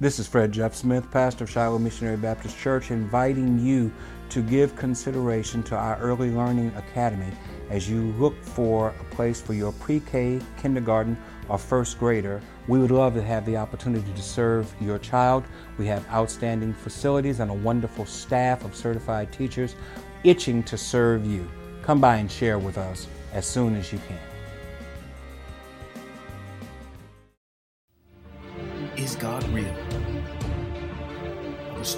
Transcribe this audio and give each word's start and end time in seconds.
This 0.00 0.20
is 0.20 0.28
Fred 0.28 0.52
Jeff 0.52 0.76
Smith, 0.76 1.10
pastor 1.10 1.42
of 1.42 1.50
Shiloh 1.50 1.80
Missionary 1.80 2.16
Baptist 2.16 2.56
Church, 2.56 2.92
inviting 2.92 3.58
you 3.58 3.90
to 4.28 4.42
give 4.42 4.76
consideration 4.76 5.60
to 5.64 5.74
our 5.74 5.98
Early 5.98 6.30
Learning 6.30 6.72
Academy 6.76 7.32
as 7.68 7.90
you 7.90 8.12
look 8.12 8.40
for 8.40 8.94
a 9.00 9.04
place 9.12 9.40
for 9.40 9.54
your 9.54 9.72
pre 9.72 9.98
K, 9.98 10.40
kindergarten, 10.56 11.18
or 11.48 11.58
first 11.58 11.98
grader. 11.98 12.40
We 12.68 12.78
would 12.78 12.92
love 12.92 13.14
to 13.14 13.22
have 13.24 13.44
the 13.44 13.56
opportunity 13.56 14.12
to 14.12 14.22
serve 14.22 14.72
your 14.80 15.00
child. 15.00 15.42
We 15.78 15.88
have 15.88 16.08
outstanding 16.10 16.74
facilities 16.74 17.40
and 17.40 17.50
a 17.50 17.54
wonderful 17.54 18.06
staff 18.06 18.64
of 18.64 18.76
certified 18.76 19.32
teachers 19.32 19.74
itching 20.22 20.62
to 20.62 20.78
serve 20.78 21.26
you. 21.26 21.50
Come 21.82 22.00
by 22.00 22.18
and 22.18 22.30
share 22.30 22.60
with 22.60 22.78
us 22.78 23.08
as 23.32 23.46
soon 23.46 23.74
as 23.74 23.92
you 23.92 23.98
can. 24.06 24.27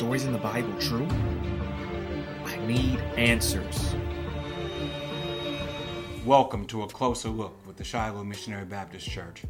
Stories 0.01 0.25
in 0.25 0.33
the 0.33 0.39
Bible 0.39 0.73
true? 0.81 1.07
I 2.47 2.57
need 2.67 2.99
answers. 3.19 3.95
Welcome 6.25 6.65
to 6.69 6.85
a 6.85 6.89
closer 6.89 7.29
look 7.29 7.55
with 7.67 7.77
the 7.77 7.85
Shiloh 7.85 8.25
Missionary 8.25 8.65
Baptist 8.65 9.07
Church. 9.11 9.43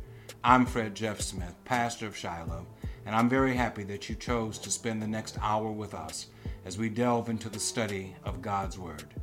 I'm 0.42 0.66
Fred 0.66 0.96
Jeff 0.96 1.20
Smith, 1.20 1.54
pastor 1.64 2.08
of 2.08 2.16
Shiloh, 2.16 2.66
and 3.06 3.14
I'm 3.14 3.28
very 3.28 3.54
happy 3.54 3.84
that 3.84 4.08
you 4.08 4.16
chose 4.16 4.58
to 4.58 4.72
spend 4.72 5.00
the 5.00 5.06
next 5.06 5.38
hour 5.40 5.70
with 5.70 5.94
us 5.94 6.26
as 6.64 6.76
we 6.76 6.88
delve 6.88 7.28
into 7.28 7.48
the 7.48 7.60
study 7.60 8.16
of 8.24 8.42
God's 8.42 8.76
Word. 8.76 9.14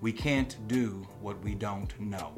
We 0.00 0.14
can't 0.14 0.56
do 0.66 1.06
what 1.20 1.38
we 1.44 1.54
don't 1.54 2.00
know. 2.00 2.32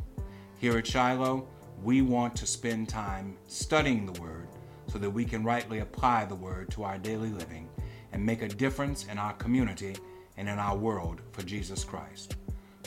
Here 0.59 0.77
at 0.79 0.87
Shiloh, 0.89 1.47
we 1.81 2.03
want 2.03 2.35
to 2.35 2.47
spend 2.49 2.89
time 2.89 3.37
studying 3.47 4.05
the 4.05 4.21
Word 4.21 4.49
so 4.89 4.99
that 4.99 5.11
we 5.11 5.25
can 5.25 5.45
rightly 5.45 5.79
apply 5.79 6.25
the 6.25 6.35
Word 6.35 6.73
to 6.73 6.83
our 6.83 6.99
daily 6.99 7.31
living 7.31 7.69
and 8.13 8.25
make 8.25 8.43
a 8.43 8.49
difference 8.49 9.07
in 9.07 9.19
our 9.19 9.33
community 9.35 9.97
and 10.37 10.49
in 10.49 10.59
our 10.59 10.77
world 10.77 11.21
for 11.33 11.43
Jesus 11.43 11.85
Christ. 11.85 12.37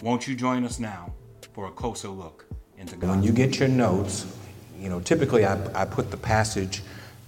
Won't 0.01 0.27
you 0.27 0.35
join 0.35 0.63
us 0.63 0.79
now 0.79 1.13
for 1.53 1.67
a 1.67 1.71
closer 1.71 2.09
look 2.09 2.45
into 2.77 2.95
God? 2.95 3.09
When 3.09 3.23
you 3.23 3.31
get 3.31 3.59
your 3.59 3.69
notes, 3.69 4.25
you 4.79 4.89
know, 4.89 4.99
typically 4.99 5.45
I, 5.45 5.81
I 5.81 5.85
put 5.85 6.11
the 6.11 6.17
passage 6.17 6.81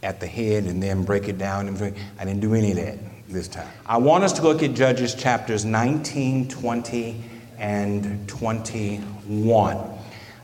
at 0.04 0.20
the 0.20 0.28
head 0.28 0.66
and 0.66 0.82
then 0.82 1.04
break 1.04 1.28
it 1.28 1.38
down. 1.38 1.68
And 1.68 1.96
I 2.20 2.26
didn't 2.26 2.42
do 2.42 2.54
any 2.54 2.72
of 2.72 2.78
that 2.78 2.98
this 3.28 3.48
time. 3.48 3.68
I 3.86 3.98
want 3.98 4.24
us 4.24 4.34
to 4.34 4.42
look 4.42 4.64
at 4.64 4.74
Judges 4.74 5.16
chapters 5.16 5.66
19, 5.66 6.48
20, 6.50 7.24
and 7.58 8.28
21. 8.28 9.78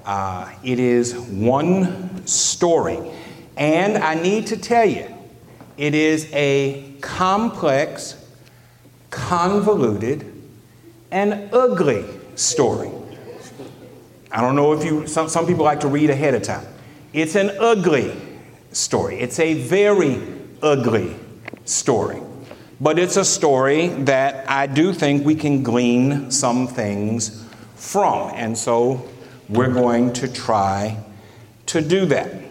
Uh, 0.06 0.52
it 0.64 0.80
is 0.80 1.16
one 1.16 2.26
story. 2.26 3.00
And 3.56 3.98
I 3.98 4.16
need 4.16 4.48
to 4.48 4.58
tell 4.58 4.86
you, 4.86 5.14
it 5.78 5.96
is 5.96 6.30
a 6.34 6.94
complex, 7.02 8.24
convoluted, 9.10 10.32
and 11.12 11.54
ugly 11.54 12.06
story. 12.36 12.92
I 14.32 14.42
don't 14.42 14.56
know 14.56 14.74
if 14.74 14.84
you, 14.84 15.06
some, 15.08 15.30
some 15.30 15.46
people 15.46 15.64
like 15.64 15.80
to 15.82 15.88
read 15.88 16.10
ahead 16.10 16.34
of 16.34 16.42
time. 16.42 16.66
It's 17.14 17.36
an 17.36 17.52
ugly 17.60 18.16
story. 18.72 19.20
It's 19.20 19.40
a 19.40 19.54
very 19.54 20.22
ugly 20.62 21.16
story. 21.66 22.20
But 22.82 22.98
it's 22.98 23.18
a 23.18 23.24
story 23.24 23.90
that 23.90 24.50
I 24.50 24.66
do 24.66 24.92
think 24.92 25.26
we 25.26 25.36
can 25.36 25.62
glean 25.64 26.32
some 26.32 26.68
things 26.68 27.46
from. 27.76 28.32
And 28.34 28.58
so 28.58 29.08
we're 29.48 29.72
going 29.72 30.14
to 30.14 30.28
try 30.28 30.98
to 31.68 31.82
do 31.82 32.06
that. 32.08 32.43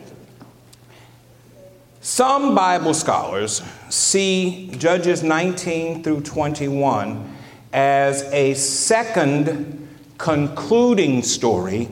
Some 2.05 2.57
Bible 2.57 2.95
scholars 2.95 3.63
see 3.89 4.73
Judges 4.77 5.23
19 5.23 6.03
through 6.03 6.23
21 6.23 7.33
as 7.73 8.23
a 8.33 8.55
second 8.55 9.89
concluding 10.19 11.23
story 11.23 11.89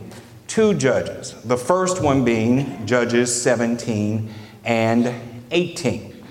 to 0.49 0.75
Judges, 0.75 1.41
the 1.45 1.57
first 1.57 2.03
one 2.03 2.25
being 2.25 2.85
Judges 2.89 3.41
17 3.41 4.29
and 4.65 5.15
18. 5.53 6.25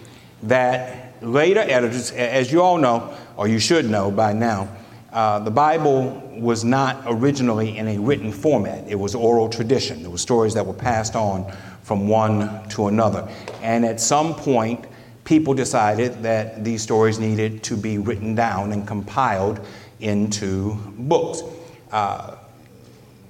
That 0.44 1.24
later 1.24 1.62
editors, 1.62 2.12
as 2.12 2.52
you 2.52 2.62
all 2.62 2.78
know, 2.78 3.16
or 3.38 3.48
you 3.48 3.60
should 3.60 3.90
know 3.90 4.12
by 4.12 4.34
now, 4.34 4.68
uh, 5.14 5.40
the 5.40 5.52
Bible 5.52 6.22
was 6.38 6.66
not 6.66 7.02
originally 7.08 7.78
in 7.78 7.88
a 7.88 7.98
written 7.98 8.34
format. 8.34 8.90
It 8.90 8.96
was 8.96 9.16
oral 9.16 9.48
tradition. 9.48 10.02
There 10.02 10.12
were 10.12 10.18
stories 10.18 10.54
that 10.56 10.66
were 10.66 10.74
passed 10.74 11.16
on 11.16 11.52
from 11.90 12.08
one 12.08 12.70
to 12.70 12.86
another. 12.86 13.28
And 13.64 13.84
at 13.84 14.00
some 14.00 14.36
point, 14.36 14.86
people 15.24 15.56
decided 15.56 16.22
that 16.22 16.64
these 16.64 16.84
stories 16.84 17.18
needed 17.18 17.64
to 17.64 17.76
be 17.76 17.98
written 17.98 18.36
down 18.36 18.74
and 18.74 18.86
compiled 18.86 19.60
into 20.00 20.76
books. 21.00 21.42
Uh, 21.92 22.36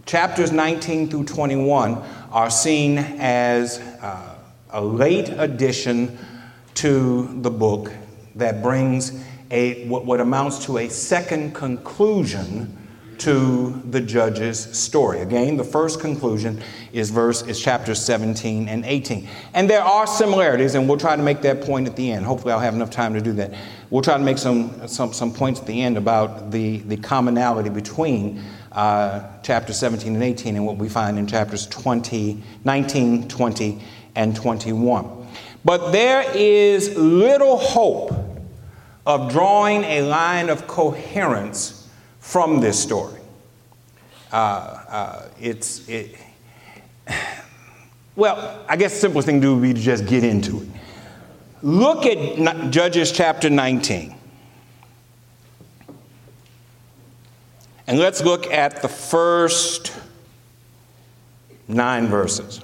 chapters 0.06 0.52
19 0.52 1.09
through 1.09 1.24
21 1.24 2.03
are 2.34 2.50
seen 2.50 2.97
as 2.97 3.80
uh, 4.02 4.36
a 4.72 4.84
late 4.84 5.30
addition 5.30 6.18
to 6.74 7.30
the 7.41 7.50
book 7.50 7.94
that 8.36 8.62
brings 8.62 9.24
a, 9.52 9.88
what, 9.88 10.03
what 10.03 10.20
amounts 10.20 10.66
to 10.66 10.80
a 10.80 10.90
second 10.90 11.56
conclusion 11.56 12.78
to 13.19 13.81
the 13.90 14.02
judge's 14.02 14.59
story. 14.78 15.19
Again, 15.19 15.57
the 15.57 15.63
first 15.63 16.00
conclusion 16.00 16.62
is 16.94 17.09
verse 17.09 17.41
is 17.44 17.59
chapters 17.59 18.02
17 18.02 18.68
and 18.68 18.85
18. 18.85 19.28
And 19.53 19.69
there 19.69 19.81
are 19.81 20.07
similarities, 20.07 20.75
and 20.75 20.88
we'll 20.88 20.97
try 20.97 21.16
to 21.16 21.24
make 21.24 21.41
that 21.41 21.62
point 21.62 21.88
at 21.88 21.96
the 21.96 22.12
end. 22.12 22.25
Hopefully 22.25 22.53
I'll 22.53 22.59
have 22.59 22.74
enough 22.74 22.91
time 22.91 23.13
to 23.13 23.22
do 23.22 23.34
that. 23.34 23.53
We'll 23.90 24.02
try 24.02 24.18
to 24.18 24.24
make 24.24 24.38
some 24.38 24.88
some, 24.88 25.13
some 25.13 25.34
points 25.34 25.59
at 25.59 25.68
the 25.68 25.81
end 25.81 25.97
about 25.97 26.52
the, 26.52 26.78
the 26.79 26.97
commonality 26.97 27.69
between 27.69 28.44
uh, 28.72 29.28
chapter 29.44 29.74
17 29.74 30.13
and 30.13 30.24
18 30.24 30.56
and 30.56 30.66
what 30.66 30.78
we 30.78 30.90
find 30.90 31.18
in 31.18 31.28
chapters 31.28 31.68
20, 31.68 32.41
19, 32.63 33.28
20, 33.28 33.81
and 34.16 34.35
21. 34.35 35.28
But 35.66 35.91
there 35.91 36.24
is 36.35 36.96
little 36.96 37.58
hope 37.58 38.13
of 39.06 39.31
drawing 39.31 39.84
a 39.84 40.02
line 40.03 40.50
of 40.50 40.68
coherence 40.68 41.78
from 42.29 42.59
this 42.59 42.79
story. 42.79 43.19
Uh, 44.31 44.35
uh, 44.35 45.28
it's, 45.41 45.90
it, 45.90 46.16
well, 48.16 48.63
I 48.69 48.75
guess 48.75 48.94
the 48.94 49.00
simplest 49.00 49.25
thing 49.25 49.41
to 49.41 49.47
do 49.47 49.56
would 49.56 49.63
be 49.63 49.73
to 49.73 49.81
just 49.81 50.06
get 50.06 50.23
into 50.23 50.62
it. 50.62 50.67
Look 51.63 52.06
at 52.06 52.69
Judges 52.69 53.12
chapter 53.12 53.50
19. 53.50 54.16
And 57.88 57.97
let's 57.97 58.23
look 58.23 58.46
at 58.46 58.84
the 58.84 58.88
first 58.88 59.91
nine 61.67 62.06
verses. 62.06 62.61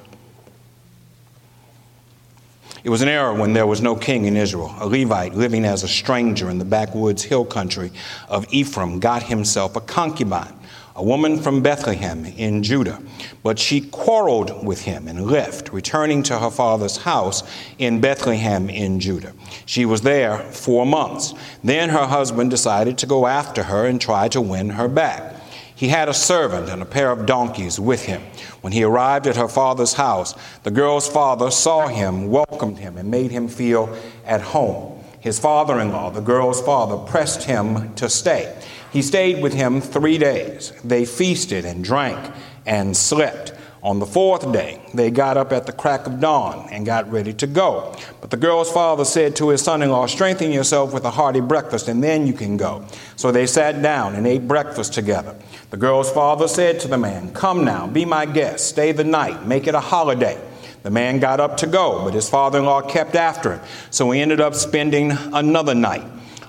It 2.85 2.91
was 2.91 3.01
an 3.01 3.09
era 3.09 3.33
when 3.33 3.53
there 3.53 3.65
was 3.65 3.81
no 3.81 3.95
king 3.95 4.25
in 4.25 4.37
Israel. 4.37 4.75
A 4.79 4.85
Levite 4.85 5.33
living 5.33 5.65
as 5.65 5.81
a 5.81 5.87
stranger 5.87 6.51
in 6.51 6.59
the 6.59 6.65
backwoods 6.65 7.23
hill 7.23 7.43
country 7.43 7.91
of 8.29 8.45
Ephraim 8.53 8.99
got 8.99 9.23
himself 9.23 9.75
a 9.75 9.81
concubine, 9.81 10.53
a 10.95 11.03
woman 11.03 11.41
from 11.41 11.63
Bethlehem 11.63 12.27
in 12.27 12.61
Judah. 12.61 13.01
But 13.41 13.57
she 13.57 13.81
quarreled 13.89 14.63
with 14.63 14.81
him 14.81 15.07
and 15.07 15.25
left, 15.25 15.73
returning 15.73 16.21
to 16.23 16.37
her 16.37 16.51
father's 16.51 16.97
house 16.97 17.41
in 17.79 18.01
Bethlehem 18.01 18.69
in 18.69 18.99
Judah. 18.99 19.33
She 19.65 19.87
was 19.87 20.01
there 20.01 20.37
four 20.37 20.85
months. 20.85 21.33
Then 21.63 21.89
her 21.89 22.05
husband 22.05 22.51
decided 22.51 22.99
to 22.99 23.07
go 23.07 23.25
after 23.25 23.63
her 23.63 23.87
and 23.87 23.99
try 23.99 24.27
to 24.27 24.39
win 24.39 24.69
her 24.69 24.87
back. 24.87 25.33
He 25.75 25.87
had 25.87 26.07
a 26.07 26.13
servant 26.13 26.69
and 26.69 26.83
a 26.83 26.85
pair 26.85 27.09
of 27.09 27.25
donkeys 27.25 27.79
with 27.79 28.05
him. 28.05 28.21
When 28.65 28.73
he 28.73 28.83
arrived 28.83 29.27
at 29.27 29.35
her 29.35 29.47
father's 29.47 29.93
house, 29.93 30.33
the 30.63 30.71
girl's 30.71 31.07
father 31.07 31.51
saw 31.51 31.85
him, 31.85 32.31
welcomed 32.31 32.79
him, 32.79 32.97
and 32.97 33.11
made 33.11 33.29
him 33.29 33.47
feel 33.47 33.95
at 34.25 34.41
home. 34.41 35.03
His 35.19 35.37
father 35.37 35.79
in 35.79 35.91
law, 35.91 36.09
the 36.09 36.19
girl's 36.19 36.63
father, 36.63 36.97
pressed 36.97 37.43
him 37.43 37.93
to 37.93 38.09
stay. 38.09 38.57
He 38.91 39.03
stayed 39.03 39.43
with 39.43 39.53
him 39.53 39.81
three 39.81 40.17
days. 40.17 40.73
They 40.83 41.05
feasted 41.05 41.63
and 41.63 41.83
drank 41.83 42.33
and 42.65 42.97
slept. 42.97 43.53
On 43.85 43.99
the 43.99 44.05
fourth 44.07 44.51
day, 44.51 44.81
they 44.95 45.11
got 45.11 45.37
up 45.37 45.53
at 45.53 45.67
the 45.67 45.71
crack 45.71 46.07
of 46.07 46.19
dawn 46.19 46.67
and 46.71 46.87
got 46.87 47.11
ready 47.11 47.33
to 47.33 47.45
go. 47.45 47.95
But 48.19 48.31
the 48.31 48.35
girl's 48.35 48.71
father 48.71 49.05
said 49.05 49.35
to 49.35 49.49
his 49.49 49.61
son 49.61 49.83
in 49.83 49.91
law, 49.91 50.07
Strengthen 50.07 50.51
yourself 50.51 50.91
with 50.91 51.05
a 51.05 51.11
hearty 51.11 51.39
breakfast, 51.39 51.87
and 51.87 52.03
then 52.03 52.25
you 52.25 52.33
can 52.33 52.57
go. 52.57 52.83
So 53.15 53.31
they 53.31 53.45
sat 53.45 53.83
down 53.83 54.15
and 54.15 54.25
ate 54.25 54.47
breakfast 54.47 54.95
together. 54.95 55.35
The 55.69 55.77
girl's 55.77 56.11
father 56.11 56.47
said 56.47 56.79
to 56.79 56.87
the 56.87 56.97
man, 56.97 57.31
Come 57.35 57.63
now, 57.63 57.85
be 57.85 58.05
my 58.05 58.25
guest, 58.25 58.69
stay 58.69 58.91
the 58.91 59.03
night, 59.03 59.45
make 59.45 59.67
it 59.67 59.75
a 59.75 59.79
holiday. 59.79 60.41
The 60.81 60.89
man 60.89 61.19
got 61.19 61.39
up 61.39 61.57
to 61.57 61.67
go, 61.67 62.03
but 62.03 62.15
his 62.15 62.27
father 62.27 62.57
in 62.57 62.65
law 62.65 62.81
kept 62.81 63.13
after 63.13 63.53
him. 63.53 63.61
So 63.91 64.09
he 64.09 64.19
ended 64.19 64.41
up 64.41 64.55
spending 64.55 65.11
another 65.11 65.75
night. 65.75 66.05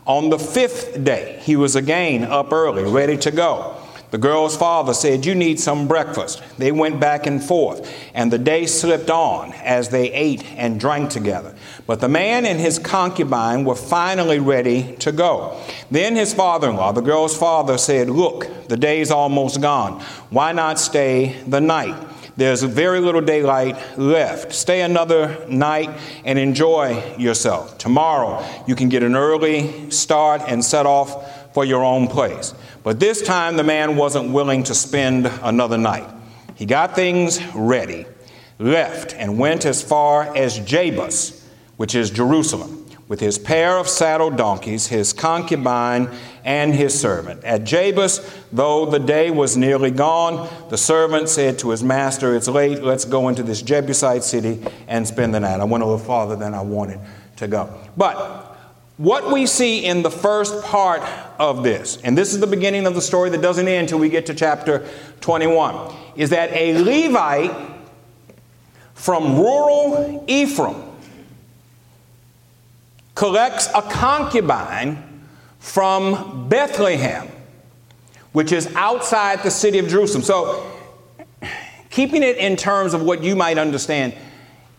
On 0.07 0.31
the 0.31 0.39
fifth 0.39 1.05
day, 1.05 1.39
he 1.43 1.55
was 1.55 1.77
again 1.77 2.25
up 2.25 2.51
early, 2.51 2.85
ready 2.85 3.19
to 3.19 3.31
go. 3.31 3.77
The 4.11 4.19
girl's 4.19 4.57
father 4.57 4.95
said, 4.95 5.27
You 5.27 5.35
need 5.35 5.59
some 5.59 5.89
breakfast. 5.89 6.43
They 6.59 6.71
went 6.71 7.01
back 7.01 7.27
and 7.27 7.43
forth, 7.43 7.93
and 8.15 8.33
the 8.33 8.39
day 8.39 8.67
slipped 8.67 9.11
on 9.11 9.53
as 9.55 9.89
they 9.89 10.13
ate 10.13 10.45
and 10.57 10.79
drank 10.79 11.11
together. 11.11 11.55
But 11.87 12.01
the 12.01 12.09
man 12.09 12.47
and 12.47 12.61
his 12.61 12.79
concubine 12.79 13.65
were 13.65 13.75
finally 13.75 14.39
ready 14.39 14.95
to 14.97 15.11
go. 15.11 15.61
Then 15.91 16.15
his 16.15 16.33
father 16.33 16.71
in 16.71 16.77
law, 16.77 16.93
the 16.93 17.01
girl's 17.01 17.37
father, 17.37 17.79
said, 17.79 18.09
Look, 18.09 18.69
the 18.69 18.77
day's 18.77 19.11
almost 19.11 19.61
gone. 19.61 20.01
Why 20.31 20.53
not 20.53 20.79
stay 20.79 21.41
the 21.47 21.61
night? 21.61 21.97
There's 22.37 22.63
very 22.63 23.01
little 23.01 23.23
daylight 23.23 23.77
left. 23.99 24.53
Stay 24.53 24.83
another 24.83 25.47
night 25.49 25.89
and 26.25 26.39
enjoy 26.39 27.17
yourself. 27.17 27.79
Tomorrow, 27.79 28.45
you 28.67 28.75
can 28.75 28.91
get 28.91 29.03
an 29.03 29.17
early 29.17 29.91
start 29.91 30.43
and 30.47 30.63
set 30.63 30.85
off 30.85 31.55
for 31.55 31.65
your 31.65 31.83
own 31.83 32.07
place. 32.07 32.53
But 32.87 33.01
this 33.01 33.21
time, 33.21 33.57
the 33.57 33.65
man 33.65 33.97
wasn't 33.97 34.31
willing 34.31 34.63
to 34.63 34.75
spend 34.77 35.27
another 35.43 35.77
night. 35.77 36.09
He 36.55 36.67
got 36.67 36.95
things 36.95 37.45
ready, 37.53 38.07
left, 38.61 39.13
and 39.13 39.41
went 39.41 39.67
as 39.67 39.83
far 39.83 40.37
as 40.37 40.61
Jebus, 40.61 41.45
which 41.79 41.97
is 41.97 42.11
Jerusalem, 42.11 42.87
with 43.09 43.19
his 43.19 43.41
pair 43.41 43.77
of 43.77 43.89
saddled 43.89 44.37
donkeys, 44.37 44.87
his 44.87 45.13
concubine, 45.13 46.09
and 46.45 46.73
his 46.73 46.97
servant. 46.97 47.43
At 47.43 47.65
Jebus, 47.65 48.25
though 48.53 48.87
the 48.87 49.01
day 49.01 49.33
was 49.33 49.57
nearly 49.57 49.91
gone, 49.91 50.49
the 50.71 50.79
servant 50.79 51.29
said 51.29 51.59
to 51.59 51.71
his 51.71 51.83
master, 51.83 52.37
It's 52.37 52.47
late, 52.47 52.85
let's 52.85 53.05
go 53.05 53.29
into 53.29 53.43
this 53.43 53.63
Jebusite 53.63 54.23
city 54.23 54.63
and 54.87 55.09
spend 55.09 55.35
the 55.35 55.41
night. 55.41 55.59
I 55.59 55.65
went 55.65 55.83
a 55.83 55.87
little 55.87 55.99
farther 55.99 56.37
than 56.37 56.55
I 56.55 56.63
wanted 56.63 57.01
to 57.39 57.49
go. 57.49 57.69
But 57.97 58.46
what 58.97 59.31
we 59.31 59.47
see 59.47 59.85
in 59.85 60.03
the 60.03 60.11
first 60.11 60.63
part 60.65 61.03
of 61.39 61.63
this, 61.63 61.99
and 62.03 62.17
this 62.17 62.33
is 62.33 62.41
the 62.41 62.47
beginning 62.47 62.87
of 62.87 62.95
the 62.95 63.03
story 63.03 63.29
that 63.31 63.43
doesn't 63.43 63.69
end 63.69 63.83
until 63.83 63.99
we 63.99 64.09
get 64.09 64.27
to 64.27 64.35
chapter 64.35 64.89
21, 65.21 65.95
is 66.17 66.31
that 66.31 66.51
a 66.53 66.79
Levite 66.79 67.55
from 68.95 69.37
rural 69.37 70.25
Ephraim 70.27 70.83
collects 73.15 73.69
a 73.75 73.83
concubine 73.83 75.03
from 75.59 76.49
Bethlehem, 76.49 77.29
which 78.33 78.53
is 78.53 78.67
outside 78.75 79.43
the 79.43 79.51
city 79.51 79.79
of 79.79 79.89
Jerusalem. 79.89 80.23
So, 80.23 80.73
keeping 81.91 82.23
it 82.23 82.37
in 82.39 82.57
terms 82.57 82.95
of 82.95 83.03
what 83.03 83.23
you 83.23 83.37
might 83.37 83.59
understand, 83.59 84.15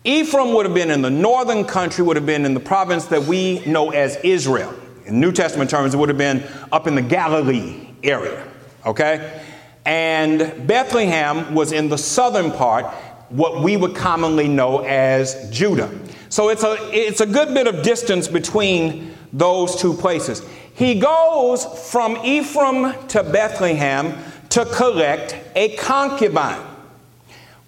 Ephraim 0.08 0.54
would 0.54 0.64
have 0.64 0.74
been 0.74 0.90
in 0.90 1.02
the 1.02 1.10
northern 1.10 1.66
country, 1.66 2.02
would 2.02 2.16
have 2.16 2.24
been 2.24 2.46
in 2.46 2.54
the 2.54 2.60
province 2.60 3.04
that 3.06 3.24
we 3.24 3.60
know 3.66 3.90
as 3.90 4.16
Israel. 4.24 4.74
In 5.04 5.20
New 5.20 5.32
Testament 5.32 5.68
terms, 5.68 5.92
it 5.92 5.98
would 5.98 6.08
have 6.08 6.16
been 6.16 6.42
up 6.72 6.86
in 6.86 6.94
the 6.94 7.02
Galilee 7.02 7.88
area, 8.02 8.48
okay? 8.86 9.42
And 9.84 10.66
Bethlehem 10.66 11.54
was 11.54 11.72
in 11.72 11.90
the 11.90 11.98
southern 11.98 12.52
part, 12.52 12.86
what 13.28 13.62
we 13.62 13.76
would 13.76 13.94
commonly 13.94 14.48
know 14.48 14.78
as 14.78 15.50
Judah. 15.50 15.90
So 16.30 16.48
it's 16.48 16.64
a, 16.64 16.76
it's 16.90 17.20
a 17.20 17.26
good 17.26 17.52
bit 17.52 17.66
of 17.66 17.82
distance 17.82 18.28
between 18.28 19.14
those 19.34 19.76
two 19.76 19.92
places. 19.92 20.42
He 20.72 20.98
goes 20.98 21.66
from 21.90 22.16
Ephraim 22.24 22.94
to 23.08 23.22
Bethlehem 23.22 24.14
to 24.48 24.64
collect 24.64 25.36
a 25.54 25.76
concubine. 25.76 26.67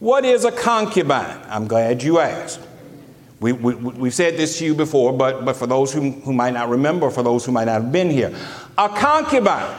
What 0.00 0.24
is 0.24 0.46
a 0.46 0.50
concubine? 0.50 1.38
I'm 1.48 1.68
glad 1.68 2.02
you 2.02 2.18
asked. 2.20 2.60
We, 3.38 3.52
we, 3.52 3.74
we've 3.74 4.14
said 4.14 4.36
this 4.36 4.58
to 4.58 4.64
you 4.64 4.74
before, 4.74 5.12
but, 5.12 5.44
but 5.44 5.56
for 5.56 5.66
those 5.66 5.92
who, 5.92 6.10
who 6.10 6.32
might 6.32 6.54
not 6.54 6.68
remember, 6.70 7.10
for 7.10 7.22
those 7.22 7.44
who 7.44 7.52
might 7.52 7.64
not 7.64 7.82
have 7.82 7.92
been 7.92 8.10
here, 8.10 8.34
a 8.76 8.88
concubine 8.88 9.78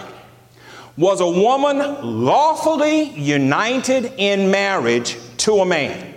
was 0.95 1.21
a 1.21 1.27
woman 1.27 1.77
lawfully 2.23 3.09
united 3.19 4.13
in 4.17 4.51
marriage 4.51 5.17
to 5.37 5.53
a 5.59 5.65
man, 5.65 6.13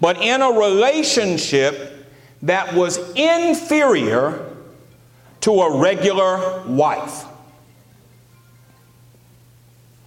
but 0.00 0.20
in 0.20 0.42
a 0.42 0.50
relationship 0.50 2.06
that 2.42 2.74
was 2.74 2.98
inferior 3.14 4.54
to 5.40 5.52
a 5.52 5.78
regular 5.78 6.62
wife. 6.66 7.24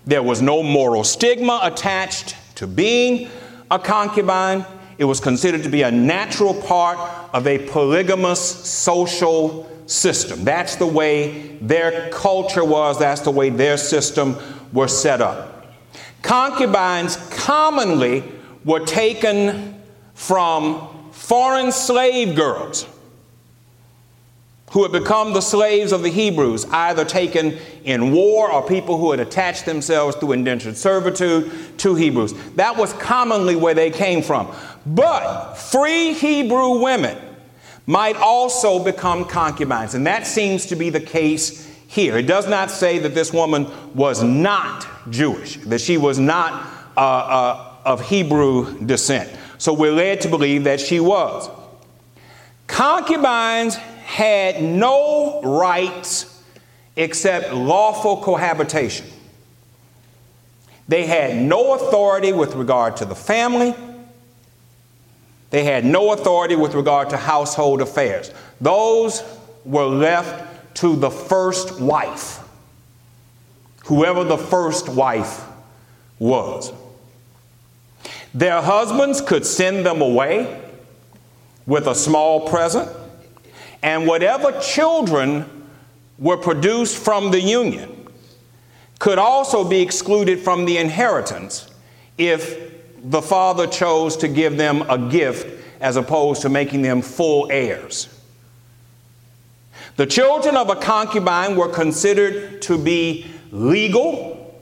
There 0.06 0.24
was 0.24 0.42
no 0.42 0.62
moral 0.62 1.04
stigma 1.04 1.60
attached 1.64 2.36
to 2.58 2.68
being 2.68 3.30
a 3.72 3.80
concubine. 3.80 4.66
It 4.98 5.06
was 5.06 5.20
considered 5.20 5.64
to 5.64 5.70
be 5.70 5.84
a 5.84 5.92
natural 5.92 6.54
part 6.54 6.98
of 7.34 7.46
a 7.46 7.60
polygamous 7.70 8.42
social 8.42 9.70
system. 9.86 10.44
That's 10.44 10.76
the 10.76 10.88
way 10.88 11.58
their 11.62 12.10
culture 12.10 12.66
was, 12.66 13.00
that's 13.00 13.22
the 13.22 13.32
way 13.32 13.50
their 13.50 13.78
system 13.78 14.36
was 14.74 15.00
set 15.00 15.22
up. 15.22 15.68
Concubines 16.24 17.16
commonly 17.32 18.24
were 18.66 18.84
taken 18.86 19.82
from 20.16 21.12
foreign 21.12 21.72
slave 21.72 22.36
girls 22.36 22.88
who 24.72 24.84
had 24.84 24.92
become 24.92 25.34
the 25.34 25.42
slaves 25.42 25.92
of 25.92 26.04
the 26.04 26.10
Hebrews, 26.10 26.66
either 26.66 27.06
taken 27.06 27.58
in 27.86 28.12
war 28.12 28.52
or 28.52 28.68
people 28.68 28.98
who 28.98 29.12
had 29.12 29.20
attached 29.20 29.66
themselves 29.66 30.18
through 30.18 30.34
indentured 30.34 30.76
servitude 30.76 31.78
to 31.80 31.96
Hebrews. 31.96 32.34
That 32.56 32.76
was 32.76 32.92
commonly 32.94 33.56
where 33.56 33.74
they 33.74 33.92
came 33.92 34.22
from. 34.22 34.54
But 34.86 35.54
free 35.54 36.14
Hebrew 36.14 36.82
women 36.82 37.18
might 37.86 38.18
also 38.18 38.84
become 38.84 39.24
concubines, 39.24 39.94
and 39.94 40.06
that 40.06 40.28
seems 40.28 40.66
to 40.66 40.76
be 40.76 40.90
the 40.90 41.00
case 41.00 41.66
here. 41.88 42.18
It 42.18 42.28
does 42.28 42.48
not 42.48 42.70
say 42.70 43.00
that 43.00 43.16
this 43.16 43.32
woman 43.32 43.68
was 43.96 44.22
not 44.22 44.86
Jewish, 45.10 45.56
that 45.58 45.80
she 45.80 45.98
was 45.98 46.20
not 46.20 46.68
uh, 46.98 47.00
uh, 47.00 47.76
of 47.86 48.06
Hebrew 48.06 48.86
descent. 48.86 49.32
So 49.58 49.72
we're 49.72 49.94
led 49.94 50.20
to 50.22 50.28
believe 50.28 50.66
that 50.66 50.82
she 50.82 51.00
was. 51.00 51.50
Concubines 52.68 53.78
had 54.08 54.64
no 54.64 55.42
rights 55.42 56.42
except 56.96 57.54
lawful 57.54 58.16
cohabitation. 58.22 59.06
They 60.88 61.06
had 61.06 61.36
no 61.36 61.74
authority 61.74 62.32
with 62.32 62.56
regard 62.56 62.96
to 62.98 63.06
the 63.06 63.16
family. 63.16 63.76
They 65.50 65.66
had 65.66 65.84
no 65.84 66.14
authority 66.14 66.56
with 66.56 66.74
regard 66.74 67.10
to 67.10 67.18
household 67.18 67.82
affairs. 67.82 68.32
Those 68.62 69.24
were 69.66 69.86
left 69.86 70.76
to 70.76 70.96
the 70.96 71.12
first 71.12 71.82
wife, 71.82 72.40
whoever 73.88 74.24
the 74.24 74.38
first 74.38 74.88
wife 74.88 75.44
was. 76.18 76.72
Their 78.34 78.62
husbands 78.62 79.20
could 79.20 79.46
send 79.46 79.86
them 79.86 80.02
away 80.02 80.62
with 81.66 81.88
a 81.88 81.96
small 81.96 82.48
present 82.48 82.90
and 83.82 84.08
whatever 84.08 84.60
children 84.60 85.46
were 86.18 86.38
produced 86.38 86.98
from 86.98 87.32
the 87.32 87.40
union 87.40 88.08
could 89.00 89.20
also 89.20 89.64
be 89.64 89.82
excluded 89.82 90.40
from 90.40 90.66
the 90.66 90.78
inheritance 90.78 91.70
if 92.18 92.74
the 93.04 93.22
father 93.22 93.68
chose 93.68 94.18
to 94.18 94.28
give 94.28 94.58
them 94.58 94.82
a 94.90 94.98
gift 95.10 95.48
as 95.80 95.96
opposed 95.96 96.42
to 96.42 96.50
making 96.50 96.82
them 96.82 97.02
full 97.02 97.48
heirs. 97.52 98.10
The 99.98 100.06
children 100.06 100.58
of 100.58 100.70
a 100.70 100.76
concubine 100.76 101.56
were 101.56 101.70
considered 101.70 102.62
to 102.64 102.78
be 102.78 103.28
legal, 103.52 104.56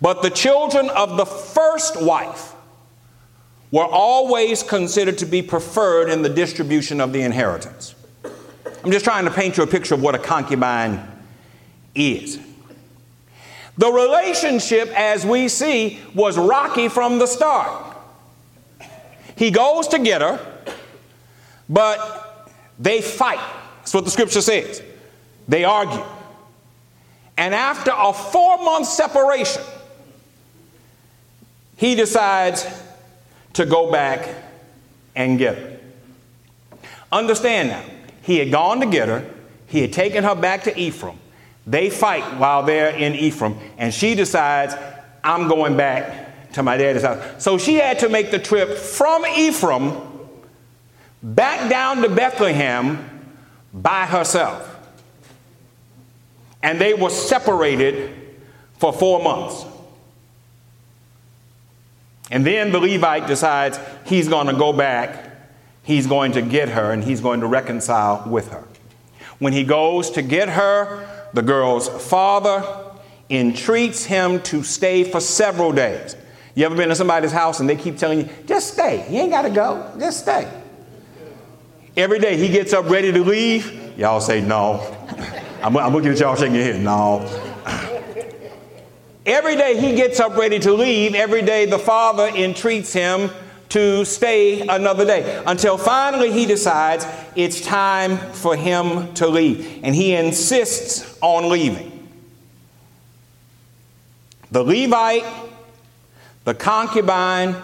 but 0.00 0.22
the 0.22 0.30
children 0.30 0.90
of 0.90 1.16
the 1.16 1.26
first 1.26 2.00
wife 2.00 2.51
were 3.72 3.86
always 3.86 4.62
considered 4.62 5.18
to 5.18 5.26
be 5.26 5.42
preferred 5.42 6.10
in 6.10 6.22
the 6.22 6.28
distribution 6.28 7.00
of 7.00 7.12
the 7.12 7.22
inheritance. 7.22 7.94
I'm 8.84 8.92
just 8.92 9.04
trying 9.04 9.24
to 9.24 9.30
paint 9.30 9.56
you 9.56 9.64
a 9.64 9.66
picture 9.66 9.94
of 9.94 10.02
what 10.02 10.14
a 10.14 10.18
concubine 10.18 11.08
is. 11.94 12.38
The 13.78 13.90
relationship, 13.90 14.88
as 14.88 15.24
we 15.24 15.48
see, 15.48 16.00
was 16.14 16.36
rocky 16.36 16.88
from 16.88 17.18
the 17.18 17.26
start. 17.26 17.96
He 19.36 19.50
goes 19.50 19.88
to 19.88 19.98
get 19.98 20.20
her, 20.20 20.38
but 21.68 22.50
they 22.78 23.00
fight. 23.00 23.40
That's 23.78 23.94
what 23.94 24.04
the 24.04 24.10
scripture 24.10 24.42
says. 24.42 24.82
They 25.48 25.64
argue. 25.64 26.04
And 27.38 27.54
after 27.54 27.92
a 27.96 28.12
four 28.12 28.58
month 28.58 28.86
separation, 28.86 29.62
he 31.76 31.94
decides 31.94 32.66
to 33.54 33.66
go 33.66 33.90
back 33.90 34.28
and 35.14 35.38
get 35.38 35.58
her. 35.58 35.78
Understand 37.10 37.68
now, 37.68 37.84
he 38.22 38.38
had 38.38 38.50
gone 38.50 38.80
to 38.80 38.86
get 38.86 39.08
her, 39.08 39.28
he 39.66 39.80
had 39.80 39.92
taken 39.92 40.24
her 40.24 40.34
back 40.34 40.64
to 40.64 40.78
Ephraim. 40.78 41.18
They 41.66 41.90
fight 41.90 42.38
while 42.38 42.62
they're 42.62 42.90
in 42.90 43.14
Ephraim, 43.14 43.56
and 43.78 43.92
she 43.92 44.14
decides, 44.14 44.74
I'm 45.22 45.48
going 45.48 45.76
back 45.76 46.52
to 46.52 46.62
my 46.62 46.76
daddy's 46.76 47.02
house. 47.02 47.42
So 47.42 47.58
she 47.58 47.74
had 47.74 48.00
to 48.00 48.08
make 48.08 48.30
the 48.30 48.38
trip 48.38 48.76
from 48.76 49.24
Ephraim 49.26 50.00
back 51.22 51.70
down 51.70 52.02
to 52.02 52.08
Bethlehem 52.08 53.08
by 53.72 54.06
herself. 54.06 54.68
And 56.62 56.80
they 56.80 56.94
were 56.94 57.10
separated 57.10 58.14
for 58.78 58.92
four 58.92 59.22
months. 59.22 59.64
And 62.32 62.46
then 62.46 62.72
the 62.72 62.80
Levite 62.80 63.26
decides 63.26 63.78
he's 64.06 64.26
going 64.26 64.46
to 64.46 64.54
go 64.54 64.72
back, 64.72 65.30
he's 65.82 66.06
going 66.06 66.32
to 66.32 66.40
get 66.40 66.70
her, 66.70 66.90
and 66.90 67.04
he's 67.04 67.20
going 67.20 67.40
to 67.40 67.46
reconcile 67.46 68.24
with 68.26 68.50
her. 68.50 68.64
When 69.38 69.52
he 69.52 69.64
goes 69.64 70.10
to 70.12 70.22
get 70.22 70.48
her, 70.48 71.06
the 71.34 71.42
girl's 71.42 71.88
father 72.08 72.64
entreats 73.28 74.06
him 74.06 74.40
to 74.44 74.62
stay 74.62 75.04
for 75.04 75.20
several 75.20 75.72
days. 75.72 76.16
You 76.54 76.64
ever 76.64 76.74
been 76.74 76.88
to 76.88 76.94
somebody's 76.94 77.32
house 77.32 77.60
and 77.60 77.68
they 77.68 77.76
keep 77.76 77.98
telling 77.98 78.20
you, 78.20 78.28
just 78.46 78.72
stay. 78.72 79.06
You 79.10 79.20
ain't 79.20 79.30
got 79.30 79.42
to 79.42 79.50
go, 79.50 79.94
just 79.98 80.20
stay. 80.20 80.50
Every 81.98 82.18
day 82.18 82.38
he 82.38 82.48
gets 82.48 82.72
up 82.72 82.88
ready 82.88 83.12
to 83.12 83.22
leave. 83.22 83.98
Y'all 83.98 84.22
say, 84.22 84.40
no. 84.40 84.80
I'm, 85.62 85.76
I'm 85.76 85.92
looking 85.92 86.10
at 86.10 86.18
y'all 86.18 86.34
shaking 86.34 86.54
your 86.54 86.64
head. 86.64 86.80
No. 86.80 87.51
Every 89.24 89.54
day 89.54 89.80
he 89.80 89.94
gets 89.94 90.18
up 90.18 90.36
ready 90.36 90.58
to 90.60 90.72
leave. 90.72 91.14
Every 91.14 91.42
day 91.42 91.66
the 91.66 91.78
father 91.78 92.26
entreats 92.26 92.92
him 92.92 93.30
to 93.68 94.04
stay 94.04 94.66
another 94.66 95.04
day 95.04 95.42
until 95.46 95.78
finally 95.78 96.32
he 96.32 96.44
decides 96.44 97.06
it's 97.36 97.60
time 97.60 98.18
for 98.32 98.56
him 98.56 99.14
to 99.14 99.28
leave. 99.28 99.80
And 99.84 99.94
he 99.94 100.14
insists 100.14 101.16
on 101.20 101.48
leaving. 101.48 101.90
The 104.50 104.64
Levite, 104.64 105.24
the 106.44 106.52
concubine, 106.52 107.54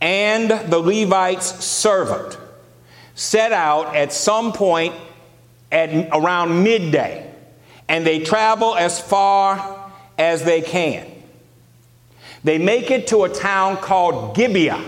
and 0.00 0.50
the 0.50 0.78
Levite's 0.78 1.64
servant 1.64 2.38
set 3.14 3.52
out 3.52 3.94
at 3.94 4.12
some 4.12 4.52
point 4.52 4.94
at 5.70 6.08
around 6.12 6.64
midday, 6.64 7.32
and 7.88 8.06
they 8.06 8.20
travel 8.20 8.74
as 8.74 9.00
far 9.00 9.75
as 10.18 10.44
they 10.44 10.60
can. 10.60 11.06
They 12.44 12.58
make 12.58 12.90
it 12.90 13.08
to 13.08 13.24
a 13.24 13.28
town 13.28 13.76
called 13.78 14.36
Gibeah 14.36 14.82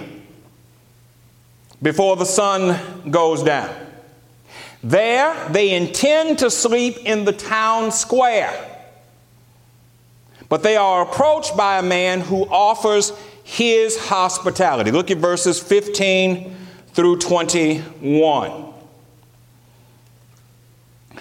before 1.82 2.16
the 2.16 2.24
sun 2.24 3.10
goes 3.10 3.42
down. 3.42 3.74
There, 4.82 5.48
they 5.50 5.74
intend 5.74 6.38
to 6.38 6.50
sleep 6.50 6.98
in 6.98 7.24
the 7.24 7.32
town 7.32 7.90
square. 7.90 8.64
But 10.48 10.62
they 10.62 10.76
are 10.76 11.02
approached 11.02 11.56
by 11.56 11.78
a 11.78 11.82
man 11.82 12.20
who 12.20 12.44
offers 12.44 13.12
his 13.44 13.98
hospitality. 13.98 14.90
Look 14.90 15.10
at 15.10 15.18
verses 15.18 15.60
15 15.60 16.54
through 16.92 17.18
21. 17.18 18.64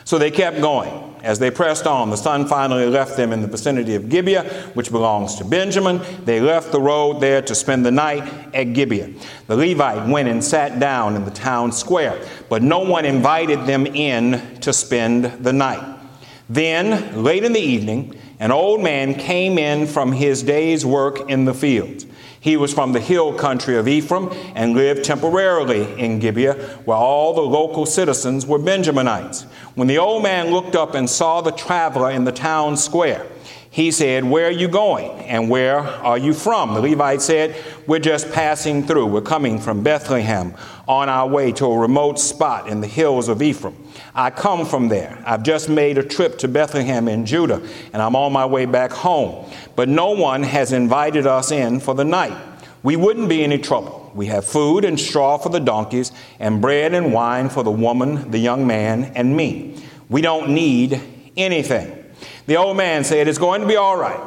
So 0.06 0.18
they 0.18 0.32
kept 0.32 0.62
going. 0.62 1.16
As 1.28 1.40
they 1.40 1.52
pressed 1.52 1.86
on, 1.86 2.10
the 2.10 2.16
sun 2.16 2.48
finally 2.48 2.86
left 2.86 3.18
them 3.18 3.34
in 3.34 3.42
the 3.42 3.50
vicinity 3.50 3.96
of 3.96 4.08
Gibeah, 4.08 4.44
which 4.76 4.92
belongs 4.92 5.36
to 5.36 5.44
Benjamin. 5.44 6.00
They 6.24 6.40
left 6.40 6.72
the 6.72 6.80
road 6.80 7.20
there 7.20 7.42
to 7.42 7.54
spend 7.54 7.86
the 7.86 7.92
night 7.92 8.24
at 8.56 8.72
Gibeah. 8.72 9.14
The 9.48 9.58
Levite 9.58 10.08
went 10.08 10.30
and 10.30 10.42
sat 10.42 10.80
down 10.80 11.18
in 11.18 11.26
the 11.26 11.32
town 11.32 11.74
square, 11.74 12.18
but 12.48 12.64
no 12.64 12.80
one 12.80 13.04
invited 13.04 13.66
them 13.66 13.86
in 13.86 14.58
to 14.62 14.72
spend 14.72 15.26
the 15.44 15.52
night. 15.52 16.00
Then, 16.48 17.22
late 17.22 17.44
in 17.44 17.52
the 17.52 17.60
evening, 17.60 18.18
an 18.40 18.52
old 18.52 18.82
man 18.82 19.14
came 19.14 19.58
in 19.58 19.86
from 19.86 20.14
his 20.14 20.42
day's 20.44 20.86
work 20.86 21.30
in 21.30 21.44
the 21.44 21.54
fields. 21.54 22.06
He 22.40 22.58
was 22.58 22.74
from 22.74 22.94
the 22.94 23.00
hill 23.00 23.34
country 23.34 23.78
of 23.78 23.88
Ephraim 23.88 24.30
and 24.56 24.76
lived 24.76 25.04
temporarily 25.04 26.00
in 26.00 26.20
Gibeah, 26.20 26.54
where 26.86 26.98
all 26.98 27.34
the 27.34 27.42
local 27.42 27.86
citizens 27.86 28.46
were 28.46 28.60
Benjaminites. 28.60 29.44
When 29.76 29.88
the 29.88 29.98
old 29.98 30.24
man 30.24 30.52
looked 30.52 30.76
up 30.76 30.94
and 30.94 31.10
saw 31.10 31.42
the 31.42 31.52
traveler 31.52 32.12
in 32.12 32.24
the 32.24 32.32
town 32.32 32.78
square, 32.78 33.26
he 33.70 33.92
said, 33.92 34.24
Where 34.24 34.48
are 34.48 34.52
you 34.52 34.68
going? 34.68 35.12
And 35.26 35.50
where 35.50 35.80
are 35.80 36.18
you 36.18 36.34
from? 36.34 36.74
The 36.74 36.82
Levite 36.82 37.22
said, 37.22 37.56
We're 37.86 38.00
just 38.00 38.32
passing 38.32 38.88
through. 38.88 39.08
We're 39.08 39.22
coming 39.22 39.60
from 39.60 39.84
Bethlehem 39.84 40.56
on 40.88 41.10
our 41.10 41.28
way 41.28 41.52
to 41.54 41.66
a 41.66 41.78
remote 41.78 42.20
spot 42.20 42.70
in 42.70 42.82
the 42.82 42.88
hills 42.88 43.28
of 43.28 43.42
Ephraim. 43.42 43.76
I 44.18 44.32
come 44.32 44.66
from 44.66 44.88
there. 44.88 45.22
I've 45.28 45.44
just 45.44 45.70
made 45.70 46.00
a 46.00 46.04
trip 46.04 46.40
to 46.40 46.48
Bethlehem 46.48 47.08
in 47.08 47.24
Judah, 47.24 47.62
and 47.94 48.02
I'm 48.02 48.16
on 48.16 48.34
my 48.34 48.48
way 48.48 48.66
back 48.66 48.92
home. 48.92 49.48
But 49.76 49.90
no 49.90 50.10
one 50.10 50.42
has 50.42 50.72
invited 50.74 51.28
us 51.28 51.52
in 51.52 51.80
for 51.80 51.94
the 51.94 52.04
night. 52.04 52.36
We 52.82 52.96
wouldn't 52.96 53.30
be 53.30 53.44
any 53.44 53.60
trouble. 53.60 54.12
We 54.16 54.26
have 54.26 54.44
food 54.44 54.86
and 54.86 55.00
straw 55.00 55.38
for 55.38 55.50
the 55.50 55.60
donkeys, 55.60 56.12
and 56.40 56.60
bread 56.60 56.96
and 56.96 57.14
wine 57.14 57.50
for 57.50 57.64
the 57.64 57.70
woman, 57.72 58.32
the 58.32 58.40
young 58.40 58.66
man, 58.66 59.12
and 59.16 59.38
me. 59.38 59.80
We 60.10 60.24
don't 60.24 60.50
need 60.50 61.00
anything. 61.38 62.04
The 62.48 62.58
old 62.58 62.76
man 62.76 63.04
said, 63.04 63.28
It's 63.28 63.38
going 63.38 63.62
to 63.62 63.68
be 63.68 63.76
all 63.76 63.98
right. 63.98 64.20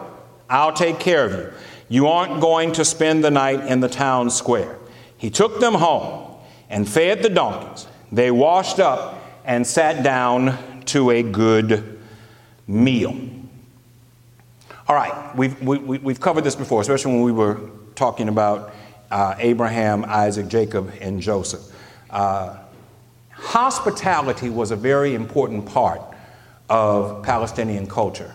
I'll 0.48 0.72
take 0.72 1.00
care 1.00 1.24
of 1.24 1.32
you. 1.32 1.52
You 1.88 2.06
aren't 2.06 2.40
going 2.40 2.70
to 2.74 2.84
spend 2.84 3.24
the 3.24 3.30
night 3.32 3.66
in 3.66 3.80
the 3.80 3.88
town 3.88 4.30
square. 4.30 4.78
He 5.16 5.30
took 5.30 5.58
them 5.58 5.74
home 5.74 6.36
and 6.68 6.88
fed 6.88 7.24
the 7.24 7.28
donkeys. 7.28 7.88
They 8.12 8.30
washed 8.30 8.78
up 8.78 9.19
and 9.44 9.66
sat 9.66 10.02
down 10.02 10.82
to 10.86 11.10
a 11.10 11.22
good 11.22 11.98
meal. 12.66 13.18
All 14.88 14.96
right, 14.96 15.36
we've, 15.36 15.60
we, 15.62 15.76
have 15.78 16.02
we 16.02 16.12
have 16.12 16.20
covered 16.20 16.44
this 16.44 16.56
before, 16.56 16.80
especially 16.80 17.12
when 17.12 17.22
we 17.22 17.32
were 17.32 17.60
talking 17.94 18.28
about 18.28 18.74
uh, 19.10 19.34
Abraham, 19.38 20.04
Isaac, 20.04 20.48
Jacob, 20.48 20.92
and 21.00 21.20
Joseph. 21.20 21.60
Uh, 22.10 22.56
hospitality 23.30 24.50
was 24.50 24.70
a 24.70 24.76
very 24.76 25.14
important 25.14 25.66
part 25.66 26.00
of 26.68 27.22
Palestinian 27.22 27.86
culture 27.86 28.34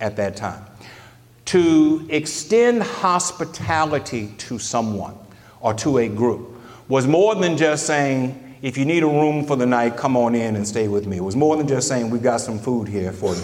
at 0.00 0.16
that 0.16 0.36
time. 0.36 0.64
To 1.46 2.06
extend 2.10 2.82
hospitality 2.82 4.32
to 4.38 4.58
someone 4.58 5.14
or 5.60 5.74
to 5.74 5.98
a 5.98 6.08
group 6.08 6.50
was 6.88 7.06
more 7.06 7.34
than 7.34 7.56
just 7.56 7.86
saying, 7.86 8.43
if 8.64 8.78
you 8.78 8.86
need 8.86 9.02
a 9.02 9.06
room 9.06 9.44
for 9.44 9.56
the 9.56 9.66
night, 9.66 9.94
come 9.94 10.16
on 10.16 10.34
in 10.34 10.56
and 10.56 10.66
stay 10.66 10.88
with 10.88 11.06
me. 11.06 11.18
It 11.18 11.22
was 11.22 11.36
more 11.36 11.54
than 11.54 11.68
just 11.68 11.86
saying, 11.86 12.08
we've 12.08 12.22
got 12.22 12.40
some 12.40 12.58
food 12.58 12.88
here 12.88 13.12
for 13.12 13.34
you. 13.34 13.42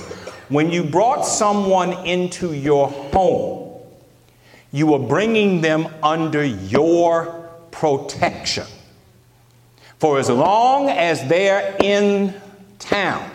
When 0.49 0.71
you 0.71 0.83
brought 0.83 1.25
someone 1.25 1.93
into 2.07 2.55
your 2.55 2.89
home, 2.89 3.83
you 4.73 4.87
were 4.87 4.99
bringing 4.99 5.61
them 5.61 5.89
under 6.03 6.43
your 6.43 7.51
protection. 7.71 8.65
For 9.99 10.19
as 10.19 10.31
long 10.31 10.89
as 10.89 11.29
they're 11.29 11.77
in 11.83 12.33
town 12.79 13.31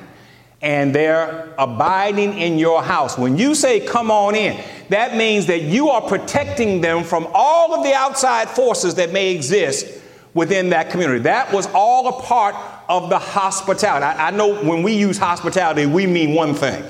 and 0.64 0.96
they're 0.96 1.54
abiding 1.60 2.40
in 2.40 2.58
your 2.58 2.82
house, 2.82 3.16
when 3.16 3.38
you 3.38 3.54
say, 3.54 3.86
come 3.86 4.10
on 4.10 4.34
in, 4.34 4.60
that 4.90 5.16
means 5.16 5.46
that 5.46 5.62
you 5.62 5.90
are 5.90 6.02
protecting 6.02 6.82
them 6.82 7.04
from 7.04 7.28
all 7.32 7.76
of 7.76 7.84
the 7.84 7.94
outside 7.94 8.50
forces 8.50 8.96
that 8.96 9.14
may 9.14 9.36
exist 9.36 9.95
within 10.36 10.70
that 10.70 10.92
community. 10.92 11.20
That 11.22 11.52
was 11.52 11.66
all 11.74 12.08
a 12.10 12.22
part 12.22 12.56
of 12.88 13.10
the 13.10 13.18
hospitality. 13.18 14.06
I, 14.06 14.28
I 14.28 14.32
know 14.32 14.62
when 14.62 14.84
we 14.84 14.94
use 14.94 15.18
hospitality, 15.18 15.88
we 15.88 16.06
mean 16.06 16.36
one 16.36 16.54
thing. 16.54 16.84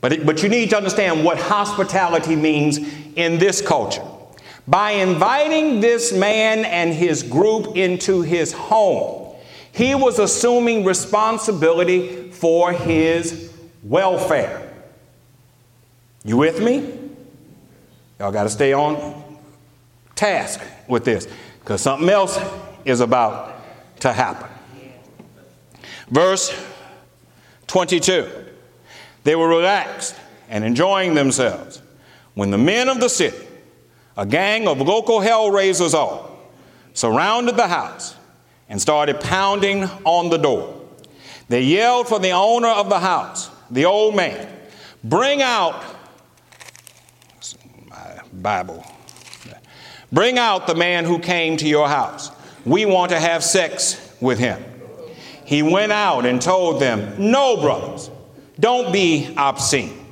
But, 0.00 0.12
it, 0.12 0.26
but 0.26 0.42
you 0.42 0.48
need 0.48 0.70
to 0.70 0.76
understand 0.76 1.24
what 1.24 1.38
hospitality 1.38 2.36
means 2.36 2.78
in 3.16 3.38
this 3.38 3.60
culture. 3.60 4.04
By 4.68 4.92
inviting 4.92 5.80
this 5.80 6.12
man 6.12 6.64
and 6.64 6.92
his 6.94 7.24
group 7.24 7.76
into 7.76 8.22
his 8.22 8.52
home, 8.52 9.34
he 9.72 9.94
was 9.94 10.18
assuming 10.18 10.84
responsibility 10.84 12.30
for 12.30 12.72
his 12.72 13.52
welfare. 13.82 14.74
You 16.22 16.36
with 16.36 16.60
me? 16.60 16.98
Y'all 18.20 18.30
got 18.30 18.44
to 18.44 18.50
stay 18.50 18.72
on 18.72 19.38
task 20.14 20.60
with 20.86 21.04
this 21.04 21.26
because 21.62 21.80
something 21.80 22.08
else 22.08 22.38
is 22.84 23.00
about 23.00 23.54
to 24.00 24.12
happen. 24.12 24.48
Verse 26.08 26.52
22 27.68 28.28
They 29.22 29.36
were 29.36 29.48
relaxed 29.48 30.16
and 30.48 30.64
enjoying 30.64 31.14
themselves 31.14 31.80
when 32.34 32.50
the 32.50 32.58
men 32.58 32.88
of 32.88 32.98
the 32.98 33.08
city, 33.08 33.46
a 34.16 34.26
gang 34.26 34.66
of 34.66 34.80
local 34.80 35.20
hell 35.20 35.50
raisers 35.50 35.94
all, 35.94 36.36
surrounded 36.94 37.56
the 37.56 37.68
house 37.68 38.16
and 38.68 38.80
started 38.80 39.20
pounding 39.20 39.84
on 40.04 40.30
the 40.30 40.38
door. 40.38 40.80
They 41.48 41.62
yelled 41.62 42.08
for 42.08 42.18
the 42.18 42.30
owner 42.30 42.68
of 42.68 42.88
the 42.88 42.98
house, 42.98 43.50
the 43.70 43.84
old 43.84 44.16
man, 44.16 44.48
bring 45.04 45.42
out 45.42 45.84
my 47.88 48.20
Bible. 48.32 48.84
Bring 50.12 50.38
out 50.38 50.66
the 50.66 50.74
man 50.74 51.04
who 51.04 51.18
came 51.18 51.56
to 51.56 51.66
your 51.66 51.88
house. 51.88 52.30
We 52.64 52.84
want 52.84 53.10
to 53.10 53.18
have 53.18 53.42
sex 53.42 54.14
with 54.20 54.38
him. 54.38 54.62
He 55.44 55.62
went 55.62 55.92
out 55.92 56.26
and 56.26 56.40
told 56.40 56.80
them, 56.80 57.30
No, 57.30 57.56
brothers, 57.56 58.10
don't 58.60 58.92
be 58.92 59.34
obscene. 59.36 60.06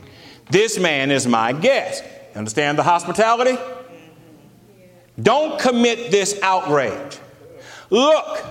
This 0.50 0.78
man 0.78 1.11
is 1.11 1.26
my 1.26 1.52
guest. 1.52 2.02
Understand 2.35 2.78
the 2.78 2.83
hospitality? 2.83 3.59
Don't 5.21 5.61
commit 5.61 6.11
this 6.11 6.40
outrage. 6.42 7.19
Look, 7.90 8.45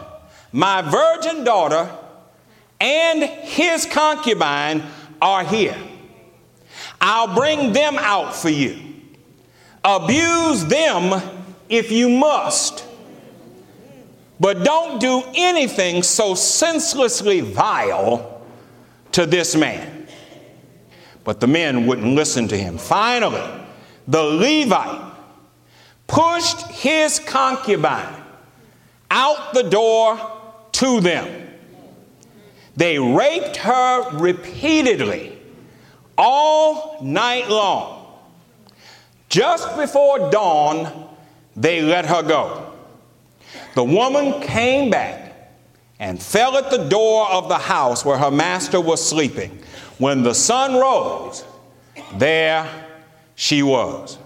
my 0.52 0.82
virgin 0.82 1.44
daughter 1.44 1.90
and 2.80 3.24
his 3.24 3.86
concubine 3.86 4.84
are 5.22 5.44
here. 5.44 5.78
I'll 7.02 7.34
bring 7.34 7.74
them 7.74 7.98
out 7.98 8.36
for 8.36 8.50
you. 8.50 8.78
Abuse 9.84 10.66
them 10.66 11.39
if 11.70 11.92
you 11.92 12.10
must. 12.10 12.86
But 14.40 14.64
don't 14.64 15.00
do 15.00 15.24
anything 15.36 16.04
so 16.04 16.34
senselessly 16.34 17.42
vile 17.42 18.42
to 19.12 19.26
this 19.26 19.56
man. 19.56 20.08
But 21.24 21.40
the 21.40 21.48
men 21.48 21.86
wouldn't 21.86 22.16
listen 22.16 22.48
to 22.48 22.58
him. 22.58 22.78
Finally, 22.78 23.44
the 24.08 24.24
Levite 24.24 25.14
pushed 26.08 26.68
his 26.72 27.20
concubine 27.20 28.16
out 29.12 29.54
the 29.54 29.64
door 29.64 30.20
to 30.72 31.02
them. 31.02 31.50
They 32.76 32.98
raped 32.98 33.58
her 33.58 34.10
repeatedly 34.18 35.38
all 36.18 36.98
night 37.02 37.50
long. 37.50 38.08
Just 39.28 39.76
before 39.76 40.32
dawn, 40.32 41.09
they 41.56 41.82
let 41.82 42.06
her 42.06 42.24
go. 42.24 42.72
The 43.76 43.84
woman 43.84 44.42
came 44.42 44.90
back 44.90 45.54
and 46.00 46.22
fell 46.22 46.58
at 46.58 46.72
the 46.72 46.90
door 46.90 47.30
of 47.30 47.50
the 47.50 47.58
house 47.58 48.06
where 48.06 48.18
her 48.18 48.32
master 48.32 48.80
was 48.80 49.06
sleeping. 49.06 49.60
When 49.98 50.24
the 50.24 50.34
sun 50.34 50.76
rose, 50.76 51.44
there 52.16 52.68
she 53.36 53.64
was. 53.64 54.18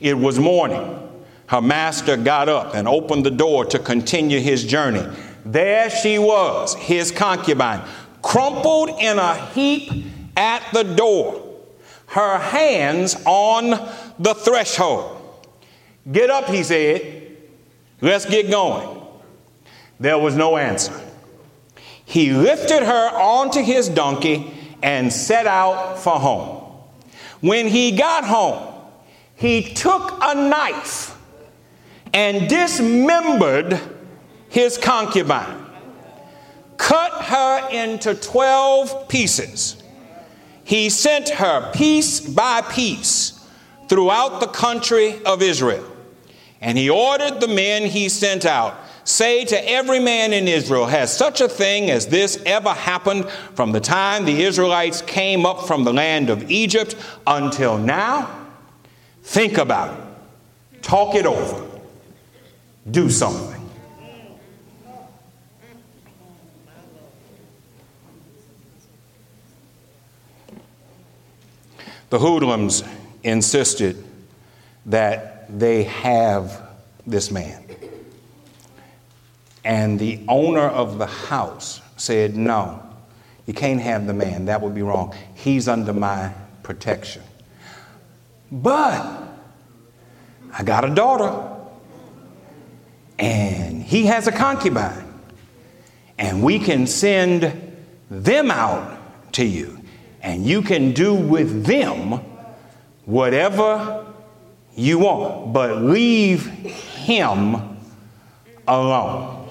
It 0.00 0.16
was 0.16 0.38
morning. 0.38 1.04
Her 1.46 1.60
master 1.60 2.16
got 2.16 2.48
up 2.48 2.74
and 2.74 2.86
opened 2.88 3.24
the 3.24 3.30
door 3.30 3.64
to 3.66 3.78
continue 3.78 4.40
his 4.40 4.64
journey. 4.64 5.04
There 5.44 5.88
she 5.88 6.18
was, 6.18 6.74
his 6.74 7.10
concubine, 7.10 7.82
crumpled 8.22 8.90
in 8.90 9.18
a 9.18 9.34
heap 9.46 10.04
at 10.36 10.62
the 10.72 10.84
door, 10.84 11.42
her 12.06 12.38
hands 12.38 13.16
on 13.24 13.70
the 14.18 14.34
threshold. 14.34 15.17
Get 16.10 16.30
up, 16.30 16.46
he 16.46 16.62
said. 16.62 17.36
Let's 18.00 18.24
get 18.24 18.50
going. 18.50 18.98
There 20.00 20.18
was 20.18 20.36
no 20.36 20.56
answer. 20.56 20.98
He 22.04 22.30
lifted 22.32 22.82
her 22.82 23.10
onto 23.10 23.62
his 23.62 23.88
donkey 23.88 24.50
and 24.82 25.12
set 25.12 25.46
out 25.46 25.98
for 25.98 26.18
home. 26.18 26.72
When 27.40 27.66
he 27.66 27.92
got 27.92 28.24
home, 28.24 28.74
he 29.34 29.62
took 29.62 30.18
a 30.22 30.34
knife 30.34 31.16
and 32.14 32.48
dismembered 32.48 33.78
his 34.48 34.78
concubine, 34.78 35.66
cut 36.78 37.12
her 37.24 37.68
into 37.70 38.14
12 38.14 39.08
pieces. 39.08 39.82
He 40.64 40.88
sent 40.88 41.28
her 41.28 41.70
piece 41.72 42.20
by 42.20 42.62
piece 42.62 43.44
throughout 43.88 44.40
the 44.40 44.46
country 44.46 45.22
of 45.24 45.42
Israel. 45.42 45.84
And 46.60 46.76
he 46.76 46.90
ordered 46.90 47.40
the 47.40 47.48
men 47.48 47.84
he 47.84 48.08
sent 48.08 48.44
out 48.44 48.76
Say 49.08 49.46
to 49.46 49.70
every 49.70 50.00
man 50.00 50.34
in 50.34 50.46
Israel, 50.46 50.84
Has 50.84 51.16
such 51.16 51.40
a 51.40 51.48
thing 51.48 51.90
as 51.90 52.08
this 52.08 52.42
ever 52.44 52.74
happened 52.74 53.30
from 53.54 53.72
the 53.72 53.80
time 53.80 54.26
the 54.26 54.42
Israelites 54.42 55.00
came 55.00 55.46
up 55.46 55.66
from 55.66 55.84
the 55.84 55.94
land 55.94 56.28
of 56.28 56.50
Egypt 56.50 56.94
until 57.26 57.78
now? 57.78 58.28
Think 59.22 59.56
about 59.56 59.98
it, 59.98 60.82
talk 60.82 61.14
it 61.14 61.24
over, 61.24 61.66
do 62.90 63.08
something. 63.08 63.66
The 72.10 72.18
hoodlums 72.18 72.84
insisted 73.22 74.04
that 74.84 75.37
they 75.48 75.84
have 75.84 76.62
this 77.06 77.30
man. 77.30 77.64
And 79.64 79.98
the 79.98 80.20
owner 80.28 80.66
of 80.66 80.98
the 80.98 81.06
house 81.06 81.80
said, 81.96 82.36
No, 82.36 82.82
you 83.46 83.54
can't 83.54 83.80
have 83.80 84.06
the 84.06 84.14
man. 84.14 84.46
That 84.46 84.60
would 84.62 84.74
be 84.74 84.82
wrong. 84.82 85.14
He's 85.34 85.68
under 85.68 85.92
my 85.92 86.32
protection. 86.62 87.22
But 88.50 89.28
I 90.52 90.62
got 90.64 90.84
a 90.84 90.94
daughter, 90.94 91.56
and 93.18 93.82
he 93.82 94.06
has 94.06 94.26
a 94.26 94.32
concubine, 94.32 95.20
and 96.18 96.42
we 96.42 96.58
can 96.58 96.86
send 96.86 97.74
them 98.10 98.50
out 98.50 99.32
to 99.34 99.44
you, 99.44 99.80
and 100.22 100.46
you 100.46 100.62
can 100.62 100.92
do 100.92 101.14
with 101.14 101.66
them 101.66 102.20
whatever 103.04 104.07
you 104.78 105.00
want, 105.00 105.52
but 105.52 105.82
leave 105.82 106.46
him 106.46 107.56
alone. 108.68 109.48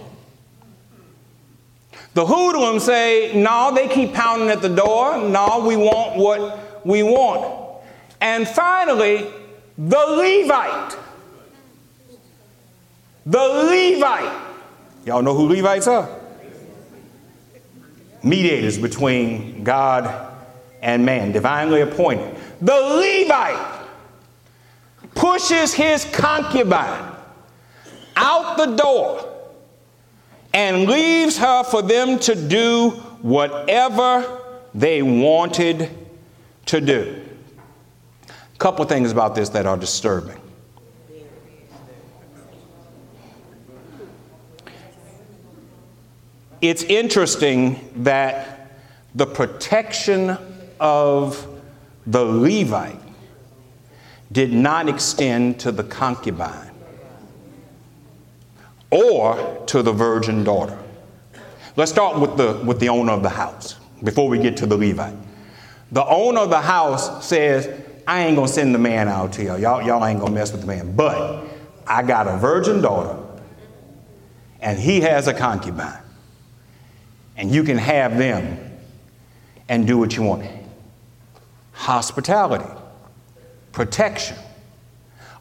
The 2.13 2.25
hoodlums 2.25 2.83
say, 2.83 3.33
no, 3.35 3.73
they 3.75 3.89
keep 3.89 4.13
pounding 4.13 4.49
at 4.49 4.61
the 4.61 4.69
door. 4.69 5.17
No, 5.17 5.65
we 5.67 5.75
want 5.75 6.15
what 6.15 6.85
we 6.85 7.03
want. 7.03 7.83
And 8.21 8.47
finally, 8.47 9.27
the 9.77 9.97
Levite. 9.97 10.97
The 13.25 13.37
Levite. 13.37 14.47
Y'all 15.05 15.21
know 15.21 15.35
who 15.35 15.49
Levites 15.49 15.87
are? 15.87 16.09
Mediators 18.23 18.77
between 18.77 19.65
God 19.65 20.33
and 20.81 21.05
man, 21.05 21.33
divinely 21.33 21.81
appointed. 21.81 22.33
The 22.61 22.73
Levite 22.73 23.76
pushes 25.17 25.73
his 25.73 26.05
concubine 26.05 27.15
out 28.15 28.57
the 28.57 28.75
door 28.75 29.27
and 30.53 30.87
leaves 30.87 31.37
her 31.37 31.63
for 31.63 31.81
them 31.81 32.19
to 32.19 32.35
do 32.35 32.91
whatever 33.21 34.41
they 34.73 35.01
wanted 35.01 35.89
to 36.67 36.81
do. 36.81 37.21
A 38.27 38.57
couple 38.57 38.85
things 38.85 39.11
about 39.11 39.35
this 39.35 39.49
that 39.49 39.65
are 39.65 39.77
disturbing. 39.77 40.39
It's 46.61 46.83
interesting 46.83 47.79
that 48.03 48.71
the 49.13 49.27
protection 49.27 50.37
of 50.79 51.47
the 52.07 52.23
Levite 52.23 53.06
did 54.31 54.51
not 54.51 54.89
extend 54.89 55.59
to 55.61 55.71
the 55.71 55.83
concubine 55.83 56.71
or 58.91 59.63
to 59.67 59.81
the 59.81 59.91
virgin 59.91 60.43
daughter. 60.43 60.77
Let's 61.75 61.91
start 61.91 62.19
with 62.19 62.37
the, 62.37 62.61
with 62.65 62.79
the 62.79 62.89
owner 62.89 63.13
of 63.13 63.23
the 63.23 63.29
house 63.29 63.75
before 64.03 64.27
we 64.27 64.39
get 64.39 64.57
to 64.57 64.65
the 64.65 64.77
Levite. 64.77 65.15
The 65.91 66.05
owner 66.05 66.41
of 66.41 66.49
the 66.49 66.61
house 66.61 67.25
says, 67.25 67.69
I 68.07 68.25
ain't 68.25 68.35
gonna 68.35 68.47
send 68.47 68.73
the 68.73 68.79
man 68.79 69.07
out 69.07 69.33
to 69.33 69.43
y'all. 69.43 69.59
Y'all, 69.59 69.81
y'all 69.81 70.05
ain't 70.05 70.19
gonna 70.19 70.33
mess 70.33 70.51
with 70.51 70.61
the 70.61 70.67
man. 70.67 70.95
But 70.95 71.45
I 71.85 72.03
got 72.03 72.27
a 72.27 72.37
virgin 72.37 72.81
daughter, 72.81 73.17
and 74.61 74.79
he 74.79 75.01
has 75.01 75.27
a 75.27 75.33
concubine. 75.33 76.01
And 77.35 77.51
you 77.51 77.63
can 77.63 77.77
have 77.77 78.17
them 78.17 78.57
and 79.69 79.85
do 79.85 79.97
what 79.97 80.15
you 80.15 80.23
want. 80.23 80.49
Hospitality, 81.73 82.69
protection. 83.77 84.35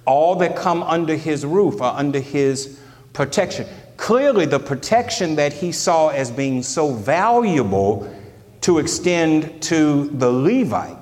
All 0.04 0.36
that 0.36 0.56
come 0.56 0.82
under 0.82 1.16
his 1.16 1.46
roof 1.46 1.80
are 1.80 1.98
under 1.98 2.20
his 2.20 2.78
protection. 3.14 3.66
Clearly, 3.96 4.44
the 4.44 4.58
protection 4.60 5.36
that 5.36 5.54
he 5.54 5.72
saw 5.72 6.08
as 6.08 6.30
being 6.30 6.62
so 6.62 6.92
valuable 6.92 8.14
to 8.60 8.78
extend 8.78 9.62
to 9.62 10.08
the 10.08 10.30
Levite, 10.30 10.98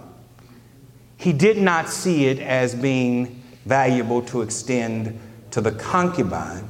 he 1.16 1.32
did 1.32 1.58
not 1.58 1.88
see 1.88 2.26
it 2.26 2.38
as 2.38 2.72
being 2.72 3.42
valuable 3.66 4.22
to 4.22 4.42
extend 4.42 5.18
to 5.50 5.60
the 5.60 5.72
concubine 5.72 6.68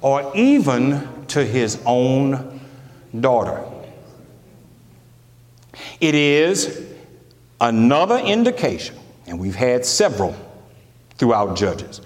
or 0.00 0.34
even 0.34 1.06
to 1.26 1.44
his 1.44 1.78
own 1.84 2.60
daughter. 3.20 3.62
It 6.00 6.14
is 6.14 6.82
another 7.60 8.16
indication, 8.16 8.96
and 9.26 9.38
we've 9.38 9.54
had 9.54 9.84
several 9.84 10.36
throughout 11.16 11.56
Judges. 11.56 12.00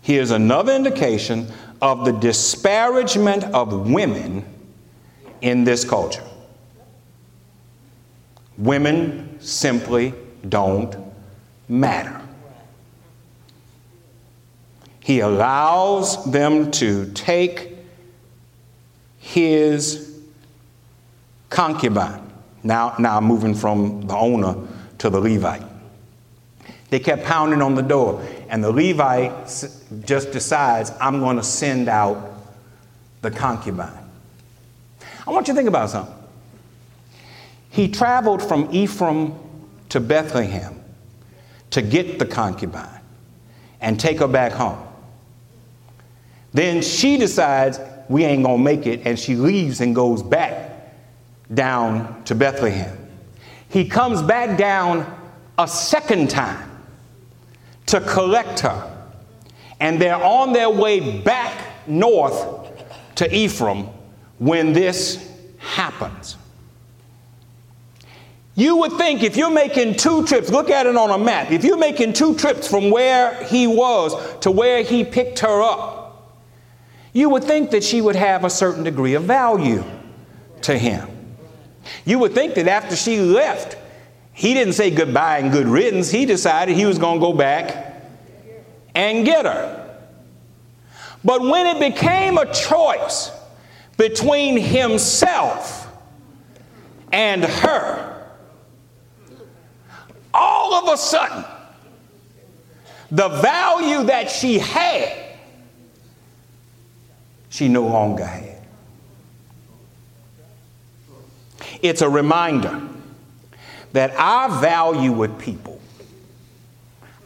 Here's 0.00 0.30
another 0.30 0.74
indication 0.74 1.48
of 1.80 2.04
the 2.04 2.12
disparagement 2.12 3.44
of 3.44 3.90
women 3.90 4.44
in 5.40 5.64
this 5.64 5.84
culture. 5.84 6.24
Women 8.56 9.38
simply 9.40 10.14
don't 10.48 10.96
matter. 11.68 12.20
He 15.00 15.20
allows 15.20 16.24
them 16.30 16.70
to 16.72 17.12
take 17.12 17.76
his 19.18 20.18
concubine. 21.50 22.32
Now, 22.62 22.94
now 22.98 23.20
moving 23.20 23.54
from 23.54 24.02
the 24.06 24.16
owner 24.16 24.56
to 24.98 25.10
the 25.10 25.20
Levite. 25.20 25.73
They 26.94 27.00
kept 27.00 27.24
pounding 27.24 27.60
on 27.60 27.74
the 27.74 27.82
door, 27.82 28.24
and 28.48 28.62
the 28.62 28.70
Levite 28.70 29.32
just 30.04 30.30
decides, 30.30 30.92
I'm 31.00 31.18
going 31.18 31.36
to 31.38 31.42
send 31.42 31.88
out 31.88 32.36
the 33.20 33.32
concubine. 33.32 33.90
I 35.26 35.32
want 35.32 35.48
you 35.48 35.54
to 35.54 35.56
think 35.56 35.68
about 35.68 35.90
something. 35.90 36.14
He 37.68 37.88
traveled 37.88 38.40
from 38.40 38.68
Ephraim 38.70 39.34
to 39.88 39.98
Bethlehem 39.98 40.80
to 41.70 41.82
get 41.82 42.20
the 42.20 42.26
concubine 42.26 43.00
and 43.80 43.98
take 43.98 44.20
her 44.20 44.28
back 44.28 44.52
home. 44.52 44.80
Then 46.52 46.80
she 46.80 47.16
decides 47.16 47.80
we 48.08 48.22
ain't 48.22 48.44
gonna 48.44 48.62
make 48.62 48.86
it, 48.86 49.04
and 49.04 49.18
she 49.18 49.34
leaves 49.34 49.80
and 49.80 49.96
goes 49.96 50.22
back 50.22 50.94
down 51.52 52.22
to 52.26 52.36
Bethlehem. 52.36 52.96
He 53.68 53.88
comes 53.88 54.22
back 54.22 54.56
down 54.56 55.12
a 55.58 55.66
second 55.66 56.30
time 56.30 56.70
to 57.86 58.00
collect 58.00 58.60
her, 58.60 58.90
and 59.80 60.00
they're 60.00 60.22
on 60.22 60.52
their 60.52 60.70
way 60.70 61.20
back 61.20 61.86
north 61.86 62.70
to 63.16 63.34
Ephraim 63.34 63.88
when 64.38 64.72
this 64.72 65.30
happens. 65.58 66.36
You 68.56 68.76
would 68.76 68.92
think 68.92 69.22
if 69.22 69.36
you're 69.36 69.50
making 69.50 69.96
two 69.96 70.24
trips, 70.26 70.48
look 70.48 70.70
at 70.70 70.86
it 70.86 70.96
on 70.96 71.10
a 71.10 71.18
map, 71.18 71.50
if 71.50 71.64
you're 71.64 71.76
making 71.76 72.12
two 72.12 72.34
trips 72.36 72.68
from 72.68 72.90
where 72.90 73.42
he 73.44 73.66
was 73.66 74.14
to 74.40 74.50
where 74.50 74.82
he 74.82 75.04
picked 75.04 75.40
her 75.40 75.62
up, 75.62 76.02
you 77.12 77.28
would 77.30 77.44
think 77.44 77.70
that 77.70 77.82
she 77.82 78.00
would 78.00 78.16
have 78.16 78.44
a 78.44 78.50
certain 78.50 78.84
degree 78.84 79.14
of 79.14 79.24
value 79.24 79.84
to 80.62 80.78
him. 80.78 81.08
You 82.04 82.18
would 82.20 82.32
think 82.32 82.54
that 82.54 82.68
after 82.68 82.96
she 82.96 83.20
left, 83.20 83.76
he 84.34 84.52
didn't 84.52 84.72
say 84.74 84.90
goodbye 84.90 85.38
and 85.38 85.52
good 85.52 85.68
riddance. 85.68 86.10
He 86.10 86.26
decided 86.26 86.76
he 86.76 86.84
was 86.84 86.98
going 86.98 87.20
to 87.20 87.20
go 87.20 87.32
back 87.32 88.02
and 88.94 89.24
get 89.24 89.46
her. 89.46 89.80
But 91.24 91.40
when 91.40 91.66
it 91.66 91.80
became 91.80 92.36
a 92.36 92.52
choice 92.52 93.30
between 93.96 94.58
himself 94.58 95.88
and 97.12 97.44
her, 97.44 98.26
all 100.34 100.74
of 100.74 100.92
a 100.92 100.96
sudden, 100.96 101.44
the 103.12 103.28
value 103.28 104.02
that 104.04 104.28
she 104.28 104.58
had, 104.58 105.36
she 107.50 107.68
no 107.68 107.86
longer 107.86 108.24
had. 108.24 108.50
It's 111.80 112.02
a 112.02 112.08
reminder 112.08 112.82
that 113.94 114.12
our 114.16 114.60
value 114.60 115.12
with 115.12 115.38
people, 115.38 115.80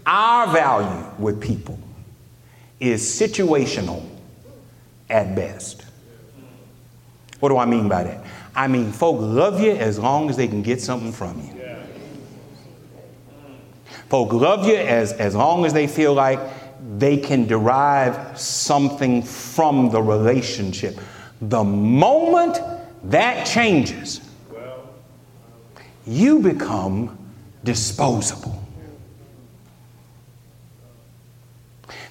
our 0.04 0.52
value 0.52 1.06
with 1.18 1.40
people 1.40 1.78
is 2.78 3.02
situational 3.02 4.06
at 5.08 5.34
best. 5.34 5.86
What 7.40 7.48
do 7.48 7.56
I 7.56 7.64
mean 7.64 7.88
by 7.88 8.04
that? 8.04 8.22
I 8.54 8.68
mean, 8.68 8.92
folk 8.92 9.18
love 9.18 9.62
you 9.62 9.70
as 9.70 9.98
long 9.98 10.28
as 10.28 10.36
they 10.36 10.46
can 10.46 10.60
get 10.60 10.82
something 10.82 11.10
from 11.10 11.40
you. 11.40 11.54
Folk 14.10 14.34
love 14.34 14.66
you 14.66 14.76
as, 14.76 15.14
as 15.14 15.34
long 15.34 15.64
as 15.64 15.72
they 15.72 15.86
feel 15.86 16.12
like 16.12 16.38
they 16.98 17.16
can 17.16 17.46
derive 17.46 18.38
something 18.38 19.22
from 19.22 19.88
the 19.88 20.02
relationship. 20.02 21.00
The 21.40 21.64
moment 21.64 22.58
that 23.04 23.46
changes, 23.46 24.27
you 26.08 26.40
become 26.40 27.16
disposable. 27.62 28.64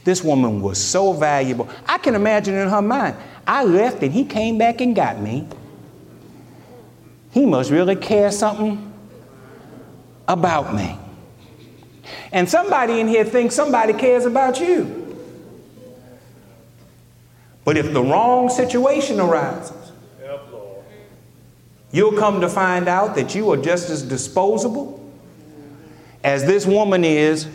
This 0.04 0.24
woman 0.24 0.62
was 0.62 0.82
so 0.82 1.12
valuable. 1.14 1.68
I 1.86 1.98
can 1.98 2.16
imagine 2.16 2.56
in 2.56 2.70
her 2.70 2.82
mind, 2.82 3.16
I 3.46 3.64
left 3.64 4.02
and 4.04 4.14
he 4.14 4.24
came 4.24 4.58
back 4.58 4.80
and 4.82 4.96
got 4.96 5.20
me. 5.20 5.48
He 7.32 7.46
must 7.46 7.72
really 7.72 7.96
care 7.96 8.32
something 8.32 8.94
about 10.28 10.74
me. 10.74 10.98
And 12.32 12.48
somebody 12.48 13.00
in 13.00 13.08
here 13.08 13.26
thinks 13.26 13.56
somebody 13.56 13.94
cares 13.94 14.26
about 14.26 14.60
you. 14.60 15.04
But 17.66 17.76
if 17.78 17.92
the 17.92 18.02
wrong 18.02 18.50
situation 18.50 19.20
arises, 19.20 19.77
You'll 21.98 22.12
come 22.12 22.42
to 22.42 22.48
find 22.48 22.88
out 22.88 23.16
that 23.16 23.34
you 23.34 23.50
are 23.52 23.58
just 23.58 23.90
as 23.90 24.04
disposable 24.04 25.04
as 26.24 26.46
this 26.46 26.64
woman 26.64 27.04
is. 27.04 27.48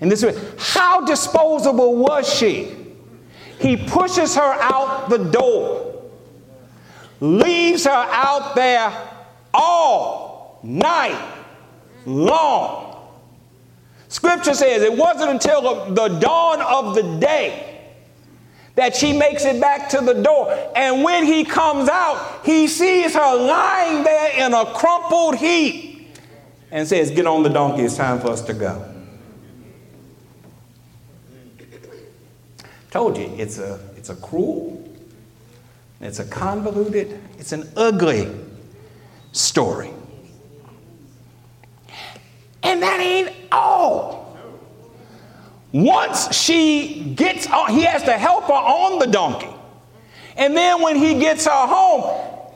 And 0.00 0.12
this 0.12 0.22
way, 0.24 0.40
how 0.56 1.04
disposable 1.04 1.96
was 1.96 2.32
she? 2.32 2.72
He 3.58 3.76
pushes 3.76 4.36
her 4.36 4.52
out 4.60 5.10
the 5.10 5.18
door, 5.18 6.04
leaves 7.18 7.84
her 7.86 7.90
out 7.90 8.54
there 8.54 8.92
all 9.52 10.60
night 10.62 11.34
long. 12.06 13.08
Scripture 14.06 14.54
says 14.54 14.82
it 14.82 14.96
wasn't 14.96 15.30
until 15.30 15.92
the 15.92 16.06
dawn 16.20 16.60
of 16.60 16.94
the 16.94 17.18
day 17.18 17.73
that 18.74 18.96
she 18.96 19.12
makes 19.12 19.44
it 19.44 19.60
back 19.60 19.88
to 19.90 20.00
the 20.00 20.14
door. 20.14 20.52
And 20.74 21.04
when 21.04 21.24
he 21.24 21.44
comes 21.44 21.88
out, 21.88 22.40
he 22.44 22.66
sees 22.66 23.14
her 23.14 23.36
lying 23.36 24.02
there 24.02 24.46
in 24.46 24.52
a 24.52 24.66
crumpled 24.74 25.36
heap 25.36 26.08
and 26.70 26.86
says, 26.86 27.10
Get 27.10 27.26
on 27.26 27.42
the 27.42 27.50
donkey, 27.50 27.82
it's 27.82 27.96
time 27.96 28.20
for 28.20 28.28
us 28.28 28.42
to 28.42 28.54
go. 28.54 28.90
Told 32.90 33.16
you, 33.16 33.32
it's 33.36 33.58
a, 33.58 33.80
it's 33.96 34.08
a 34.08 34.14
cruel, 34.16 34.88
it's 36.00 36.20
a 36.20 36.24
convoluted, 36.24 37.20
it's 37.38 37.52
an 37.52 37.68
ugly 37.76 38.30
story. 39.32 39.90
And 42.62 42.80
that 42.82 43.00
ain't 43.00 43.32
all. 43.52 44.23
Once 45.74 46.32
she 46.32 47.02
gets 47.16 47.48
on, 47.48 47.68
he 47.68 47.82
has 47.82 48.04
to 48.04 48.12
help 48.12 48.44
her 48.44 48.52
on 48.52 49.00
the 49.00 49.08
donkey. 49.08 49.48
And 50.36 50.56
then 50.56 50.80
when 50.80 50.94
he 50.94 51.18
gets 51.18 51.46
her 51.46 51.66
home, 51.66 52.48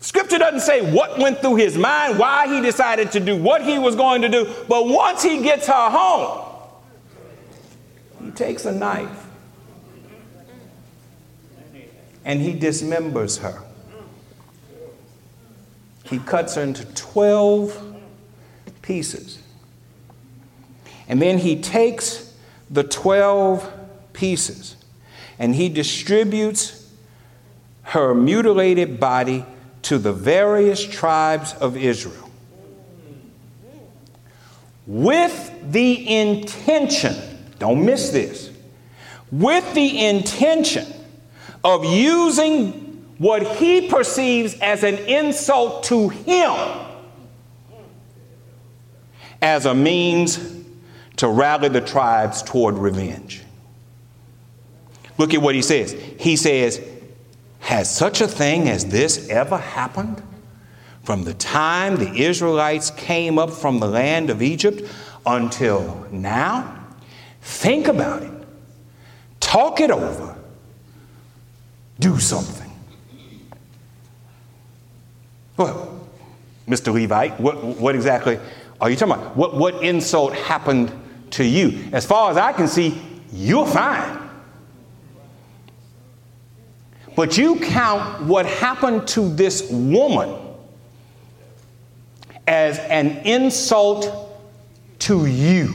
scripture 0.00 0.36
doesn't 0.36 0.62
say 0.62 0.92
what 0.92 1.16
went 1.16 1.38
through 1.38 1.54
his 1.54 1.78
mind, 1.78 2.18
why 2.18 2.52
he 2.52 2.60
decided 2.60 3.12
to 3.12 3.20
do 3.20 3.36
what 3.36 3.62
he 3.62 3.78
was 3.78 3.94
going 3.94 4.20
to 4.22 4.28
do. 4.28 4.52
But 4.68 4.88
once 4.88 5.22
he 5.22 5.44
gets 5.44 5.68
her 5.68 5.90
home, 5.90 6.44
he 8.24 8.32
takes 8.32 8.64
a 8.64 8.72
knife 8.72 9.26
and 12.24 12.40
he 12.40 12.52
dismembers 12.52 13.38
her. 13.38 13.62
He 16.02 16.18
cuts 16.18 16.56
her 16.56 16.62
into 16.62 16.84
12 16.96 17.94
pieces. 18.82 19.38
And 21.08 21.22
then 21.22 21.38
he 21.38 21.60
takes 21.62 22.25
the 22.70 22.82
12 22.82 23.72
pieces 24.12 24.76
and 25.38 25.54
he 25.54 25.68
distributes 25.68 26.90
her 27.82 28.14
mutilated 28.14 28.98
body 28.98 29.44
to 29.82 29.98
the 29.98 30.12
various 30.12 30.84
tribes 30.84 31.54
of 31.54 31.76
Israel. 31.76 32.30
With 34.86 35.52
the 35.70 36.16
intention, 36.16 37.14
don't 37.58 37.84
miss 37.84 38.10
this, 38.10 38.50
with 39.30 39.74
the 39.74 40.06
intention 40.06 40.86
of 41.62 41.84
using 41.84 43.04
what 43.18 43.56
he 43.56 43.88
perceives 43.88 44.58
as 44.60 44.84
an 44.84 44.96
insult 44.98 45.84
to 45.84 46.08
him 46.08 46.54
as 49.42 49.66
a 49.66 49.74
means 49.74 50.55
to 51.16 51.28
rally 51.28 51.68
the 51.68 51.80
tribes 51.80 52.42
toward 52.42 52.76
revenge. 52.76 53.42
Look 55.18 55.32
at 55.32 55.40
what 55.40 55.54
he 55.54 55.62
says. 55.62 55.92
He 56.18 56.36
says, 56.36 56.80
Has 57.60 57.94
such 57.94 58.20
a 58.20 58.28
thing 58.28 58.68
as 58.68 58.86
this 58.86 59.28
ever 59.28 59.58
happened? 59.58 60.22
From 61.02 61.24
the 61.24 61.34
time 61.34 61.96
the 61.96 62.12
Israelites 62.24 62.90
came 62.90 63.38
up 63.38 63.50
from 63.50 63.78
the 63.78 63.86
land 63.86 64.28
of 64.28 64.42
Egypt 64.42 64.82
until 65.24 66.06
now? 66.10 66.84
Think 67.40 67.88
about 67.88 68.22
it. 68.22 68.32
Talk 69.40 69.80
it 69.80 69.90
over. 69.90 70.36
Do 71.98 72.18
something. 72.18 72.70
Well, 75.56 76.00
Mr. 76.68 76.92
Levite, 76.92 77.40
what, 77.40 77.62
what 77.64 77.94
exactly 77.94 78.38
are 78.80 78.90
you 78.90 78.96
talking 78.96 79.14
about? 79.14 79.36
What, 79.36 79.56
what 79.56 79.82
insult 79.82 80.34
happened 80.34 80.92
to 81.30 81.44
you. 81.44 81.88
As 81.92 82.06
far 82.06 82.30
as 82.30 82.36
I 82.36 82.52
can 82.52 82.68
see, 82.68 83.00
you're 83.32 83.66
fine. 83.66 84.26
But 87.14 87.38
you 87.38 87.58
count 87.58 88.24
what 88.24 88.44
happened 88.46 89.08
to 89.08 89.34
this 89.34 89.70
woman 89.70 90.36
as 92.46 92.78
an 92.78 93.08
insult 93.26 94.38
to 95.00 95.26
you. 95.26 95.74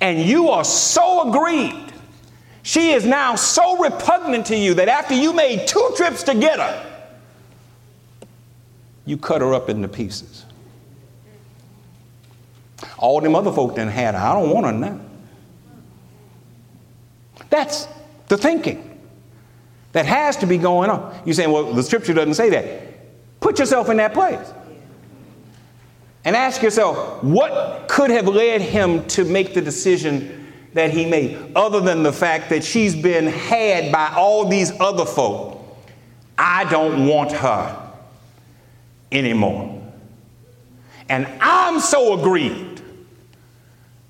And 0.00 0.20
you 0.20 0.50
are 0.50 0.64
so 0.64 1.30
aggrieved. 1.30 1.92
She 2.62 2.92
is 2.92 3.06
now 3.06 3.36
so 3.36 3.78
repugnant 3.78 4.46
to 4.46 4.56
you 4.56 4.74
that 4.74 4.88
after 4.88 5.14
you 5.14 5.32
made 5.32 5.68
two 5.68 5.92
trips 5.96 6.22
to 6.24 6.34
get 6.34 6.58
her, 6.58 6.90
you 9.06 9.16
cut 9.16 9.40
her 9.40 9.54
up 9.54 9.68
into 9.68 9.86
pieces. 9.86 10.43
All 13.04 13.20
them 13.20 13.36
other 13.36 13.52
folk 13.52 13.76
done 13.76 13.88
had 13.88 14.14
her. 14.14 14.20
I 14.20 14.32
don't 14.32 14.48
want 14.48 14.64
her 14.64 14.72
now. 14.72 14.98
That's 17.50 17.86
the 18.28 18.38
thinking 18.38 18.98
that 19.92 20.06
has 20.06 20.38
to 20.38 20.46
be 20.46 20.56
going 20.56 20.88
on. 20.88 21.14
You're 21.26 21.34
saying, 21.34 21.52
well, 21.52 21.74
the 21.74 21.82
scripture 21.82 22.14
doesn't 22.14 22.32
say 22.32 22.48
that. 22.48 23.40
Put 23.40 23.58
yourself 23.58 23.90
in 23.90 23.98
that 23.98 24.14
place 24.14 24.50
and 26.24 26.34
ask 26.34 26.62
yourself, 26.62 27.22
what 27.22 27.88
could 27.88 28.08
have 28.08 28.26
led 28.26 28.62
him 28.62 29.06
to 29.08 29.26
make 29.26 29.52
the 29.52 29.60
decision 29.60 30.50
that 30.72 30.90
he 30.90 31.04
made, 31.04 31.52
other 31.54 31.80
than 31.80 32.04
the 32.04 32.12
fact 32.12 32.48
that 32.48 32.64
she's 32.64 32.96
been 32.96 33.26
had 33.26 33.92
by 33.92 34.14
all 34.16 34.48
these 34.48 34.72
other 34.80 35.04
folk? 35.04 35.62
I 36.38 36.64
don't 36.70 37.06
want 37.06 37.32
her 37.32 37.92
anymore. 39.12 39.82
And 41.10 41.28
I'm 41.42 41.80
so 41.80 42.18
aggrieved 42.18 42.80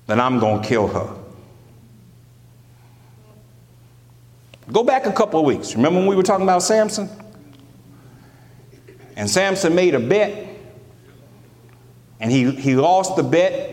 that 0.07 0.19
I'm 0.19 0.39
going 0.39 0.61
to 0.61 0.67
kill 0.67 0.87
her. 0.87 1.15
Go 4.71 4.83
back 4.83 5.05
a 5.05 5.11
couple 5.11 5.39
of 5.39 5.45
weeks. 5.45 5.75
Remember 5.75 5.99
when 5.99 6.07
we 6.07 6.15
were 6.15 6.23
talking 6.23 6.43
about 6.43 6.63
Samson? 6.63 7.09
And 9.15 9.29
Samson 9.29 9.75
made 9.75 9.95
a 9.95 9.99
bet, 9.99 10.47
and 12.19 12.31
he, 12.31 12.51
he 12.51 12.75
lost 12.75 13.15
the 13.15 13.23
bet. 13.23 13.71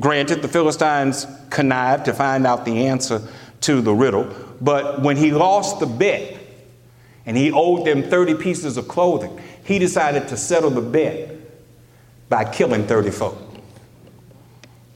Granted, 0.00 0.42
the 0.42 0.48
Philistines 0.48 1.26
connived 1.50 2.04
to 2.06 2.14
find 2.14 2.46
out 2.46 2.64
the 2.64 2.86
answer 2.86 3.22
to 3.62 3.80
the 3.80 3.92
riddle, 3.92 4.32
but 4.60 5.02
when 5.02 5.16
he 5.16 5.30
lost 5.32 5.80
the 5.80 5.86
bet 5.86 6.36
and 7.24 7.36
he 7.36 7.52
owed 7.52 7.86
them 7.86 8.02
30 8.02 8.34
pieces 8.34 8.76
of 8.76 8.88
clothing, 8.88 9.40
he 9.64 9.78
decided 9.78 10.28
to 10.28 10.36
settle 10.36 10.70
the 10.70 10.80
bet 10.80 11.36
by 12.28 12.44
killing 12.44 12.86
30 12.86 13.10
folk, 13.10 13.38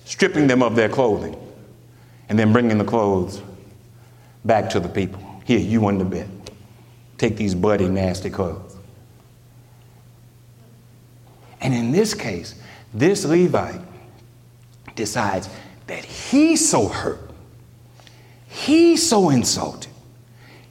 stripping 0.06 0.46
them 0.46 0.62
of 0.62 0.76
their 0.76 0.88
clothing, 0.88 1.36
and 2.28 2.38
then 2.38 2.52
bringing 2.52 2.78
the 2.78 2.84
clothes 2.84 3.42
back 4.44 4.70
to 4.70 4.80
the 4.80 4.88
people. 4.88 5.20
Here, 5.44 5.58
you 5.58 5.80
won 5.80 5.98
the 5.98 6.04
bet. 6.04 6.28
Take 7.18 7.36
these 7.36 7.54
bloody, 7.54 7.88
nasty 7.88 8.30
clothes. 8.30 8.76
And 11.60 11.74
in 11.74 11.90
this 11.90 12.14
case, 12.14 12.54
this 12.94 13.24
Levite 13.24 13.80
decides 14.94 15.48
that 15.88 16.04
he's 16.04 16.68
so 16.68 16.86
hurt, 16.86 17.30
he's 18.46 19.08
so 19.08 19.30
insulted, 19.30 19.90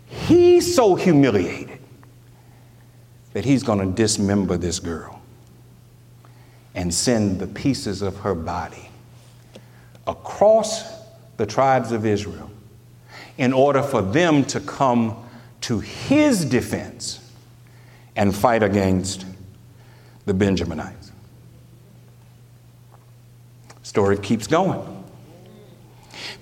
he's 0.08 0.76
so 0.76 0.96
humiliated 0.96 1.80
that 3.34 3.44
he's 3.44 3.64
going 3.64 3.80
to 3.80 3.86
dismember 3.86 4.56
this 4.56 4.80
girl 4.80 5.22
and 6.74 6.94
send 6.94 7.40
the 7.40 7.48
pieces 7.48 8.02
of 8.02 8.18
her 8.20 8.34
body 8.34 8.85
across 10.08 10.84
the 11.38 11.46
tribes 11.46 11.92
of 11.92 12.06
Israel 12.06 12.50
in 13.38 13.54
order 13.54 13.82
for 13.82 14.02
them 14.02 14.46
to 14.46 14.60
come 14.60 15.18
to 15.62 15.80
his 15.80 16.46
defense 16.46 17.20
and 18.16 18.36
fight 18.36 18.64
against 18.64 19.26
the 20.26 20.34
Benjaminites. 20.34 21.12
Story 23.84 24.18
keeps 24.18 24.48
going. 24.48 24.95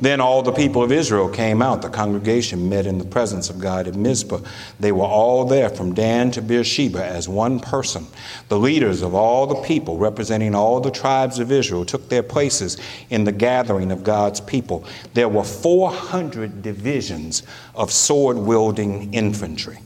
Then 0.04 0.20
all 0.20 0.42
the 0.44 0.52
people 0.52 0.84
of 0.84 0.92
Israel 0.92 1.30
came 1.30 1.62
out. 1.62 1.82
The 1.82 1.88
congregation 1.88 2.68
met 2.68 2.86
in 2.86 2.98
the 2.98 3.06
presence 3.06 3.50
of 3.50 3.58
God 3.58 3.88
at 3.88 3.96
Mizpah. 3.96 4.42
They 4.78 4.92
were 4.92 5.06
all 5.06 5.46
there 5.46 5.70
from 5.70 5.94
Dan 5.94 6.30
to 6.32 6.42
Beersheba 6.42 7.06
as 7.06 7.30
one 7.30 7.62
person. 7.62 8.08
The 8.50 8.60
leaders 8.60 9.02
of 9.02 9.16
all 9.16 9.48
the 9.48 9.62
people, 9.62 9.98
representing 9.98 10.56
all 10.56 10.82
the 10.82 10.92
tribes 10.92 11.40
of 11.40 11.54
Israel, 11.54 11.86
took 11.86 12.10
their 12.10 12.22
places 12.22 12.76
in 13.10 13.24
the 13.24 13.32
gathering 13.32 13.94
of 13.94 14.04
God's 14.04 14.42
people. 14.42 14.84
There 15.14 15.30
were 15.30 15.46
400 15.46 16.62
divisions 16.62 17.44
of 17.74 17.90
sword 17.90 18.36
wielding 18.36 19.14
infantry. 19.14 19.80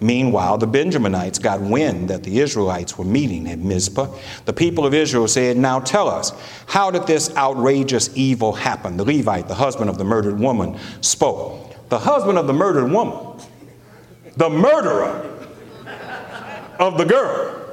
Meanwhile, 0.00 0.58
the 0.58 0.66
Benjaminites 0.66 1.40
got 1.40 1.60
wind 1.60 2.08
that 2.10 2.22
the 2.22 2.40
Israelites 2.40 2.98
were 2.98 3.04
meeting 3.04 3.48
at 3.48 3.58
Mizpah. 3.58 4.08
The 4.44 4.52
people 4.52 4.86
of 4.86 4.94
Israel 4.94 5.28
said, 5.28 5.56
Now 5.56 5.80
tell 5.80 6.08
us, 6.08 6.32
how 6.66 6.90
did 6.90 7.06
this 7.06 7.34
outrageous 7.36 8.10
evil 8.16 8.52
happen? 8.52 8.96
The 8.96 9.04
Levite, 9.04 9.48
the 9.48 9.54
husband 9.54 9.90
of 9.90 9.98
the 9.98 10.04
murdered 10.04 10.38
woman, 10.38 10.78
spoke. 11.00 11.88
The 11.88 11.98
husband 11.98 12.38
of 12.38 12.46
the 12.46 12.52
murdered 12.52 12.90
woman, 12.90 13.40
the 14.36 14.50
murderer 14.50 15.30
of 16.78 16.98
the 16.98 17.04
girl, 17.04 17.63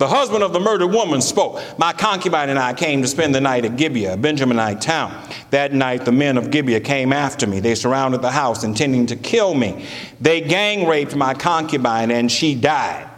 the 0.00 0.08
husband 0.08 0.42
of 0.42 0.54
the 0.54 0.58
murdered 0.58 0.86
woman 0.86 1.20
spoke. 1.20 1.60
My 1.78 1.92
concubine 1.92 2.48
and 2.48 2.58
I 2.58 2.72
came 2.72 3.02
to 3.02 3.06
spend 3.06 3.34
the 3.34 3.40
night 3.42 3.66
at 3.66 3.76
Gibeah, 3.76 4.14
a 4.14 4.16
Benjaminite 4.16 4.80
town. 4.80 5.14
That 5.50 5.74
night, 5.74 6.06
the 6.06 6.10
men 6.10 6.38
of 6.38 6.50
Gibeah 6.50 6.80
came 6.80 7.12
after 7.12 7.46
me. 7.46 7.60
They 7.60 7.74
surrounded 7.74 8.22
the 8.22 8.30
house, 8.30 8.64
intending 8.64 9.04
to 9.08 9.16
kill 9.16 9.52
me. 9.52 9.84
They 10.18 10.40
gang 10.40 10.88
raped 10.88 11.14
my 11.14 11.34
concubine, 11.34 12.10
and 12.10 12.32
she 12.32 12.54
died. 12.54 13.09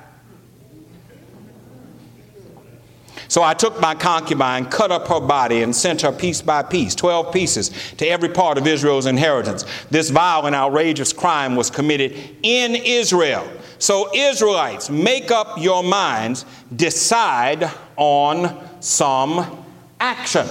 So 3.33 3.43
I 3.43 3.55
took 3.55 3.81
my 3.81 3.95
concubine, 3.95 4.67
cut 4.67 4.93
up 4.93 5.09
her 5.09 5.19
body, 5.19 5.63
and 5.63 5.75
sent 5.75 6.03
her 6.03 6.13
piece 6.13 6.43
by 6.43 6.63
piece, 6.63 6.95
12 6.95 7.33
pieces, 7.33 7.71
to 7.97 8.07
every 8.07 8.29
part 8.29 8.59
of 8.59 8.67
Israel's 8.67 9.07
inheritance. 9.07 9.65
This 9.89 10.11
vile 10.11 10.45
and 10.45 10.55
outrageous 10.55 11.15
crime 11.15 11.57
was 11.57 11.71
committed 11.71 12.13
in 12.43 12.75
Israel. 12.75 13.49
So, 13.79 14.15
Israelites, 14.15 14.91
make 14.91 15.31
up 15.31 15.59
your 15.59 15.83
minds, 15.83 16.45
decide 16.77 17.71
on 17.97 18.69
some 18.81 19.65
action. 19.99 20.47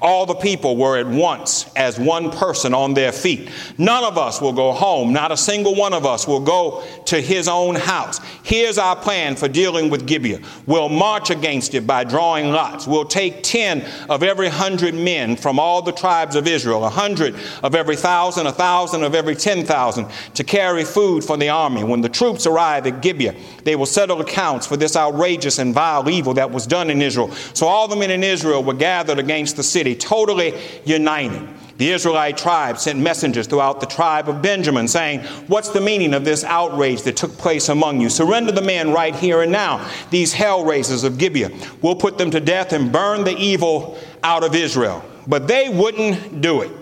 All 0.00 0.26
the 0.26 0.34
people 0.34 0.76
were 0.76 0.96
at 0.96 1.06
once 1.06 1.70
as 1.74 1.98
one 1.98 2.30
person 2.30 2.72
on 2.72 2.94
their 2.94 3.12
feet. 3.12 3.50
None 3.78 4.04
of 4.04 4.16
us 4.16 4.40
will 4.40 4.52
go 4.52 4.72
home. 4.72 5.12
Not 5.12 5.32
a 5.32 5.36
single 5.36 5.74
one 5.74 5.92
of 5.92 6.06
us 6.06 6.26
will 6.26 6.40
go 6.40 6.82
to 7.12 7.20
his 7.20 7.46
own 7.46 7.74
house. 7.74 8.20
Here's 8.42 8.78
our 8.78 8.96
plan 8.96 9.36
for 9.36 9.46
dealing 9.46 9.90
with 9.90 10.06
Gibeah. 10.06 10.40
We'll 10.64 10.88
march 10.88 11.28
against 11.28 11.74
it 11.74 11.86
by 11.86 12.04
drawing 12.04 12.52
lots. 12.52 12.86
We'll 12.86 13.04
take 13.04 13.42
10 13.42 13.84
of 14.08 14.22
every 14.22 14.48
hundred 14.48 14.94
men 14.94 15.36
from 15.36 15.58
all 15.58 15.82
the 15.82 15.92
tribes 15.92 16.36
of 16.36 16.48
Israel, 16.48 16.86
a 16.86 16.88
hundred 16.88 17.36
of 17.62 17.74
every 17.74 17.96
thousand, 17.96 18.46
a 18.46 18.52
thousand 18.52 19.04
of 19.04 19.14
every 19.14 19.36
10,000 19.36 20.06
to 20.32 20.42
carry 20.42 20.84
food 20.84 21.22
for 21.22 21.36
the 21.36 21.50
army. 21.50 21.84
When 21.84 22.00
the 22.00 22.08
troops 22.08 22.46
arrive 22.46 22.86
at 22.86 23.02
Gibeah, 23.02 23.34
they 23.64 23.76
will 23.76 23.84
settle 23.84 24.22
accounts 24.22 24.66
for 24.66 24.78
this 24.78 24.96
outrageous 24.96 25.58
and 25.58 25.74
vile 25.74 26.08
evil 26.08 26.32
that 26.32 26.50
was 26.50 26.66
done 26.66 26.88
in 26.88 27.02
Israel. 27.02 27.30
So 27.52 27.66
all 27.66 27.88
the 27.88 27.96
men 27.96 28.10
in 28.10 28.24
Israel 28.24 28.64
were 28.64 28.72
gathered 28.72 29.18
against 29.18 29.56
the 29.56 29.62
city, 29.62 29.94
totally 29.94 30.58
united. 30.86 31.46
The 31.78 31.90
Israelite 31.90 32.36
tribe 32.36 32.78
sent 32.78 32.98
messengers 32.98 33.46
throughout 33.46 33.80
the 33.80 33.86
tribe 33.86 34.28
of 34.28 34.42
Benjamin 34.42 34.88
saying, 34.88 35.20
What's 35.48 35.70
the 35.70 35.80
meaning 35.80 36.14
of 36.14 36.24
this 36.24 36.44
outrage 36.44 37.02
that 37.02 37.16
took 37.16 37.36
place 37.38 37.68
among 37.68 38.00
you? 38.00 38.08
Surrender 38.10 38.52
the 38.52 38.62
men 38.62 38.92
right 38.92 39.14
here 39.14 39.42
and 39.42 39.52
now. 39.52 39.88
These 40.10 40.32
hell 40.32 40.64
raisers 40.64 41.04
of 41.04 41.18
Gibeah. 41.18 41.50
We'll 41.80 41.96
put 41.96 42.18
them 42.18 42.30
to 42.30 42.40
death 42.40 42.72
and 42.72 42.92
burn 42.92 43.24
the 43.24 43.36
evil 43.36 43.98
out 44.22 44.44
of 44.44 44.54
Israel. 44.54 45.04
But 45.26 45.48
they 45.48 45.68
wouldn't 45.68 46.40
do 46.40 46.62
it. 46.62 46.81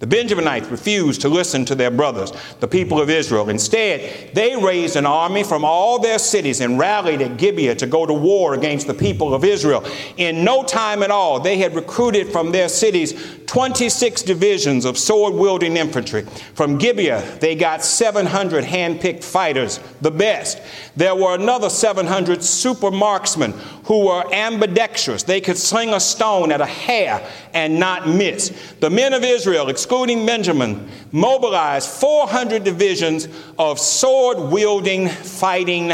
The 0.00 0.06
Benjaminites 0.06 0.70
refused 0.70 1.20
to 1.20 1.28
listen 1.28 1.66
to 1.66 1.74
their 1.74 1.90
brothers, 1.90 2.32
the 2.58 2.66
people 2.66 3.02
of 3.02 3.10
Israel. 3.10 3.50
Instead, 3.50 4.34
they 4.34 4.56
raised 4.56 4.96
an 4.96 5.04
army 5.04 5.44
from 5.44 5.62
all 5.62 5.98
their 5.98 6.18
cities 6.18 6.62
and 6.62 6.78
rallied 6.78 7.20
at 7.20 7.36
Gibeah 7.36 7.74
to 7.74 7.86
go 7.86 8.06
to 8.06 8.14
war 8.14 8.54
against 8.54 8.86
the 8.86 8.94
people 8.94 9.34
of 9.34 9.44
Israel. 9.44 9.84
In 10.16 10.42
no 10.42 10.62
time 10.62 11.02
at 11.02 11.10
all, 11.10 11.38
they 11.38 11.58
had 11.58 11.74
recruited 11.74 12.32
from 12.32 12.50
their 12.50 12.70
cities 12.70 13.12
26 13.44 14.22
divisions 14.22 14.86
of 14.86 14.96
sword 14.96 15.34
wielding 15.34 15.76
infantry. 15.76 16.22
From 16.54 16.78
Gibeah, 16.78 17.20
they 17.40 17.54
got 17.54 17.84
700 17.84 18.64
hand 18.64 19.02
picked 19.02 19.22
fighters, 19.22 19.80
the 20.00 20.10
best. 20.10 20.62
There 20.96 21.14
were 21.14 21.34
another 21.34 21.68
700 21.68 22.42
super 22.42 22.90
marksmen 22.90 23.52
who 23.90 24.06
were 24.06 24.24
ambidextrous. 24.32 25.24
They 25.24 25.40
could 25.40 25.58
sling 25.58 25.92
a 25.94 25.98
stone 25.98 26.52
at 26.52 26.60
a 26.60 26.64
hair 26.64 27.28
and 27.52 27.80
not 27.80 28.06
miss. 28.06 28.50
The 28.78 28.88
men 28.88 29.12
of 29.12 29.24
Israel, 29.24 29.68
excluding 29.68 30.24
Benjamin, 30.24 30.88
mobilized 31.10 31.88
400 31.88 32.62
divisions 32.62 33.26
of 33.58 33.80
sword 33.80 34.52
wielding, 34.52 35.08
fighting 35.08 35.90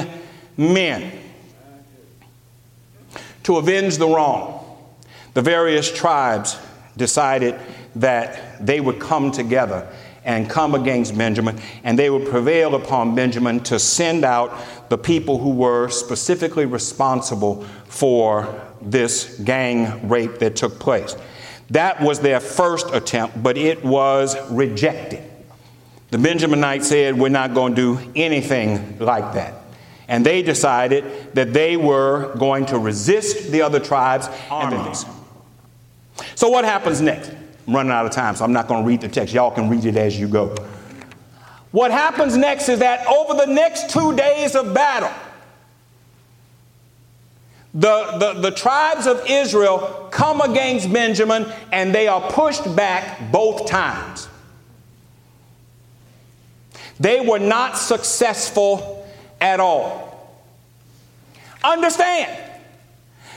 men. 0.58 1.10
To 3.44 3.56
avenge 3.56 3.96
the 3.96 4.08
wrong, 4.08 4.76
the 5.32 5.40
various 5.40 5.90
tribes 5.90 6.58
decided 6.98 7.58
that 7.94 8.66
they 8.66 8.78
would 8.78 9.00
come 9.00 9.30
together 9.30 9.90
and 10.26 10.50
come 10.50 10.74
against 10.74 11.16
Benjamin, 11.16 11.58
and 11.84 11.96
they 11.96 12.10
would 12.10 12.28
prevail 12.28 12.74
upon 12.74 13.14
Benjamin 13.14 13.60
to 13.60 13.78
send 13.78 14.24
out 14.24 14.52
the 14.88 14.98
people 14.98 15.38
who 15.38 15.50
were 15.50 15.88
specifically 15.88 16.66
responsible 16.66 17.64
for 17.96 18.62
this 18.82 19.38
gang 19.38 20.08
rape 20.08 20.38
that 20.38 20.54
took 20.54 20.78
place. 20.78 21.16
That 21.70 22.00
was 22.00 22.20
their 22.20 22.40
first 22.40 22.92
attempt, 22.92 23.42
but 23.42 23.56
it 23.56 23.82
was 23.84 24.36
rejected. 24.50 25.22
The 26.10 26.18
Benjaminites 26.18 26.84
said, 26.84 27.18
We're 27.18 27.30
not 27.30 27.54
going 27.54 27.74
to 27.74 27.96
do 27.96 28.12
anything 28.14 28.98
like 28.98 29.32
that. 29.34 29.54
And 30.08 30.24
they 30.24 30.42
decided 30.42 31.34
that 31.34 31.52
they 31.52 31.76
were 31.76 32.34
going 32.36 32.66
to 32.66 32.78
resist 32.78 33.50
the 33.50 33.62
other 33.62 33.80
tribes' 33.80 34.28
armies. 34.50 35.04
So, 36.34 36.48
what 36.48 36.64
happens 36.64 37.00
next? 37.00 37.32
I'm 37.66 37.74
running 37.74 37.92
out 37.92 38.06
of 38.06 38.12
time, 38.12 38.36
so 38.36 38.44
I'm 38.44 38.52
not 38.52 38.68
going 38.68 38.84
to 38.84 38.86
read 38.86 39.00
the 39.00 39.08
text. 39.08 39.34
Y'all 39.34 39.50
can 39.50 39.68
read 39.68 39.84
it 39.84 39.96
as 39.96 40.18
you 40.20 40.28
go. 40.28 40.54
What 41.72 41.90
happens 41.90 42.36
next 42.36 42.68
is 42.68 42.78
that 42.78 43.06
over 43.06 43.34
the 43.34 43.52
next 43.52 43.90
two 43.90 44.14
days 44.14 44.54
of 44.54 44.72
battle, 44.72 45.10
the, 47.76 48.16
the, 48.18 48.40
the 48.40 48.50
tribes 48.50 49.06
of 49.06 49.22
Israel 49.28 50.08
come 50.10 50.40
against 50.40 50.90
Benjamin 50.90 51.46
and 51.70 51.94
they 51.94 52.08
are 52.08 52.22
pushed 52.32 52.74
back 52.74 53.30
both 53.30 53.66
times. 53.66 54.28
They 56.98 57.20
were 57.20 57.38
not 57.38 57.76
successful 57.76 59.06
at 59.42 59.60
all. 59.60 60.40
Understand, 61.62 62.42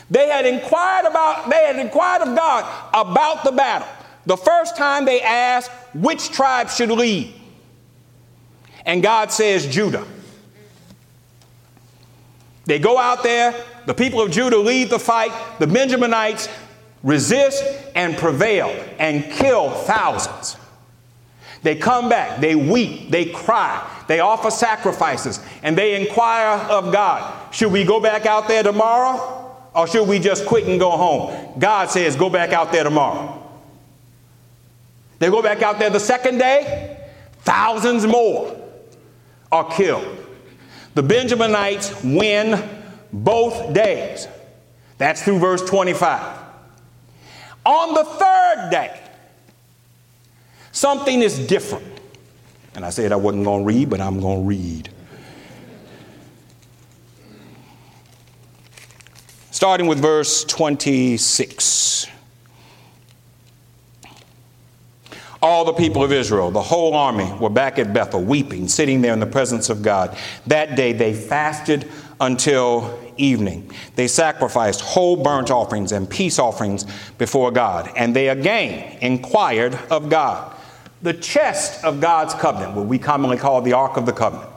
they 0.10 0.30
had 0.30 0.46
inquired 0.46 1.06
about, 1.06 1.50
they 1.50 1.66
had 1.66 1.76
inquired 1.76 2.22
of 2.22 2.34
God 2.34 2.90
about 2.94 3.44
the 3.44 3.52
battle. 3.52 3.90
The 4.26 4.38
first 4.38 4.78
time 4.78 5.04
they 5.04 5.22
asked 5.22 5.70
which 5.94 6.30
tribe 6.30 6.70
should 6.70 6.92
lead. 6.92 7.34
And 8.86 9.04
God 9.04 9.34
says 9.34 9.68
Judah. 9.68 10.06
They 12.66 12.80
go 12.80 12.98
out 12.98 13.24
there, 13.24 13.54
the 13.86 13.94
people 13.94 14.22
of 14.22 14.32
Judah 14.32 14.58
lead 14.58 14.90
the 14.90 15.00
fight, 15.00 15.32
the 15.60 15.66
Benjaminites 15.66 16.50
resist 17.04 17.64
and 17.96 18.18
prevail 18.18 18.68
and 19.00 19.24
kill 19.32 19.72
thousands. 19.72 20.58
They 21.62 21.76
come 21.76 22.08
back, 22.08 22.40
they 22.40 22.56
weep, 22.56 23.10
they 23.10 23.26
cry, 23.26 23.86
they 24.08 24.20
offer 24.22 24.50
sacrifices, 24.50 25.40
and 25.62 25.78
they 25.78 26.00
inquire 26.02 26.58
of 26.70 26.94
God 26.94 27.54
Should 27.54 27.72
we 27.72 27.84
go 27.84 28.00
back 28.00 28.26
out 28.26 28.48
there 28.48 28.64
tomorrow? 28.64 29.36
Or 29.76 29.88
should 29.88 30.08
we 30.08 30.20
just 30.20 30.46
quit 30.46 30.66
and 30.68 30.80
go 30.80 30.92
home? 30.92 31.60
God 31.60 31.90
says, 31.90 32.16
Go 32.16 32.30
back 32.30 32.54
out 32.54 32.72
there 32.72 32.84
tomorrow. 32.84 33.36
They 35.20 35.30
go 35.30 35.42
back 35.42 35.62
out 35.62 35.80
there 35.80 35.90
the 35.90 36.00
second 36.00 36.38
day, 36.38 36.98
thousands 37.40 38.06
more 38.08 38.56
are 39.52 39.70
killed. 39.70 40.18
The 40.96 41.04
Benjaminites 41.04 42.04
win 42.04 42.79
both 43.12 43.74
days. 43.74 44.28
That's 44.98 45.24
through 45.24 45.40
verse 45.40 45.62
25. 45.68 46.38
On 47.66 47.94
the 47.94 48.04
third 48.04 48.70
day, 48.72 49.00
something 50.72 51.22
is 51.22 51.40
different. 51.48 51.86
And 52.76 52.86
I 52.86 52.90
said 52.90 53.12
I 53.12 53.16
wasn't 53.16 53.44
going 53.46 53.64
to 53.64 53.68
read, 53.68 53.90
but 53.90 54.02
I'm 54.02 54.20
going 54.20 54.42
to 54.42 54.48
read. 54.48 54.90
Starting 59.52 59.88
with 59.88 60.00
verse 60.00 60.46
26. 60.46 62.08
All 65.42 65.64
the 65.64 65.74
people 65.74 66.04
of 66.04 66.12
Israel, 66.12 66.52
the 66.52 66.62
whole 66.62 66.94
army, 66.94 67.32
were 67.40 67.50
back 67.50 67.80
at 67.80 67.94
Bethel, 67.94 68.22
weeping, 68.22 68.68
sitting 68.68 69.02
there 69.02 69.14
in 69.14 69.20
the 69.20 69.26
presence 69.26 69.70
of 69.70 69.82
God. 69.82 70.18
That 70.48 70.76
day 70.76 70.92
they 70.94 71.14
fasted 71.14 71.90
until 72.20 73.00
evening. 73.18 73.72
They 73.96 74.08
sacrificed 74.08 74.82
whole 74.82 75.16
burnt 75.16 75.52
offerings 75.52 75.92
and 75.92 76.10
peace 76.10 76.40
offerings 76.40 76.86
before 77.18 77.52
God, 77.52 77.92
and 77.96 78.16
they 78.16 78.30
again 78.30 78.98
inquired 79.02 79.76
of 79.90 80.10
God. 80.10 80.56
The 81.02 81.14
chest 81.14 81.84
of 81.86 82.02
God's 82.02 82.34
covenant, 82.34 82.76
what 82.76 82.88
we 82.88 83.00
commonly 83.00 83.38
call 83.38 83.62
the 83.62 83.74
Ark 83.74 83.96
of 83.96 84.06
the 84.06 84.12
Covenant, 84.12 84.50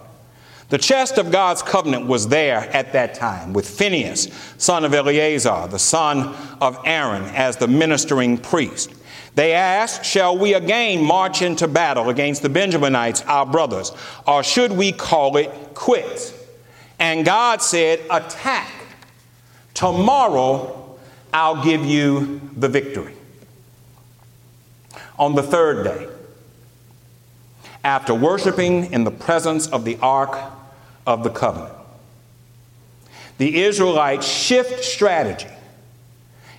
the 0.70 0.79
chest 0.79 1.18
of 1.18 1.31
God's 1.31 1.62
covenant 1.62 2.07
was 2.07 2.29
there 2.29 2.61
at 2.75 2.94
that 2.94 3.14
time 3.14 3.53
with 3.53 3.68
Phinehas, 3.68 4.29
son 4.57 4.87
of 4.87 4.94
Eleazar, 4.94 5.68
the 5.68 5.79
son 5.79 6.35
of 6.62 6.79
Aaron, 6.87 7.25
as 7.35 7.59
the 7.59 7.68
ministering 7.68 8.38
priest. 8.38 8.90
They 9.35 9.53
asked, 9.53 10.07
Shall 10.07 10.38
we 10.38 10.55
again 10.55 11.05
march 11.05 11.42
into 11.42 11.68
battle 11.68 12.09
against 12.09 12.40
the 12.40 12.48
Benjaminites, 12.48 13.22
our 13.27 13.44
brothers, 13.44 13.92
or 14.27 14.42
should 14.42 14.72
we 14.72 14.92
call 14.92 15.37
it 15.37 15.51
quits? 15.75 16.41
And 17.03 17.25
God 17.25 17.61
said, 17.61 18.01
Attack. 18.11 18.71
Tomorrow 19.75 20.97
I'll 21.35 21.65
give 21.65 21.85
you 21.85 22.41
the 22.57 22.69
victory. 22.69 23.15
On 25.19 25.35
the 25.35 25.43
third 25.43 25.83
day, 25.83 26.07
after 27.83 28.15
worshiping 28.15 28.93
in 28.93 29.03
the 29.03 29.11
presence 29.11 29.67
of 29.67 29.85
the 29.85 29.99
Ark 30.01 30.38
of 31.05 31.25
the 31.25 31.31
Covenant, 31.31 31.75
the 33.37 33.62
Israelites 33.62 34.25
shift 34.25 34.85
strategy 34.85 35.51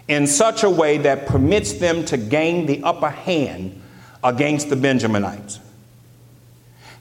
in 0.09 0.27
such 0.27 0.63
a 0.63 0.69
way 0.69 0.97
that 0.97 1.25
permits 1.25 1.71
them 1.71 2.03
to 2.03 2.17
gain 2.17 2.65
the 2.65 2.83
upper 2.83 3.09
hand 3.09 3.81
against 4.21 4.69
the 4.69 4.75
Benjaminites. 4.75 5.59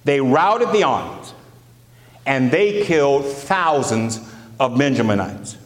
They 0.04 0.20
routed 0.20 0.70
the 0.70 0.84
armies 0.84 1.34
and 2.26 2.50
they 2.50 2.84
killed 2.84 3.24
thousands 3.24 4.18
of 4.60 4.72
Benjaminites. 4.72 5.56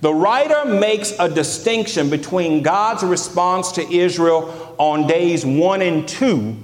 The 0.00 0.12
writer 0.12 0.66
makes 0.66 1.18
a 1.18 1.28
distinction 1.28 2.10
between 2.10 2.62
God's 2.62 3.02
response 3.02 3.72
to 3.72 3.82
Israel 3.90 4.74
on 4.78 5.06
days 5.06 5.46
one 5.46 5.80
and 5.80 6.06
two 6.06 6.56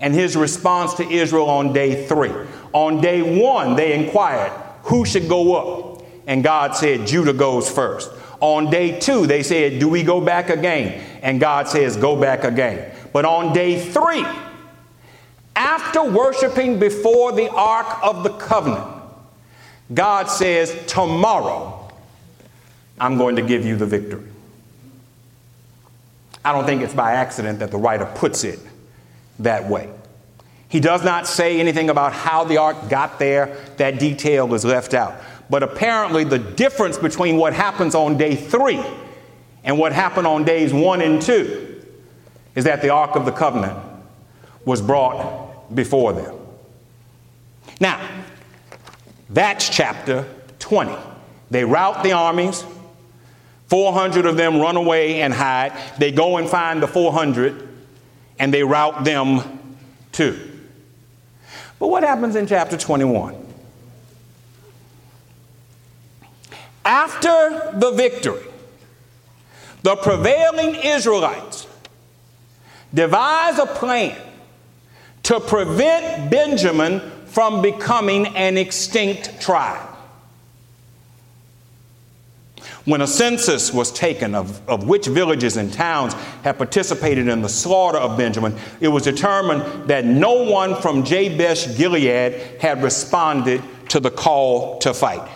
and 0.00 0.12
his 0.14 0.36
response 0.36 0.94
to 0.94 1.08
Israel 1.08 1.48
on 1.48 1.72
day 1.72 2.06
three. 2.06 2.32
On 2.72 3.00
day 3.00 3.40
one, 3.40 3.76
they 3.76 3.94
inquired, 3.94 4.50
Who 4.84 5.04
should 5.04 5.28
go 5.28 5.54
up? 5.54 6.02
And 6.26 6.42
God 6.42 6.74
said, 6.74 7.06
Judah 7.06 7.32
goes 7.32 7.70
first. 7.70 8.10
On 8.40 8.68
day 8.68 8.98
two, 8.98 9.26
they 9.26 9.44
said, 9.44 9.78
Do 9.78 9.88
we 9.88 10.02
go 10.02 10.20
back 10.20 10.50
again? 10.50 11.04
And 11.22 11.40
God 11.40 11.68
says, 11.68 11.96
Go 11.96 12.20
back 12.20 12.42
again. 12.42 12.92
But 13.12 13.24
on 13.24 13.52
day 13.52 13.78
three, 13.78 14.24
after 15.54 16.02
worshiping 16.02 16.78
before 16.78 17.32
the 17.32 17.50
Ark 17.50 17.98
of 18.02 18.22
the 18.22 18.30
Covenant, 18.30 18.86
God 19.92 20.28
says, 20.28 20.76
Tomorrow, 20.86 21.90
I'm 22.98 23.18
going 23.18 23.36
to 23.36 23.42
give 23.42 23.64
you 23.64 23.76
the 23.76 23.86
victory. 23.86 24.28
I 26.44 26.52
don't 26.52 26.64
think 26.64 26.82
it's 26.82 26.94
by 26.94 27.12
accident 27.12 27.60
that 27.60 27.70
the 27.70 27.78
writer 27.78 28.06
puts 28.14 28.44
it 28.44 28.58
that 29.38 29.68
way. 29.68 29.90
He 30.68 30.80
does 30.80 31.04
not 31.04 31.26
say 31.26 31.60
anything 31.60 31.90
about 31.90 32.12
how 32.12 32.44
the 32.44 32.56
ark 32.56 32.88
got 32.88 33.18
there, 33.18 33.56
that 33.76 33.98
detail 33.98 34.52
is 34.54 34.64
left 34.64 34.94
out. 34.94 35.14
But 35.50 35.62
apparently, 35.62 36.24
the 36.24 36.38
difference 36.38 36.96
between 36.96 37.36
what 37.36 37.52
happens 37.52 37.94
on 37.94 38.16
day 38.16 38.36
three 38.36 38.82
and 39.64 39.78
what 39.78 39.92
happened 39.92 40.26
on 40.26 40.44
days 40.44 40.72
one 40.72 41.02
and 41.02 41.20
two 41.20 41.84
is 42.54 42.64
that 42.64 42.82
the 42.82 42.90
Ark 42.90 43.16
of 43.16 43.24
the 43.24 43.32
Covenant 43.32 43.78
was 44.64 44.80
brought 44.80 45.74
before 45.74 46.12
them. 46.12 46.34
Now, 47.80 48.00
that's 49.28 49.68
chapter 49.68 50.26
20. 50.58 50.94
They 51.50 51.64
rout 51.64 52.02
the 52.02 52.12
armies. 52.12 52.64
400 53.68 54.26
of 54.26 54.36
them 54.36 54.60
run 54.60 54.76
away 54.76 55.22
and 55.22 55.32
hide. 55.32 55.72
They 55.98 56.12
go 56.12 56.36
and 56.36 56.48
find 56.48 56.82
the 56.82 56.86
400 56.86 57.68
and 58.38 58.52
they 58.52 58.62
rout 58.62 59.04
them 59.04 59.76
too. 60.12 60.38
But 61.78 61.88
what 61.88 62.02
happens 62.02 62.36
in 62.36 62.46
chapter 62.46 62.76
21? 62.76 63.36
After 66.84 67.72
the 67.74 67.92
victory, 67.92 68.42
the 69.82 69.96
prevailing 69.96 70.74
Israelites 70.76 71.66
devise 72.92 73.58
a 73.58 73.66
plan 73.66 74.16
to 75.32 75.40
prevent 75.40 76.30
Benjamin 76.30 77.00
from 77.24 77.62
becoming 77.62 78.26
an 78.36 78.58
extinct 78.58 79.40
tribe. 79.40 79.88
When 82.84 83.00
a 83.00 83.06
census 83.06 83.72
was 83.72 83.90
taken 83.90 84.34
of, 84.34 84.60
of 84.68 84.86
which 84.86 85.06
villages 85.06 85.56
and 85.56 85.72
towns 85.72 86.12
had 86.44 86.58
participated 86.58 87.28
in 87.28 87.40
the 87.40 87.48
slaughter 87.48 87.96
of 87.96 88.18
Benjamin, 88.18 88.54
it 88.80 88.88
was 88.88 89.04
determined 89.04 89.88
that 89.88 90.04
no 90.04 90.42
one 90.42 90.78
from 90.82 91.02
Jabesh 91.02 91.78
Gilead 91.78 92.60
had 92.60 92.82
responded 92.82 93.62
to 93.88 94.00
the 94.00 94.10
call 94.10 94.80
to 94.80 94.92
fight. 94.92 95.26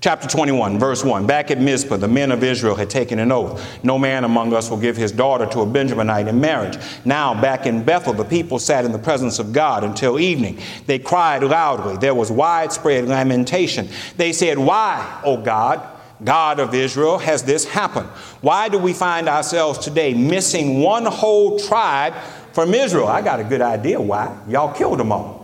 Chapter 0.00 0.26
21, 0.28 0.78
verse 0.78 1.04
1. 1.04 1.26
Back 1.26 1.50
at 1.50 1.60
Mizpah, 1.60 1.98
the 1.98 2.08
men 2.08 2.32
of 2.32 2.42
Israel 2.42 2.74
had 2.74 2.88
taken 2.88 3.18
an 3.18 3.30
oath. 3.30 3.62
No 3.84 3.98
man 3.98 4.24
among 4.24 4.54
us 4.54 4.70
will 4.70 4.78
give 4.78 4.96
his 4.96 5.12
daughter 5.12 5.44
to 5.44 5.60
a 5.60 5.66
Benjaminite 5.66 6.26
in 6.26 6.40
marriage. 6.40 6.78
Now, 7.04 7.38
back 7.38 7.66
in 7.66 7.84
Bethel, 7.84 8.14
the 8.14 8.24
people 8.24 8.58
sat 8.58 8.86
in 8.86 8.92
the 8.92 8.98
presence 8.98 9.38
of 9.38 9.52
God 9.52 9.84
until 9.84 10.18
evening. 10.18 10.58
They 10.86 10.98
cried 10.98 11.42
loudly. 11.42 11.98
There 11.98 12.14
was 12.14 12.32
widespread 12.32 13.08
lamentation. 13.08 13.90
They 14.16 14.32
said, 14.32 14.56
Why, 14.56 15.20
O 15.22 15.36
God, 15.36 15.86
God 16.24 16.60
of 16.60 16.74
Israel, 16.74 17.18
has 17.18 17.42
this 17.42 17.66
happened? 17.66 18.08
Why 18.40 18.70
do 18.70 18.78
we 18.78 18.94
find 18.94 19.28
ourselves 19.28 19.78
today 19.78 20.14
missing 20.14 20.80
one 20.80 21.04
whole 21.04 21.58
tribe 21.58 22.14
from 22.54 22.72
Israel? 22.72 23.06
I 23.06 23.20
got 23.20 23.38
a 23.38 23.44
good 23.44 23.60
idea 23.60 24.00
why. 24.00 24.34
Y'all 24.48 24.72
killed 24.72 24.98
them 24.98 25.12
all. 25.12 25.39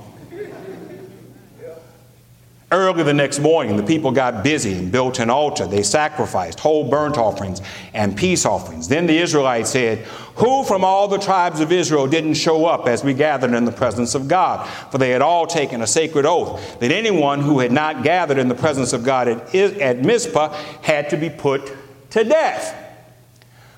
Early 2.73 3.05
the 3.05 3.15
next 3.15 3.39
morning, 3.39 3.77
the 3.77 3.85
people 3.85 4.11
got 4.11 4.43
busy 4.43 4.73
and 4.73 4.91
built 4.91 5.21
an 5.21 5.31
altar. 5.31 5.69
They 5.69 5.85
sacrificed 5.85 6.59
whole 6.59 6.91
burnt 6.91 7.17
offerings 7.17 7.63
and 7.95 8.17
peace 8.17 8.45
offerings. 8.45 8.89
Then 8.89 9.07
the 9.07 9.17
Israelites 9.17 9.71
said, 9.71 9.99
Who 10.35 10.65
from 10.65 10.83
all 10.83 11.07
the 11.07 11.19
tribes 11.19 11.61
of 11.61 11.71
Israel 11.71 12.09
didn't 12.09 12.35
show 12.35 12.67
up 12.67 12.89
as 12.89 13.05
we 13.05 13.15
gathered 13.15 13.55
in 13.55 13.67
the 13.67 13.71
presence 13.71 14.17
of 14.17 14.27
God? 14.27 14.69
For 14.91 14.99
they 14.99 15.11
had 15.11 15.23
all 15.23 15.47
taken 15.47 15.81
a 15.81 15.87
sacred 15.87 16.27
oath 16.27 16.81
that 16.81 16.91
anyone 16.91 17.41
who 17.41 17.61
had 17.61 17.71
not 17.71 18.03
gathered 18.03 18.39
in 18.39 18.49
the 18.49 18.55
presence 18.57 18.93
of 18.93 19.05
God 19.05 19.29
at, 19.29 19.55
at 19.55 19.99
Mizpah 20.01 20.53
had 20.83 21.09
to 21.11 21.17
be 21.17 21.31
put 21.31 21.73
to 22.11 22.25
death. 22.25 22.86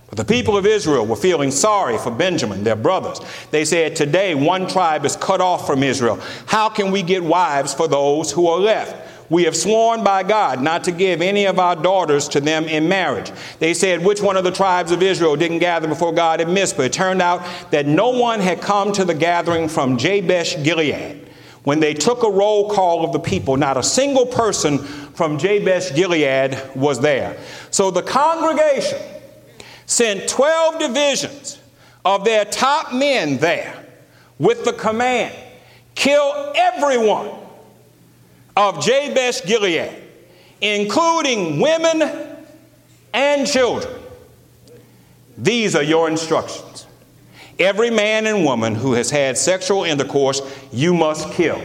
But 0.08 0.16
the 0.16 0.24
people 0.24 0.56
of 0.56 0.64
Israel 0.64 1.06
were 1.06 1.16
feeling 1.16 1.50
sorry 1.50 1.98
for 1.98 2.10
Benjamin, 2.10 2.64
their 2.64 2.76
brothers. 2.76 3.20
They 3.50 3.64
said, 3.64 3.94
Today 3.94 4.34
one 4.34 4.66
tribe 4.66 5.04
is 5.04 5.16
cut 5.16 5.40
off 5.40 5.66
from 5.66 5.82
Israel. 5.82 6.18
How 6.46 6.70
can 6.70 6.90
we 6.90 7.02
get 7.02 7.22
wives 7.22 7.74
for 7.74 7.88
those 7.88 8.32
who 8.32 8.46
are 8.48 8.58
left? 8.58 8.96
We 9.30 9.44
have 9.44 9.54
sworn 9.54 10.02
by 10.02 10.22
God 10.22 10.62
not 10.62 10.84
to 10.84 10.92
give 10.92 11.20
any 11.20 11.44
of 11.44 11.58
our 11.58 11.76
daughters 11.76 12.28
to 12.28 12.40
them 12.40 12.64
in 12.64 12.88
marriage. 12.88 13.30
They 13.58 13.74
said, 13.74 14.02
Which 14.02 14.22
one 14.22 14.38
of 14.38 14.44
the 14.44 14.50
tribes 14.50 14.90
of 14.90 15.02
Israel 15.02 15.36
didn't 15.36 15.58
gather 15.58 15.86
before 15.86 16.12
God 16.12 16.40
at 16.40 16.48
Mizpah? 16.48 16.84
It 16.84 16.94
turned 16.94 17.20
out 17.20 17.46
that 17.70 17.84
no 17.84 18.08
one 18.08 18.40
had 18.40 18.62
come 18.62 18.92
to 18.92 19.04
the 19.04 19.14
gathering 19.14 19.68
from 19.68 19.98
Jabesh 19.98 20.62
Gilead. 20.64 21.26
When 21.64 21.80
they 21.80 21.92
took 21.92 22.22
a 22.22 22.30
roll 22.30 22.70
call 22.70 23.04
of 23.04 23.12
the 23.12 23.18
people, 23.18 23.58
not 23.58 23.76
a 23.76 23.82
single 23.82 24.24
person 24.24 24.78
from 24.78 25.36
Jabesh 25.36 25.94
Gilead 25.94 26.58
was 26.74 27.00
there. 27.00 27.38
So 27.70 27.90
the 27.90 28.00
congregation 28.00 28.98
sent 29.88 30.28
12 30.28 30.78
divisions 30.78 31.58
of 32.04 32.24
their 32.24 32.44
top 32.44 32.92
men 32.92 33.38
there 33.38 33.84
with 34.38 34.64
the 34.64 34.72
command 34.72 35.34
kill 35.96 36.52
everyone 36.54 37.28
of 38.56 38.78
Jabesh 38.80 39.44
Gilead, 39.44 39.90
including 40.60 41.58
women 41.58 42.38
and 43.12 43.46
children. 43.46 44.00
These 45.36 45.74
are 45.74 45.82
your 45.82 46.08
instructions. 46.08 46.86
Every 47.58 47.90
man 47.90 48.26
and 48.26 48.44
woman 48.44 48.76
who 48.76 48.92
has 48.92 49.10
had 49.10 49.36
sexual 49.36 49.82
intercourse, 49.82 50.40
you 50.70 50.94
must 50.94 51.32
kill. 51.32 51.60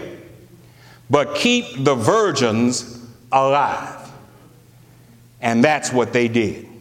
But 1.09 1.35
keep 1.35 1.83
the 1.83 1.93
virgins 1.93 3.05
alive. 3.31 4.11
And 5.41 5.63
that's 5.63 5.91
what 5.91 6.13
they 6.13 6.27
did. 6.27 6.72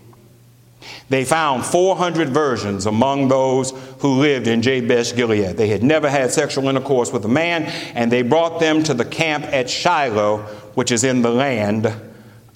They 1.08 1.24
found 1.24 1.64
400 1.64 2.30
virgins 2.30 2.86
among 2.86 3.28
those 3.28 3.72
who 3.98 4.20
lived 4.20 4.46
in 4.46 4.62
Jabesh 4.62 5.14
Gilead. 5.14 5.56
They 5.56 5.68
had 5.68 5.82
never 5.82 6.08
had 6.08 6.30
sexual 6.30 6.68
intercourse 6.68 7.12
with 7.12 7.24
a 7.24 7.28
man, 7.28 7.64
and 7.94 8.10
they 8.10 8.22
brought 8.22 8.60
them 8.60 8.82
to 8.84 8.94
the 8.94 9.04
camp 9.04 9.44
at 9.44 9.68
Shiloh, 9.68 10.38
which 10.74 10.90
is 10.90 11.04
in 11.04 11.22
the 11.22 11.30
land 11.30 11.92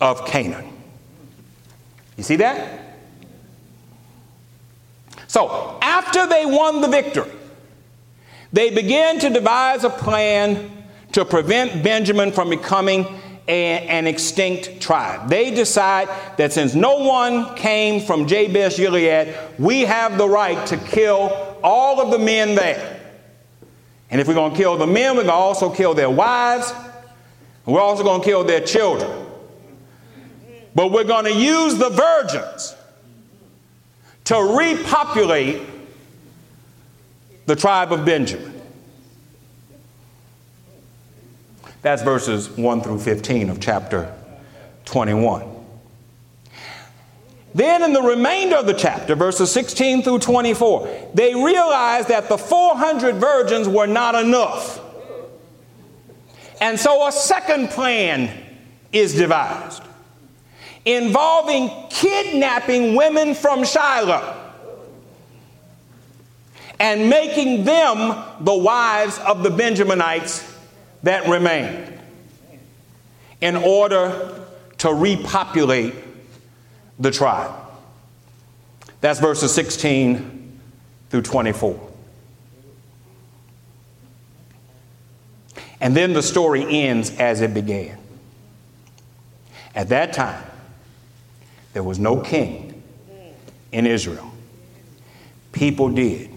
of 0.00 0.26
Canaan. 0.26 0.72
You 2.16 2.22
see 2.22 2.36
that? 2.36 2.80
So, 5.26 5.78
after 5.82 6.26
they 6.26 6.46
won 6.46 6.80
the 6.80 6.88
victory, 6.88 7.30
they 8.52 8.70
began 8.70 9.18
to 9.20 9.28
devise 9.28 9.84
a 9.84 9.90
plan 9.90 10.70
to 11.12 11.24
prevent 11.24 11.82
Benjamin 11.82 12.32
from 12.32 12.50
becoming 12.50 13.20
an 13.48 14.06
extinct 14.06 14.80
tribe. 14.80 15.28
They 15.28 15.52
decide 15.52 16.08
that 16.36 16.52
since 16.52 16.74
no 16.74 16.98
one 16.98 17.54
came 17.54 18.00
from 18.00 18.26
Jabesh 18.26 18.76
Gilead, 18.76 19.34
we 19.58 19.82
have 19.82 20.18
the 20.18 20.28
right 20.28 20.66
to 20.66 20.76
kill 20.76 21.58
all 21.62 22.00
of 22.00 22.10
the 22.10 22.18
men 22.18 22.54
there. 22.54 23.00
And 24.10 24.20
if 24.20 24.28
we're 24.28 24.34
going 24.34 24.52
to 24.52 24.56
kill 24.56 24.76
the 24.76 24.86
men, 24.86 25.16
we're 25.16 25.22
going 25.22 25.26
to 25.26 25.32
also 25.32 25.70
kill 25.72 25.94
their 25.94 26.10
wives. 26.10 26.72
We're 27.64 27.80
also 27.80 28.04
going 28.04 28.20
to 28.20 28.26
kill 28.26 28.44
their 28.44 28.60
children. 28.60 29.26
But 30.74 30.92
we're 30.92 31.04
going 31.04 31.24
to 31.24 31.34
use 31.34 31.76
the 31.76 31.90
virgins 31.90 32.76
to 34.24 34.56
repopulate 34.58 35.62
the 37.46 37.56
tribe 37.56 37.92
of 37.92 38.04
Benjamin. 38.04 38.55
That's 41.86 42.02
verses 42.02 42.50
1 42.50 42.80
through 42.80 42.98
15 42.98 43.48
of 43.48 43.60
chapter 43.60 44.12
21. 44.86 45.48
Then, 47.54 47.84
in 47.84 47.92
the 47.92 48.02
remainder 48.02 48.56
of 48.56 48.66
the 48.66 48.74
chapter, 48.74 49.14
verses 49.14 49.52
16 49.52 50.02
through 50.02 50.18
24, 50.18 51.10
they 51.14 51.32
realized 51.32 52.08
that 52.08 52.28
the 52.28 52.36
400 52.36 53.14
virgins 53.14 53.68
were 53.68 53.86
not 53.86 54.16
enough. 54.16 54.80
And 56.60 56.76
so 56.76 57.06
a 57.06 57.12
second 57.12 57.70
plan 57.70 58.36
is 58.92 59.14
devised 59.14 59.84
involving 60.84 61.70
kidnapping 61.88 62.96
women 62.96 63.32
from 63.32 63.64
Shiloh 63.64 64.36
and 66.80 67.08
making 67.08 67.62
them 67.62 68.24
the 68.40 68.56
wives 68.56 69.20
of 69.20 69.44
the 69.44 69.50
Benjaminites 69.50 70.54
that 71.02 71.28
remained 71.28 71.92
in 73.40 73.56
order 73.56 74.44
to 74.78 74.92
repopulate 74.92 75.94
the 76.98 77.10
tribe. 77.10 77.52
That's 79.00 79.20
verses 79.20 79.52
16 79.54 80.60
through 81.10 81.22
24. 81.22 81.92
And 85.80 85.96
then 85.96 86.14
the 86.14 86.22
story 86.22 86.64
ends 86.68 87.10
as 87.18 87.42
it 87.42 87.52
began. 87.52 87.98
At 89.74 89.90
that 89.90 90.14
time, 90.14 90.42
there 91.74 91.82
was 91.82 91.98
no 91.98 92.20
king 92.20 92.82
in 93.72 93.86
Israel. 93.86 94.32
People 95.52 95.90
did 95.90 96.30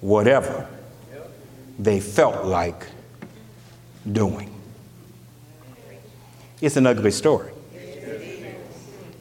whatever 0.00 0.68
they 1.78 2.00
felt 2.00 2.44
like 2.44 2.86
doing. 4.10 4.50
It's 6.60 6.76
an 6.76 6.86
ugly 6.86 7.10
story. 7.10 7.52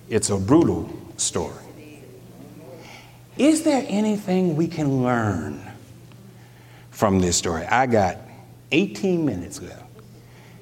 It's 0.10 0.30
a 0.30 0.38
brutal 0.38 0.90
story. 1.18 1.64
Is 3.38 3.64
there 3.64 3.84
anything 3.88 4.56
we 4.56 4.68
can 4.68 5.04
learn 5.04 5.62
from 6.92 7.20
this 7.20 7.36
story? 7.36 7.66
I 7.66 7.88
got 7.88 8.18
18 8.72 9.26
minutes 9.26 9.62
left. 9.62 9.82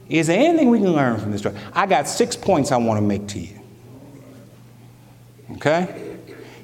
Is 0.07 0.27
there 0.27 0.39
anything 0.39 0.69
we 0.69 0.79
can 0.79 0.93
learn 0.93 1.19
from 1.19 1.31
this 1.31 1.41
story? 1.41 1.55
I 1.73 1.85
got 1.85 2.07
six 2.07 2.35
points 2.35 2.71
I 2.71 2.77
want 2.77 2.97
to 2.97 3.05
make 3.05 3.27
to 3.29 3.39
you. 3.39 3.59
Okay? 5.55 6.17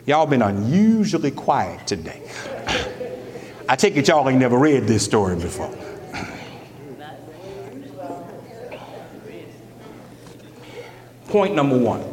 Y'all 0.05 0.25
been 0.25 0.41
unusually 0.41 1.31
quiet 1.31 1.85
today. 1.85 2.21
I 3.69 3.75
take 3.75 3.97
it 3.97 4.07
y'all 4.07 4.27
ain't 4.29 4.39
never 4.39 4.57
read 4.57 4.87
this 4.87 5.03
story 5.03 5.35
before. 5.35 5.73
Point 11.27 11.55
number 11.55 11.77
one 11.77 12.03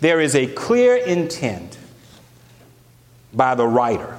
there 0.00 0.20
is 0.20 0.36
a 0.36 0.46
clear 0.46 0.96
intent 0.96 1.76
by 3.34 3.54
the 3.56 3.66
writer 3.66 4.16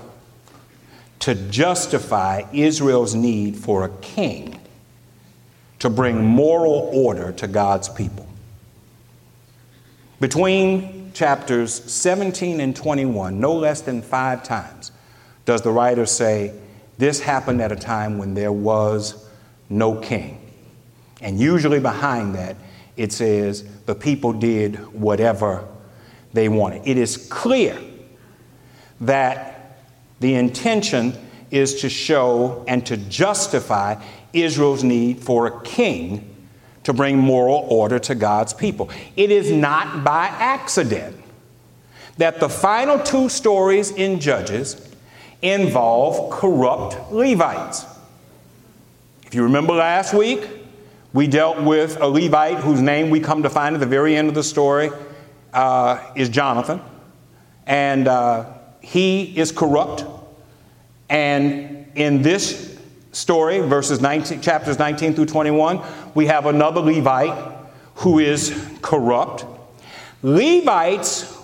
to 1.20 1.36
justify 1.36 2.43
Israel's 2.53 3.15
need 3.15 3.55
for 3.55 3.86
a 3.86 3.89
king 3.99 4.59
to 5.80 5.89
bring 5.89 6.24
moral 6.24 6.89
order 6.91 7.32
to 7.32 7.47
God's 7.47 7.88
people. 7.88 8.28
Between 10.20 11.11
chapters 11.13 11.74
17 11.74 12.59
and 12.59 12.76
21, 12.76 13.39
no 13.39 13.53
less 13.53 13.82
than 13.82 14.01
five 14.01 14.43
times, 14.43 14.91
does 15.45 15.61
the 15.61 15.72
writer 15.72 16.05
say, 16.05 16.53
This 16.97 17.22
happened 17.22 17.61
at 17.61 17.72
a 17.72 17.78
time 17.78 18.17
when 18.17 18.34
there 18.34 18.51
was 18.51 19.26
no 19.70 19.95
king. 19.95 20.39
And 21.22 21.39
usually 21.39 21.80
behind 21.80 22.36
that, 22.36 22.55
it 22.95 23.11
says 23.11 23.63
the 23.86 23.95
people 23.95 24.34
did 24.34 24.76
whatever 24.93 25.67
they 26.34 26.49
wanted. 26.49 26.88
It 26.88 26.97
is 26.97 27.28
clear 27.30 27.78
that 29.01 29.78
the 30.20 30.36
intention 30.36 31.13
is 31.51 31.82
to 31.82 31.89
show 31.89 32.63
and 32.67 32.86
to 32.86 32.97
justify 32.97 34.01
Israel's 34.34 34.84
need 34.84 35.20
for 35.20 35.47
a 35.47 35.61
king 35.61 36.36
to 36.84 36.93
bring 36.93 37.17
moral 37.17 37.65
order 37.70 37.99
to 37.99 38.15
God's 38.15 38.53
people. 38.53 38.89
It 39.15 39.32
is 39.32 39.51
not 39.51 40.03
by 40.03 40.28
accident 40.28 41.15
that 42.17 42.39
the 42.39 42.49
final 42.49 42.99
two 42.99 43.30
stories 43.30 43.91
in 43.91 44.20
Judges 44.20 44.93
involve 45.41 46.30
corrupt 46.32 47.11
Levites. 47.11 47.86
If 49.26 49.34
you 49.34 49.43
remember 49.43 49.74
last 49.74 50.13
week, 50.13 50.59
we 51.12 51.28
dealt 51.28 51.62
with 51.62 51.99
a 51.99 52.07
Levite 52.07 52.57
whose 52.57 52.82
name 52.82 53.10
we 53.10 53.20
come 53.20 53.43
to 53.43 53.49
find 53.49 53.76
at 53.76 53.80
the 53.80 53.88
very 53.88 54.16
end 54.16 54.30
of 54.30 54.36
the 54.36 54.43
story 54.43 54.91
uh, 55.53 56.12
is 56.16 56.30
Jonathan. 56.30 56.82
And 57.66 58.07
uh, 58.07 58.53
he 58.82 59.38
is 59.38 59.51
corrupt. 59.51 60.05
And 61.10 61.88
in 61.95 62.22
this 62.22 62.78
story, 63.12 63.60
verses 63.60 64.01
19, 64.01 64.41
chapters 64.41 64.78
19 64.78 65.16
through 65.16 65.26
21, 65.26 65.82
we 66.14 66.28
have 66.28 66.45
another 66.45 66.82
Levite 66.82 67.57
who 67.95 68.20
is 68.20 68.55
corrupt. 68.82 69.45
Levites 70.22 71.38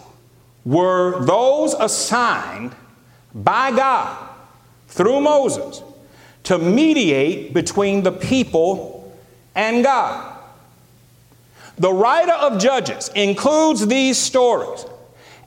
were 0.64 1.26
those 1.26 1.74
assigned 1.74 2.76
by 3.34 3.72
God 3.72 4.30
through 4.88 5.22
Moses 5.22 5.82
to 6.44 6.60
mediate 6.60 7.54
between 7.54 8.04
the 8.04 8.12
people 8.12 8.95
and 9.56 9.84
God. 9.84 10.34
The 11.78 11.92
writer 11.92 12.34
of 12.34 12.60
Judges 12.60 13.10
includes 13.16 13.86
these 13.88 14.18
stories 14.18 14.86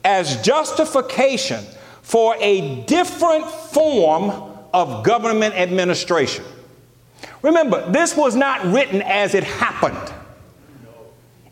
as 0.03 0.41
justification 0.41 1.63
for 2.01 2.35
a 2.39 2.81
different 2.85 3.45
form 3.47 4.31
of 4.73 5.03
government 5.03 5.55
administration. 5.55 6.43
Remember, 7.41 7.89
this 7.91 8.15
was 8.15 8.35
not 8.35 8.65
written 8.65 9.01
as 9.01 9.33
it 9.33 9.43
happened, 9.43 10.13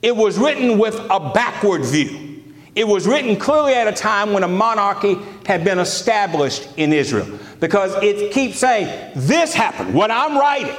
it 0.01 0.15
was 0.15 0.37
written 0.37 0.77
with 0.77 0.95
a 1.09 1.31
backward 1.33 1.83
view. 1.83 2.25
It 2.75 2.87
was 2.87 3.07
written 3.07 3.37
clearly 3.37 3.73
at 3.73 3.87
a 3.87 3.91
time 3.91 4.33
when 4.33 4.43
a 4.43 4.47
monarchy 4.47 5.17
had 5.47 5.63
been 5.63 5.79
established 5.79 6.69
in 6.77 6.93
Israel 6.93 7.39
because 7.59 7.95
it 8.03 8.31
keeps 8.31 8.59
saying, 8.59 9.13
This 9.15 9.55
happened. 9.55 9.95
What 9.95 10.11
I'm 10.11 10.37
writing 10.37 10.75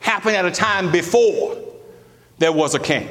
happened 0.00 0.36
at 0.36 0.44
a 0.44 0.50
time 0.50 0.90
before 0.90 1.56
there 2.38 2.52
was 2.52 2.74
a 2.74 2.78
king. 2.78 3.08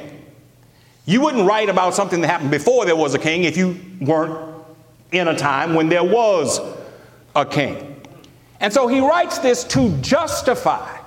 You 1.06 1.22
wouldn't 1.22 1.48
write 1.48 1.68
about 1.68 1.94
something 1.94 2.20
that 2.20 2.28
happened 2.28 2.50
before 2.50 2.84
there 2.84 2.96
was 2.96 3.14
a 3.14 3.18
king 3.18 3.44
if 3.44 3.56
you 3.56 3.80
weren't 4.00 4.38
in 5.12 5.28
a 5.28 5.36
time 5.36 5.74
when 5.74 5.88
there 5.88 6.04
was 6.04 6.60
a 7.34 7.46
king. 7.46 8.00
And 8.60 8.72
so 8.72 8.86
he 8.86 9.00
writes 9.00 9.38
this 9.38 9.64
to 9.64 9.96
justify 10.02 10.98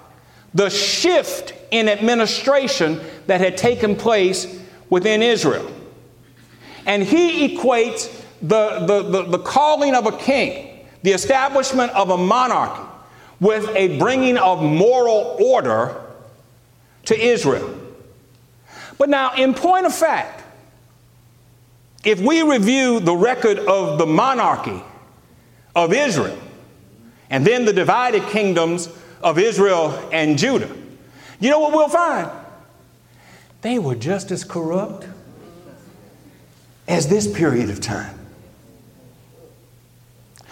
the 0.54 0.70
shift 0.70 1.54
in 1.72 1.88
administration 1.88 3.00
that 3.28 3.42
had 3.42 3.58
taken 3.58 3.96
place 3.96 4.60
within 4.90 5.22
Israel. 5.22 5.70
And 6.86 7.04
he 7.04 7.48
equates 7.48 8.12
the, 8.42 8.80
the, 8.86 9.04
the, 9.04 9.24
the, 9.38 9.40
calling 9.40 9.96
of 9.96 10.06
a 10.06 10.18
king, 10.18 10.86
the 11.02 11.12
establishment 11.12 11.92
of 11.94 12.10
a 12.10 12.18
monarchy, 12.18 12.84
with 13.44 13.68
a 13.76 14.00
bringing 14.00 14.38
of 14.38 14.64
moral 14.64 15.38
order 15.44 16.02
to 17.04 17.20
Israel. 17.20 17.78
But 18.98 19.10
now, 19.10 19.36
in 19.36 19.54
point 19.54 19.86
of 19.86 19.94
fact, 19.94 20.44
if 22.06 22.22
we 22.22 22.42
review 22.42 23.02
the 23.02 23.16
record 23.16 23.60
of 23.60 23.98
the 23.98 24.06
monarchy 24.06 24.82
of 25.76 25.92
Israel 25.92 26.40
and 27.30 27.46
then 27.46 27.66
the 27.66 27.74
divided 27.74 28.24
kingdoms 28.28 28.88
of 29.22 29.38
Israel 29.38 30.10
and 30.14 30.38
Judah, 30.38 30.74
you 31.42 31.50
know 31.50 31.60
what 31.60 31.74
we'll 31.74 31.90
find? 31.90 32.32
They 33.62 33.78
were 33.78 33.96
just 33.96 34.32
as 34.32 34.46
corrupt 34.46 35.06
as 36.88 37.10
this 37.10 37.30
period 37.32 37.70
of 37.70 37.82
time. 37.82 38.18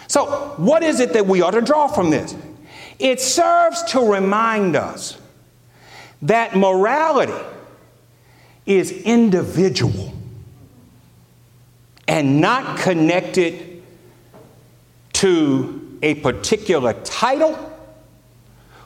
So, 0.08 0.54
what 0.58 0.82
is 0.82 1.00
it 1.00 1.14
that 1.14 1.26
we 1.26 1.40
ought 1.40 1.52
to 1.52 1.62
draw 1.62 1.88
from 1.88 2.10
this? 2.10 2.34
It 3.02 3.20
serves 3.20 3.82
to 3.90 4.12
remind 4.12 4.76
us 4.76 5.18
that 6.22 6.54
morality 6.54 7.32
is 8.64 8.92
individual 8.92 10.14
and 12.06 12.40
not 12.40 12.78
connected 12.78 13.82
to 15.14 15.98
a 16.00 16.14
particular 16.14 16.92
title 17.02 17.58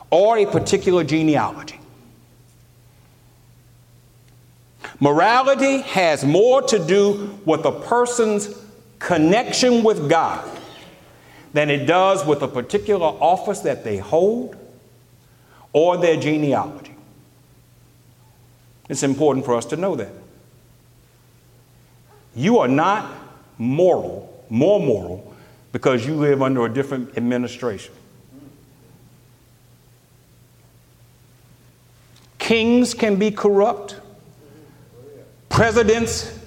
or 0.09 0.39
a 0.39 0.47
particular 0.47 1.05
genealogy. 1.05 1.79
Morality 4.99 5.83
has 5.83 6.25
more 6.25 6.63
to 6.63 6.79
do 6.79 7.39
with 7.45 7.67
a 7.67 7.73
person's 7.73 8.49
connection 8.99 9.83
with 9.83 10.09
God 10.09 10.56
than 11.57 11.71
it 11.71 11.87
does 11.87 12.23
with 12.27 12.43
a 12.43 12.49
particular 12.49 13.07
office 13.07 13.61
that 13.61 13.83
they 13.83 13.97
hold 13.97 14.55
or 15.73 15.97
their 15.97 16.21
genealogy. 16.21 16.95
It's 18.91 19.03
important 19.03 19.47
for 19.47 19.55
us 19.55 19.65
to 19.67 19.77
know 19.79 19.97
that. 19.97 20.11
You 22.35 22.59
are 22.59 22.69
not 22.69 23.11
moral, 23.57 24.45
more 24.51 24.79
moral, 24.79 25.35
because 25.73 26.07
you 26.07 26.15
live 26.17 26.43
under 26.43 26.67
a 26.67 26.69
different 26.69 27.17
administration. 27.17 27.95
Kings 32.39 32.93
can 32.93 33.17
be 33.17 33.31
corrupt. 33.31 33.99
Presidents, 35.49 36.39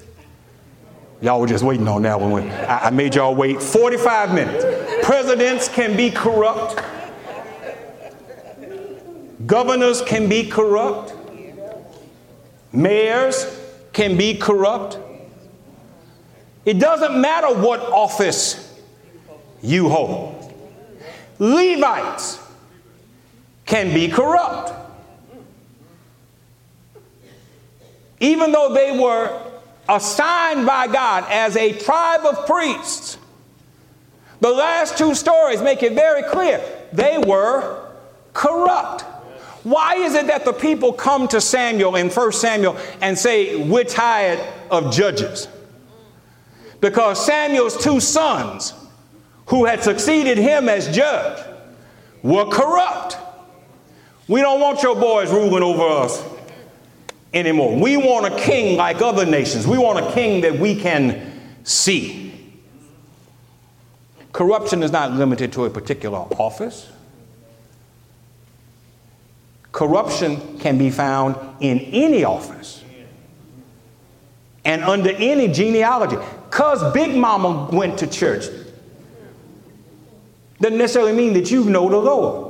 y'all 1.20 1.42
were 1.42 1.48
just 1.48 1.64
waiting 1.64 1.88
on 1.88 2.04
that 2.04 2.22
one. 2.22 2.48
I 2.48 2.92
made 2.92 3.16
y'all 3.16 3.34
wait 3.34 3.60
45 3.60 4.36
minutes. 4.36 4.79
Presidents 5.10 5.68
can 5.68 5.98
be 5.98 6.12
corrupt. 6.12 6.80
Governors 9.48 10.04
can 10.04 10.30
be 10.30 10.48
corrupt. 10.48 11.16
Mayors 12.72 13.60
can 13.92 14.18
be 14.18 14.36
corrupt. 14.36 15.00
It 16.64 16.78
doesn't 16.78 17.20
matter 17.20 17.48
what 17.60 17.80
office 17.80 18.80
you 19.64 19.90
hold. 19.90 20.54
Levites 21.40 22.38
can 23.66 23.92
be 23.92 24.10
corrupt. 24.10 24.74
Even 28.20 28.52
though 28.52 28.76
they 28.76 28.96
were 28.96 29.42
assigned 29.90 30.68
by 30.68 30.86
God 30.86 31.26
as 31.32 31.58
a 31.58 31.74
tribe 31.80 32.26
of 32.26 32.46
priests, 32.46 33.18
the 34.42 34.52
last 34.52 34.98
two 34.98 35.14
stories 35.16 35.62
make 35.62 35.84
it 35.84 35.94
very 35.94 36.24
clear 36.24 36.62
they 36.94 37.18
were 37.18 37.90
corrupt. 38.34 39.02
Why 39.64 39.96
is 39.96 40.16
it 40.16 40.28
that 40.28 40.46
the 40.46 40.54
people 40.54 40.94
come 40.94 41.28
to 41.28 41.42
Samuel 41.42 41.96
in 41.96 42.10
1 42.10 42.32
Samuel 42.32 42.78
and 43.02 43.18
say, 43.18 43.56
We're 43.56 43.84
tired 43.84 44.40
of 44.72 44.94
judges? 44.94 45.48
Because 46.80 47.24
Samuel's 47.26 47.76
two 47.76 48.00
sons, 48.00 48.74
who 49.48 49.66
had 49.66 49.84
succeeded 49.84 50.38
him 50.38 50.70
as 50.70 50.96
judge, 50.96 51.46
were 52.24 52.46
corrupt. 52.46 53.18
We 54.28 54.42
don't 54.42 54.62
want 54.62 54.82
your 54.84 54.96
boys 54.96 55.30
ruling 55.32 55.64
over 55.64 55.84
us 55.84 56.24
anymore. 57.34 57.78
We 57.78 57.98
want 57.98 58.34
a 58.34 58.38
king 58.40 58.78
like 58.78 59.02
other 59.02 59.26
nations. 59.26 59.68
We 59.68 59.78
want 59.78 60.06
a 60.06 60.12
king 60.14 60.42
that 60.42 60.58
we 60.58 60.76
can 60.80 61.40
see. 61.64 62.29
Corruption 64.32 64.84
is 64.84 64.92
not 64.92 65.12
limited 65.14 65.52
to 65.54 65.66
a 65.66 65.70
particular 65.70 66.20
office. 66.20 66.90
Corruption 69.72 70.60
can 70.60 70.78
be 70.78 70.90
found 70.90 71.36
in 71.60 71.80
any 71.80 72.24
office 72.24 72.84
and 74.66 74.84
under 74.84 75.12
any 75.12 75.48
genealogy. 75.48 76.18
Because 76.46 76.94
Big 76.94 77.16
Mama 77.16 77.70
went 77.72 78.00
to 78.00 78.08
church 78.08 78.46
doesn't 80.60 80.78
necessarily 80.78 81.14
mean 81.14 81.34
that 81.34 81.50
you 81.50 81.64
know 81.66 81.90
the 81.90 81.98
Lord. 81.98 82.50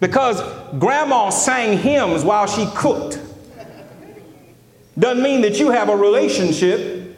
Because 0.00 0.42
Grandma 0.78 1.30
sang 1.30 1.78
hymns 1.78 2.24
while 2.24 2.46
she 2.46 2.66
cooked 2.74 3.20
doesn't 4.98 5.22
mean 5.22 5.42
that 5.42 5.58
you 5.58 5.70
have 5.70 5.88
a 5.88 5.96
relationship 5.96 7.16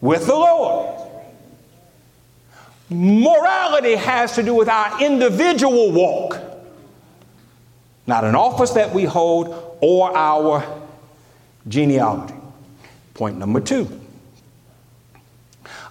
with 0.00 0.26
the 0.26 0.34
Lord. 0.34 0.95
Morality 2.88 3.96
has 3.96 4.34
to 4.36 4.42
do 4.42 4.54
with 4.54 4.68
our 4.68 5.02
individual 5.02 5.92
walk 5.92 6.40
not 8.06 8.24
an 8.24 8.34
office 8.34 8.70
that 8.72 8.94
we 8.94 9.04
hold 9.04 9.78
or 9.80 10.16
our 10.16 10.64
genealogy. 11.66 12.34
Point 13.14 13.38
number 13.38 13.60
two. 13.60 14.00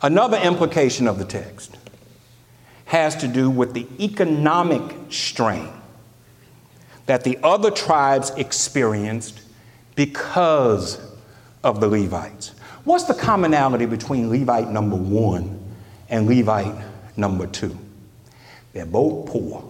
Another 0.01 0.37
implication 0.37 1.07
of 1.07 1.19
the 1.19 1.25
text 1.25 1.77
has 2.85 3.15
to 3.17 3.27
do 3.27 3.49
with 3.49 3.73
the 3.73 3.87
economic 3.99 5.11
strain 5.11 5.69
that 7.07 7.23
the 7.23 7.37
other 7.43 7.71
tribes 7.71 8.29
experienced 8.31 9.41
because 9.95 10.99
of 11.63 11.81
the 11.81 11.87
Levites. 11.87 12.49
What's 12.83 13.05
the 13.05 13.13
commonality 13.13 13.85
between 13.85 14.29
Levite 14.29 14.69
number 14.69 14.95
one 14.95 15.64
and 16.09 16.27
Levite 16.27 16.75
number 17.17 17.47
two? 17.47 17.77
They're 18.73 18.85
both 18.85 19.27
poor. 19.27 19.63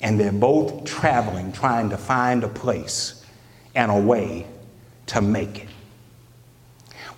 And 0.00 0.18
they're 0.18 0.32
both 0.32 0.84
traveling, 0.84 1.52
trying 1.52 1.90
to 1.90 1.98
find 1.98 2.42
a 2.42 2.48
place 2.48 3.24
and 3.74 3.90
a 3.90 4.00
way 4.00 4.46
to 5.06 5.20
make 5.20 5.64
it. 5.64 5.68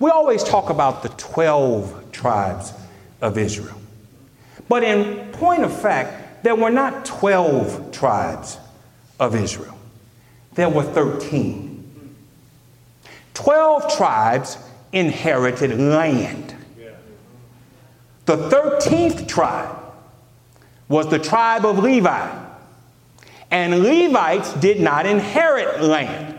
We 0.01 0.11
always 0.11 0.43
talk 0.43 0.71
about 0.71 1.05
the 1.05 1.11
12 1.11 2.11
tribes 2.11 2.73
of 3.21 3.39
Israel. 3.39 3.81
But 4.69 4.83
in 4.83 5.31
point 5.33 5.63
of 5.63 5.81
fact, 5.81 6.43
there 6.43 6.57
were 6.57 6.71
not 6.71 7.05
12 7.05 7.93
tribes 7.93 8.59
of 9.21 9.37
Israel, 9.37 9.79
there 10.55 10.69
were 10.69 10.83
13. 10.83 11.79
12 13.35 13.97
tribes 13.97 14.59
inherited 14.93 15.79
land. 15.79 16.42
The 18.25 18.37
13th 18.37 19.27
tribe 19.27 19.77
was 20.89 21.09
the 21.09 21.19
tribe 21.19 21.65
of 21.65 21.79
Levi. 21.79 22.39
And 23.51 23.83
Levites 23.83 24.55
did 24.55 24.81
not 24.81 25.07
inherit 25.07 25.83
land. 25.83 26.39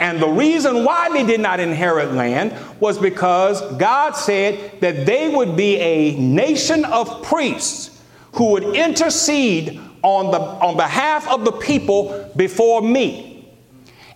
And 0.00 0.20
the 0.20 0.28
reason 0.28 0.84
why 0.84 1.10
they 1.10 1.24
did 1.24 1.40
not 1.40 1.60
inherit 1.60 2.12
land 2.12 2.54
was 2.80 2.98
because 2.98 3.60
God 3.76 4.12
said 4.12 4.80
that 4.80 5.06
they 5.06 5.28
would 5.34 5.56
be 5.56 5.76
a 5.76 6.16
nation 6.18 6.84
of 6.84 7.22
priests 7.22 8.02
who 8.32 8.50
would 8.50 8.64
intercede 8.74 9.80
on, 10.02 10.30
the, 10.30 10.38
on 10.38 10.76
behalf 10.76 11.26
of 11.28 11.44
the 11.44 11.52
people 11.52 12.30
before 12.36 12.82
me. 12.82 13.48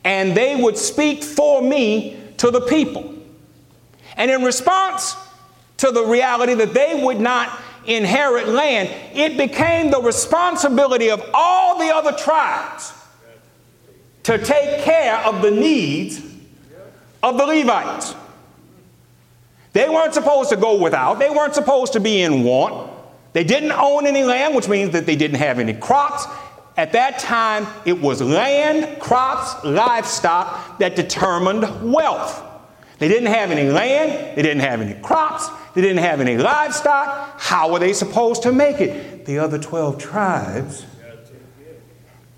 And 0.04 0.36
they 0.36 0.56
would 0.56 0.76
speak 0.76 1.22
for 1.22 1.62
me 1.62 2.20
to 2.38 2.50
the 2.50 2.61
people. 2.61 3.14
And 4.16 4.30
in 4.30 4.42
response 4.42 5.16
to 5.78 5.90
the 5.90 6.04
reality 6.04 6.54
that 6.54 6.74
they 6.74 7.00
would 7.02 7.20
not 7.20 7.60
inherit 7.86 8.48
land, 8.48 8.90
it 9.14 9.36
became 9.36 9.90
the 9.90 10.00
responsibility 10.00 11.10
of 11.10 11.22
all 11.32 11.78
the 11.78 11.92
other 11.94 12.12
tribes 12.12 12.92
to 14.24 14.38
take 14.38 14.82
care 14.84 15.16
of 15.24 15.40
the 15.40 15.50
needs 15.50 16.22
of 17.22 17.38
the 17.38 17.46
Levites. 17.46 18.14
They 19.72 19.88
weren't 19.88 20.14
supposed 20.14 20.50
to 20.50 20.56
go 20.56 20.80
without, 20.80 21.18
they 21.18 21.30
weren't 21.30 21.54
supposed 21.54 21.94
to 21.94 22.00
be 22.00 22.22
in 22.22 22.42
want. 22.42 22.90
They 23.32 23.44
didn't 23.44 23.72
own 23.72 24.06
any 24.06 24.24
land, 24.24 24.54
which 24.54 24.68
means 24.68 24.90
that 24.92 25.06
they 25.06 25.16
didn't 25.16 25.38
have 25.38 25.58
any 25.58 25.74
crops. 25.74 26.26
At 26.76 26.92
that 26.92 27.18
time, 27.18 27.66
it 27.84 28.00
was 28.00 28.20
land, 28.20 29.00
crops, 29.00 29.64
livestock 29.64 30.78
that 30.78 30.96
determined 30.96 31.92
wealth. 31.92 32.42
They 32.98 33.08
didn't 33.08 33.32
have 33.32 33.50
any 33.50 33.70
land, 33.70 34.36
they 34.36 34.42
didn't 34.42 34.60
have 34.60 34.80
any 34.80 34.94
crops, 35.00 35.48
they 35.78 35.82
didn't 35.82 36.02
have 36.02 36.20
any 36.20 36.36
livestock. 36.36 37.38
How 37.40 37.70
were 37.70 37.78
they 37.78 37.92
supposed 37.92 38.42
to 38.42 38.50
make 38.50 38.80
it? 38.80 39.26
The 39.26 39.38
other 39.38 39.60
12 39.60 39.96
tribes 39.96 40.84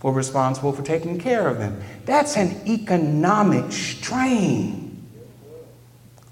were 0.02 0.12
responsible 0.12 0.74
for 0.74 0.82
taking 0.82 1.18
care 1.18 1.48
of 1.48 1.56
them. 1.56 1.80
That's 2.04 2.36
an 2.36 2.60
economic 2.68 3.72
strain 3.72 5.08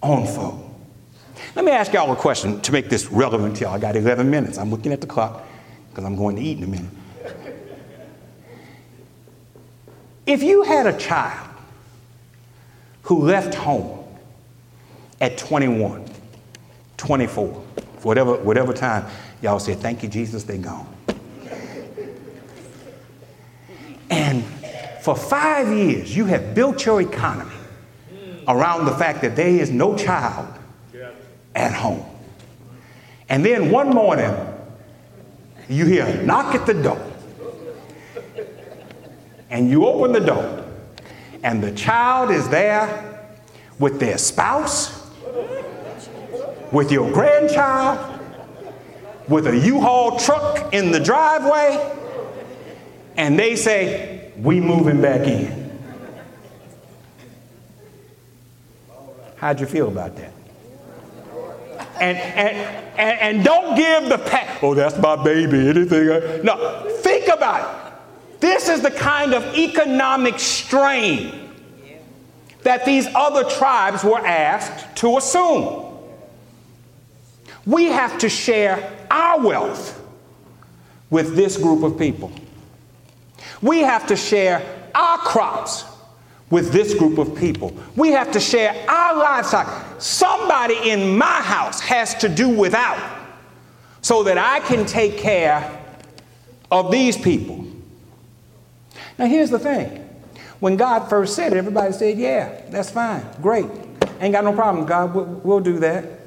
on 0.03 0.27
folk. 0.27 0.63
Let 1.57 1.65
me 1.65 1.73
ask 1.73 1.95
y'all 1.95 2.13
a 2.13 2.17
question 2.17 2.61
to 2.61 2.73
make 2.73 2.91
this 2.91 3.11
relevant 3.11 3.57
to 3.57 3.65
y'all. 3.65 3.73
I 3.73 3.79
got 3.79 3.97
11 3.97 4.29
minutes. 4.29 4.59
I'm 4.59 4.71
looking 4.71 4.93
at 4.93 5.01
the 5.01 5.07
clock 5.07 5.47
because 5.89 6.05
I'm 6.05 6.15
going 6.15 6.37
to 6.37 6.43
eat 6.43 6.59
in 6.59 6.65
a 6.65 6.67
minute. 6.67 6.91
If 10.27 10.43
you 10.43 10.63
had 10.63 10.87
a 10.87 10.99
child 10.99 11.49
who 13.05 13.23
left 13.23 13.55
home 13.55 14.05
at 15.23 15.39
21, 15.39 16.08
24, 16.99 17.47
whatever, 18.03 18.35
whatever 18.37 18.75
time 18.75 19.07
y'all 19.41 19.59
say, 19.59 19.75
Thank 19.75 20.03
you, 20.03 20.09
Jesus, 20.09 20.45
they 20.45 20.59
gone. 20.59 20.95
And 24.11 24.45
for 25.01 25.17
five 25.17 25.69
years, 25.69 26.15
you 26.15 26.27
have 26.27 26.55
built 26.55 26.85
your 26.85 27.01
economy 27.01 27.55
around 28.47 28.85
the 28.87 28.95
fact 28.95 29.23
that 29.23 29.37
there 29.37 29.49
is 29.49 29.71
no 29.71 29.97
child 29.97 30.55
at 31.55 31.73
home. 31.73 32.05
And 33.29 33.45
then 33.45 33.71
one 33.71 33.91
morning, 33.91 34.35
you 35.69 35.85
hear 35.85 36.07
a 36.07 36.23
knock 36.25 36.55
at 36.55 36.67
the 36.67 36.75
door. 36.75 37.05
And 39.51 39.71
you 39.71 39.87
open 39.87 40.13
the 40.13 40.21
door, 40.21 40.65
and 41.43 41.63
the 41.63 41.73
child 41.73 42.31
is 42.31 42.49
there 42.51 43.31
with 43.79 43.99
their 43.99 44.19
spouse, 44.19 44.99
with 46.73 46.93
your 46.93 47.11
grandchild, 47.13 48.21
with 49.29 49.47
a 49.47 49.57
U 49.59 49.81
Haul 49.81 50.19
truck 50.19 50.73
in 50.73 50.91
the 50.91 51.01
driveway, 51.01 51.95
and 53.17 53.39
they 53.39 53.57
say, 53.57 54.33
We 54.37 54.61
moving 54.61 55.01
back 55.01 55.27
in. 55.27 55.59
How'd 59.37 59.61
you 59.61 59.67
feel 59.67 59.89
about 59.89 60.17
that? 60.17 60.33
And, 62.01 62.17
and, 62.17 62.57
and, 62.97 63.21
and 63.21 63.45
don't 63.45 63.77
give 63.77 64.09
the 64.09 64.19
pat, 64.19 64.63
oh, 64.63 64.75
that's 64.75 64.99
my 64.99 65.23
baby, 65.23 65.69
anything. 65.69 66.11
I, 66.11 66.41
no, 66.43 66.85
think 67.03 67.29
about 67.29 67.87
it. 67.87 68.41
This 68.41 68.69
is 68.69 68.83
the 68.83 68.91
kind 68.91 69.35
of 69.35 69.43
economic 69.57 70.39
strain 70.39 71.51
that 72.63 72.85
these 72.85 73.09
other 73.15 73.45
tribes 73.45 74.05
were 74.05 74.25
asked 74.25 74.97
to 74.97 75.17
assume. 75.17 75.88
We 77.69 77.85
have 77.89 78.17
to 78.21 78.31
share 78.31 78.97
our 79.11 79.39
wealth 79.47 80.03
with 81.11 81.37
this 81.37 81.59
group 81.59 81.83
of 81.83 81.99
people. 81.99 82.33
We 83.61 83.81
have 83.81 84.07
to 84.07 84.17
share 84.17 84.63
our 84.95 85.19
crops 85.19 85.85
with 86.49 86.73
this 86.73 86.95
group 86.95 87.19
of 87.19 87.37
people. 87.37 87.77
We 87.95 88.13
have 88.13 88.33
to 88.33 88.41
share 88.41 88.75
our 88.89 89.19
livestock. 89.19 90.01
Somebody 90.01 90.91
in 90.91 91.19
my 91.19 91.43
house 91.43 91.79
has 91.81 92.15
to 92.15 92.29
do 92.31 92.49
without 92.49 93.19
so 94.01 94.23
that 94.23 94.39
I 94.39 94.61
can 94.61 94.87
take 94.87 95.19
care 95.19 95.79
of 96.71 96.91
these 96.91 97.19
people. 97.19 97.67
Now, 99.19 99.27
here's 99.27 99.51
the 99.51 99.59
thing 99.59 100.09
when 100.61 100.79
God 100.79 101.11
first 101.11 101.37
said 101.37 101.53
it, 101.53 101.59
everybody 101.59 101.93
said, 101.93 102.17
Yeah, 102.17 102.63
that's 102.71 102.91
fine, 102.91 103.27
great. 103.43 103.67
Ain't 104.21 104.33
got 104.33 104.45
no 104.45 104.55
problem, 104.55 104.87
God, 104.87 105.15
we'll, 105.15 105.27
we'll 105.27 105.61
do 105.61 105.81
that. 105.81 106.18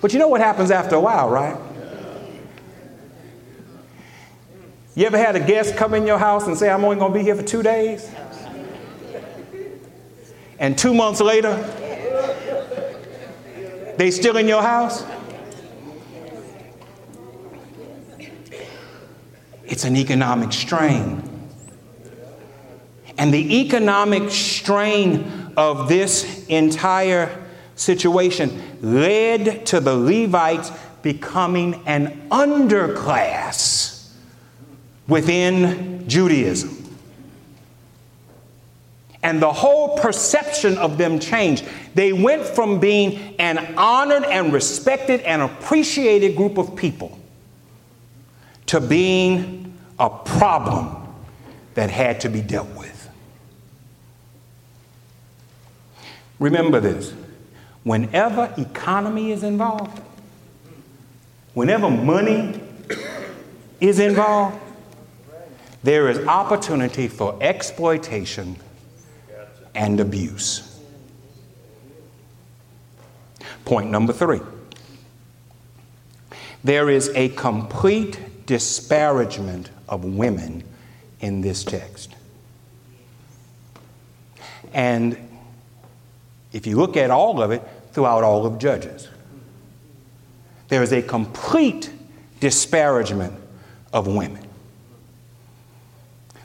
But 0.00 0.12
you 0.12 0.18
know 0.18 0.28
what 0.28 0.40
happens 0.40 0.70
after 0.70 0.94
a 0.94 1.00
while, 1.00 1.28
right? 1.28 1.56
You 4.94 5.06
ever 5.06 5.18
had 5.18 5.36
a 5.36 5.40
guest 5.40 5.76
come 5.76 5.94
in 5.94 6.06
your 6.06 6.18
house 6.18 6.46
and 6.46 6.56
say, 6.56 6.70
I'm 6.70 6.84
only 6.84 6.96
going 6.96 7.12
to 7.12 7.18
be 7.18 7.24
here 7.24 7.36
for 7.36 7.42
two 7.42 7.62
days? 7.62 8.10
And 10.58 10.76
two 10.76 10.92
months 10.92 11.20
later, 11.20 11.56
they 13.96 14.10
still 14.10 14.36
in 14.36 14.48
your 14.48 14.62
house? 14.62 15.04
It's 19.64 19.84
an 19.84 19.96
economic 19.96 20.52
strain. 20.52 21.22
And 23.18 23.34
the 23.34 23.60
economic 23.60 24.30
strain 24.30 25.52
of 25.56 25.88
this 25.88 26.46
entire 26.46 27.47
situation 27.78 28.78
led 28.82 29.64
to 29.66 29.80
the 29.80 29.96
Levites 29.96 30.70
becoming 31.02 31.82
an 31.86 32.28
underclass 32.30 34.12
within 35.06 36.06
Judaism. 36.08 36.74
And 39.22 39.42
the 39.42 39.52
whole 39.52 39.98
perception 39.98 40.78
of 40.78 40.96
them 40.96 41.18
changed. 41.18 41.64
They 41.94 42.12
went 42.12 42.44
from 42.44 42.78
being 42.78 43.34
an 43.38 43.74
honored 43.76 44.24
and 44.24 44.52
respected 44.52 45.20
and 45.22 45.42
appreciated 45.42 46.36
group 46.36 46.56
of 46.56 46.76
people 46.76 47.18
to 48.66 48.80
being 48.80 49.76
a 49.98 50.08
problem 50.08 50.94
that 51.74 51.90
had 51.90 52.20
to 52.20 52.28
be 52.28 52.40
dealt 52.40 52.68
with. 52.76 53.08
Remember 56.38 56.78
this 56.78 57.12
whenever 57.88 58.52
economy 58.58 59.32
is 59.32 59.42
involved, 59.42 59.98
whenever 61.54 61.90
money 61.90 62.60
is 63.80 63.98
involved, 63.98 64.60
there 65.82 66.10
is 66.10 66.18
opportunity 66.26 67.08
for 67.08 67.38
exploitation 67.40 68.56
and 69.74 70.00
abuse. 70.00 70.78
Point 73.64 73.90
number 73.90 74.12
three 74.12 74.40
there 76.62 76.90
is 76.90 77.08
a 77.14 77.30
complete 77.30 78.44
disparagement 78.44 79.70
of 79.88 80.04
women 80.04 80.62
in 81.20 81.40
this 81.40 81.64
text. 81.64 82.14
And 84.74 85.16
if 86.52 86.66
you 86.66 86.76
look 86.76 86.96
at 86.96 87.10
all 87.10 87.40
of 87.40 87.50
it 87.52 87.62
throughout 87.92 88.24
all 88.24 88.46
of 88.46 88.58
Judges, 88.58 89.08
there 90.68 90.82
is 90.82 90.92
a 90.92 91.02
complete 91.02 91.90
disparagement 92.40 93.34
of 93.92 94.06
women. 94.06 94.44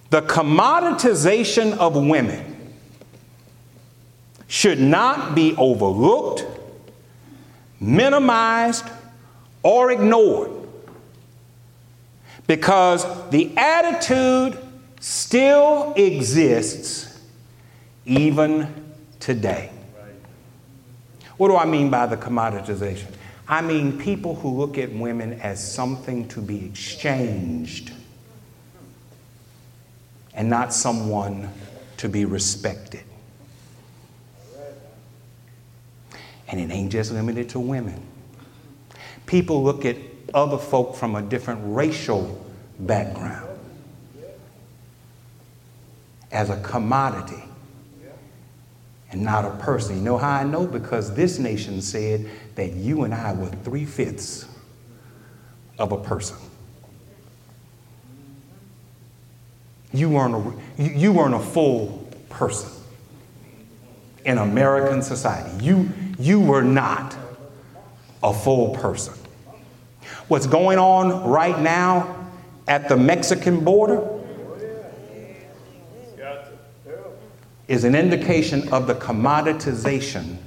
The 0.09 0.21
commoditization 0.21 1.77
of 1.77 1.95
women 1.95 2.73
should 4.47 4.79
not 4.79 5.33
be 5.33 5.55
overlooked, 5.57 6.45
minimized, 7.79 8.85
or 9.63 9.91
ignored 9.91 10.51
because 12.45 13.05
the 13.29 13.51
attitude 13.57 14.57
still 14.99 15.93
exists 15.95 17.19
even 18.05 18.93
today. 19.19 19.72
What 21.37 21.47
do 21.47 21.57
I 21.57 21.65
mean 21.65 21.89
by 21.89 22.05
the 22.05 22.17
commoditization? 22.17 23.07
I 23.47 23.61
mean 23.61 23.97
people 23.97 24.35
who 24.35 24.49
look 24.49 24.77
at 24.77 24.91
women 24.93 25.33
as 25.41 25.73
something 25.73 26.27
to 26.29 26.41
be 26.41 26.65
exchanged 26.65 27.91
and 30.33 30.49
not 30.49 30.73
someone 30.73 31.49
to 31.97 32.09
be 32.09 32.25
respected. 32.25 33.03
And 36.47 36.59
it 36.59 36.73
ain't 36.73 36.91
just 36.91 37.11
limited 37.11 37.49
to 37.49 37.59
women. 37.59 38.01
People 39.25 39.63
look 39.63 39.85
at 39.85 39.97
other 40.33 40.57
folk 40.57 40.95
from 40.95 41.15
a 41.15 41.21
different 41.21 41.61
racial 41.63 42.45
background 42.79 43.47
as 46.31 46.49
a 46.49 46.59
commodity 46.61 47.43
and 49.13 49.23
not 49.23 49.45
a 49.45 49.51
person. 49.57 49.97
You 49.97 50.01
know 50.01 50.17
how 50.17 50.31
I 50.31 50.43
know? 50.43 50.65
Because 50.65 51.13
this 51.13 51.39
nation 51.39 51.81
said 51.81 52.29
that 52.55 52.73
you 52.73 53.03
and 53.03 53.13
I 53.13 53.33
were 53.33 53.49
three 53.63 53.85
fifths 53.85 54.47
of 55.79 55.91
a 55.91 55.97
person. 55.97 56.37
You 59.93 60.09
weren't 60.09 60.57
a, 60.77 60.83
you 60.83 61.13
weren't 61.13 61.35
a 61.35 61.39
full 61.39 62.07
person 62.29 62.69
in 64.25 64.39
American 64.39 65.01
society. 65.01 65.63
You, 65.63 65.89
you 66.17 66.39
were 66.39 66.63
not 66.63 67.15
a 68.23 68.33
full 68.33 68.73
person. 68.75 69.13
What's 70.27 70.47
going 70.47 70.79
on 70.79 71.29
right 71.29 71.59
now 71.59 72.29
at 72.67 72.89
the 72.89 72.97
Mexican 72.97 73.63
border 73.63 74.12
is 77.73 77.83
an 77.83 77.95
indication 77.95 78.69
of 78.71 78.85
the 78.85 78.93
commoditization 78.93 80.37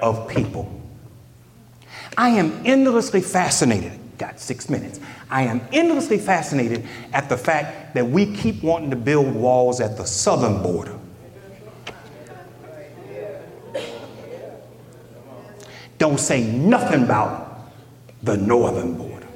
of 0.00 0.26
people. 0.26 0.80
I 2.16 2.30
am 2.30 2.62
endlessly 2.64 3.20
fascinated. 3.20 3.92
Got 4.16 4.40
six 4.40 4.70
minutes. 4.70 5.00
I 5.30 5.42
am 5.42 5.60
endlessly 5.72 6.18
fascinated 6.18 6.86
at 7.12 7.28
the 7.28 7.36
fact 7.36 7.94
that 7.94 8.08
we 8.08 8.34
keep 8.34 8.62
wanting 8.62 8.90
to 8.90 8.96
build 8.96 9.34
walls 9.34 9.80
at 9.80 9.98
the 9.98 10.06
southern 10.06 10.62
border. 10.62 10.98
Don't 15.98 16.18
say 16.18 16.42
nothing 16.42 17.04
about 17.04 17.70
the 18.22 18.38
northern 18.38 18.94
border. 18.94 19.26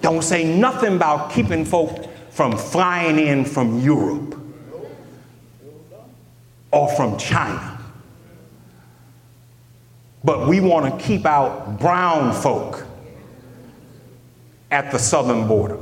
Don't 0.00 0.22
say 0.22 0.44
nothing 0.56 0.94
about 0.94 1.32
keeping 1.32 1.64
folk 1.64 2.08
from 2.30 2.56
flying 2.56 3.18
in 3.18 3.44
from 3.44 3.80
Europe 3.80 4.37
or 6.70 6.88
from 6.94 7.18
China. 7.18 7.78
But 10.24 10.48
we 10.48 10.60
want 10.60 10.98
to 10.98 11.04
keep 11.06 11.24
out 11.24 11.78
brown 11.78 12.32
folk 12.32 12.84
at 14.70 14.90
the 14.90 14.98
southern 14.98 15.46
border. 15.46 15.78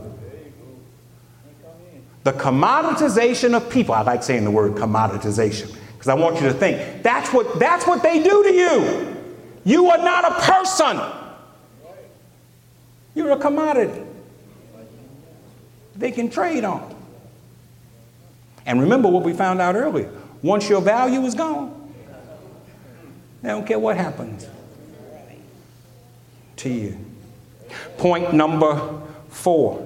The 2.24 2.32
commoditization 2.32 3.54
of 3.56 3.70
people, 3.70 3.94
I 3.94 4.02
like 4.02 4.22
saying 4.22 4.44
the 4.44 4.50
word 4.50 4.72
commoditization 4.72 5.76
because 5.92 6.08
I 6.08 6.14
want 6.14 6.36
you 6.40 6.48
to 6.48 6.54
think 6.54 7.02
that's 7.02 7.32
what, 7.32 7.58
that's 7.58 7.86
what 7.86 8.02
they 8.02 8.22
do 8.22 8.42
to 8.42 8.52
you. 8.52 9.16
You 9.64 9.90
are 9.90 9.98
not 9.98 10.24
a 10.24 10.34
person, 10.40 11.00
you're 13.14 13.30
a 13.30 13.38
commodity 13.38 14.02
they 15.98 16.12
can 16.12 16.30
trade 16.30 16.64
on. 16.64 16.94
And 18.66 18.80
remember 18.80 19.08
what 19.08 19.22
we 19.22 19.32
found 19.32 19.60
out 19.60 19.74
earlier 19.74 20.10
once 20.46 20.68
your 20.68 20.80
value 20.80 21.22
is 21.22 21.34
gone, 21.34 21.92
they 23.42 23.48
don't 23.48 23.66
care 23.66 23.78
what 23.78 23.96
happens 23.96 24.46
to 26.56 26.68
you. 26.68 26.98
Point 27.98 28.32
number 28.32 29.02
four 29.28 29.82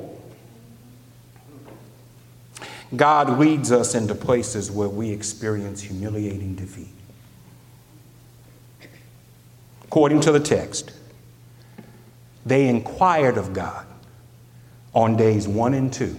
God 2.95 3.39
leads 3.39 3.71
us 3.71 3.95
into 3.95 4.15
places 4.15 4.71
where 4.71 4.89
we 4.89 5.11
experience 5.11 5.81
humiliating 5.81 6.57
defeat. 6.57 6.89
According 9.85 10.21
to 10.23 10.33
the 10.33 10.41
text, 10.41 10.93
they 12.45 12.69
inquired 12.69 13.39
of 13.39 13.53
God 13.53 13.87
on 14.93 15.17
days 15.17 15.47
one 15.47 15.75
and 15.75 15.93
two 15.93 16.17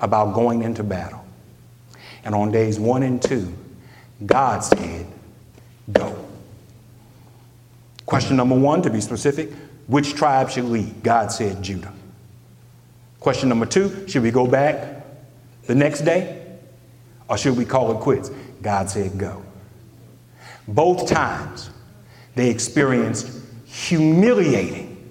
about 0.00 0.34
going 0.34 0.62
into 0.62 0.82
battle. 0.82 1.19
And 2.24 2.34
on 2.34 2.50
days 2.50 2.78
one 2.78 3.02
and 3.02 3.20
two, 3.20 3.52
God 4.24 4.60
said, 4.60 5.06
Go. 5.90 6.16
Question 8.06 8.36
number 8.36 8.56
one, 8.56 8.82
to 8.82 8.90
be 8.90 9.00
specific, 9.00 9.50
which 9.86 10.14
tribe 10.14 10.50
should 10.50 10.64
lead? 10.64 11.02
God 11.02 11.32
said 11.32 11.62
Judah. 11.62 11.92
Question 13.20 13.48
number 13.48 13.66
two, 13.66 14.08
should 14.08 14.22
we 14.22 14.30
go 14.30 14.46
back 14.46 15.04
the 15.66 15.74
next 15.74 16.00
day? 16.00 16.46
Or 17.28 17.38
should 17.38 17.56
we 17.56 17.64
call 17.64 17.92
it 17.92 18.00
quits? 18.00 18.30
God 18.62 18.90
said 18.90 19.16
go. 19.18 19.42
Both 20.66 21.08
times, 21.08 21.70
they 22.34 22.50
experienced 22.50 23.40
humiliating 23.66 25.08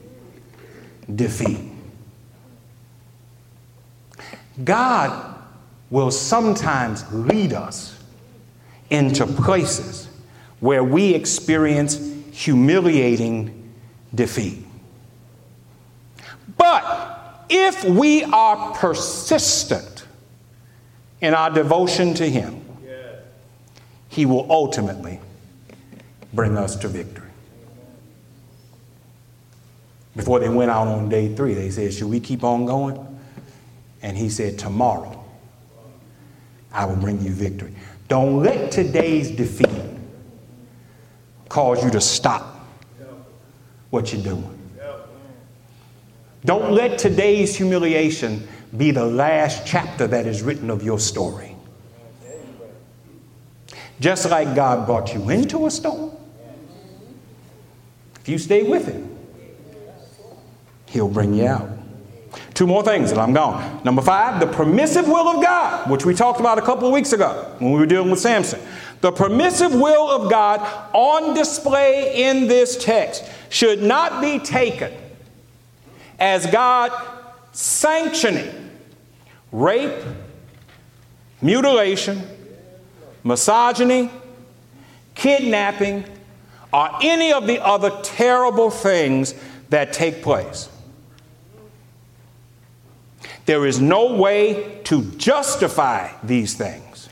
defeat. 1.16 1.60
God 4.64 5.39
will 5.90 6.12
sometimes 6.12 7.04
lead 7.12 7.54
us 7.54 7.98
into 8.90 9.26
places 9.26 10.08
where 10.60 10.84
we 10.84 11.14
experience 11.14 12.14
humiliating 12.32 13.74
defeat. 14.14 14.66
But 16.58 17.46
if 17.50 17.84
we 17.84 18.24
are 18.24 18.74
persistent 18.76 20.06
in 21.22 21.34
our 21.34 21.50
devotion 21.50 22.14
to 22.16 22.30
Him, 22.30 22.66
He 24.10 24.26
will 24.26 24.52
ultimately 24.52 25.20
bring 26.34 26.58
us 26.58 26.76
to 26.78 26.88
victory. 26.88 27.30
Before 30.16 30.40
they 30.40 30.50
went 30.50 30.70
out 30.70 30.88
on 30.88 31.08
day 31.08 31.34
three, 31.34 31.54
they 31.54 31.70
said, 31.70 31.94
Should 31.94 32.10
we 32.10 32.20
keep 32.20 32.44
on 32.44 32.66
going? 32.66 33.20
And 34.02 34.18
he 34.18 34.30
said, 34.30 34.58
Tomorrow 34.60 35.19
I 36.72 36.86
will 36.86 36.96
bring 36.96 37.22
you 37.22 37.32
victory. 37.32 37.74
Don't 38.08 38.42
let 38.44 38.72
today's 38.72 39.32
defeat 39.32 39.70
cause 41.48 41.84
you 41.84 41.90
to 41.92 42.02
stop 42.02 42.68
what 43.90 44.14
you're 44.14 44.24
doing. 44.24 44.56
Don't 46.46 46.72
let 46.72 46.98
today's 46.98 47.56
humiliation 47.56 48.48
be 48.78 48.92
the 48.92 49.06
last 49.06 49.66
chapter 49.66 50.08
that 50.08 50.26
is 50.26 50.42
written 50.42 50.70
of 50.70 50.84
your 50.84 51.00
story. 51.00 51.56
Just 54.00 54.30
like 54.30 54.56
God 54.56 54.86
brought 54.86 55.14
you 55.14 55.30
into 55.30 55.66
a 55.66 55.72
storm, 55.72 56.12
if 58.22 58.30
you 58.30 58.38
stay 58.38 58.64
with 58.64 58.88
Him, 58.88 59.18
He'll 60.86 61.10
bring 61.10 61.34
you 61.34 61.48
out. 61.48 61.70
Two 62.60 62.68
more 62.68 62.84
things 62.84 63.12
and 63.12 63.22
I'm 63.22 63.32
gone. 63.32 63.80
Number 63.86 64.02
five, 64.02 64.42
the 64.42 64.48
permissive 64.48 65.08
will 65.08 65.30
of 65.30 65.42
God, 65.42 65.90
which 65.90 66.04
we 66.04 66.14
talked 66.14 66.42
about 66.42 66.58
a 66.58 66.62
couple 66.62 66.88
of 66.88 66.94
weeks 66.94 67.14
ago 67.14 67.56
when 67.60 67.72
we 67.72 67.80
were 67.80 67.86
dealing 67.86 68.12
with 68.12 68.20
Samson. 68.20 68.60
The 69.00 69.14
permissive 69.14 69.74
will 69.74 70.10
of 70.10 70.30
God 70.30 70.60
on 70.92 71.34
display 71.34 72.22
in 72.28 72.50
this 72.50 72.76
text 72.84 73.24
should 73.48 73.82
not 73.82 74.22
be 74.22 74.40
taken 74.40 74.92
as 76.20 76.48
God 76.48 76.92
sanctioning 77.54 78.72
rape, 79.54 80.04
mutilation, 81.42 82.28
misogyny, 83.24 84.12
kidnapping, 85.16 86.04
or 86.74 86.90
any 87.02 87.32
of 87.32 87.48
the 87.48 87.64
other 87.64 88.02
terrible 88.04 88.70
things 88.70 89.34
that 89.70 89.94
take 89.94 90.22
place. 90.22 90.68
There 93.50 93.66
is 93.66 93.82
no 93.82 94.14
way 94.14 94.80
to 94.84 95.02
justify 95.18 96.12
these 96.22 96.54
things, 96.54 97.10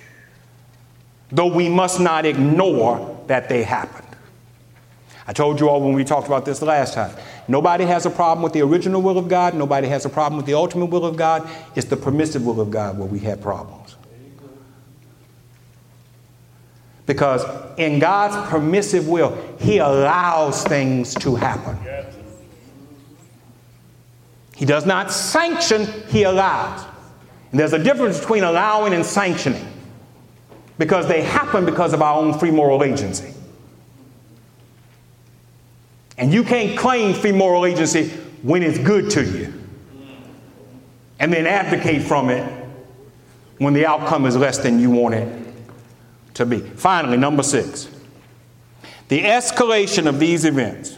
though 1.31 1.51
we 1.51 1.67
must 1.67 1.99
not 1.99 2.27
ignore 2.27 3.19
that 3.25 3.49
they 3.49 3.63
happened. 3.63 4.15
I 5.25 5.33
told 5.33 5.59
you 5.59 5.67
all 5.67 5.81
when 5.81 5.93
we 5.93 6.03
talked 6.03 6.27
about 6.27 6.45
this 6.45 6.61
last 6.61 6.93
time. 6.93 7.09
Nobody 7.47 7.85
has 7.85 8.05
a 8.05 8.11
problem 8.11 8.43
with 8.43 8.53
the 8.53 8.61
original 8.61 9.01
will 9.01 9.17
of 9.17 9.27
God. 9.27 9.55
Nobody 9.55 9.87
has 9.87 10.05
a 10.05 10.09
problem 10.09 10.37
with 10.37 10.45
the 10.45 10.53
ultimate 10.53 10.91
will 10.91 11.07
of 11.07 11.15
God. 11.15 11.49
It's 11.75 11.87
the 11.87 11.97
permissive 11.97 12.45
will 12.45 12.61
of 12.61 12.69
God 12.69 12.99
where 12.99 13.07
we 13.07 13.17
have 13.21 13.41
problems. 13.41 13.95
Because 17.07 17.43
in 17.79 17.97
God's 17.97 18.47
permissive 18.51 19.07
will, 19.07 19.35
He 19.59 19.79
allows 19.79 20.63
things 20.63 21.15
to 21.15 21.33
happen. 21.33 21.79
He 24.57 24.65
does 24.65 24.87
not 24.87 25.11
sanction, 25.11 25.85
He 26.09 26.23
allows. 26.23 26.83
And 27.51 27.59
there's 27.59 27.73
a 27.73 27.83
difference 27.83 28.19
between 28.19 28.43
allowing 28.43 28.93
and 28.93 29.05
sanctioning 29.05 29.65
because 30.79 31.07
they 31.07 31.21
happen 31.21 31.63
because 31.63 31.93
of 31.93 32.01
our 32.01 32.19
own 32.19 32.37
free 32.37 32.49
moral 32.49 32.83
agency. 32.83 33.33
And 36.17 36.33
you 36.33 36.43
can't 36.43 36.75
claim 36.75 37.13
free 37.13 37.31
moral 37.31 37.67
agency 37.67 38.09
when 38.41 38.63
it's 38.63 38.79
good 38.79 39.11
to 39.11 39.23
you 39.23 39.53
and 41.19 41.31
then 41.31 41.45
advocate 41.45 42.01
from 42.01 42.31
it 42.31 42.65
when 43.59 43.75
the 43.75 43.85
outcome 43.85 44.25
is 44.25 44.35
less 44.35 44.57
than 44.57 44.79
you 44.79 44.89
want 44.89 45.13
it 45.13 45.47
to 46.33 46.47
be. 46.47 46.61
Finally, 46.61 47.17
number 47.17 47.43
six 47.43 47.89
the 49.09 49.21
escalation 49.21 50.07
of 50.07 50.19
these 50.19 50.45
events 50.45 50.97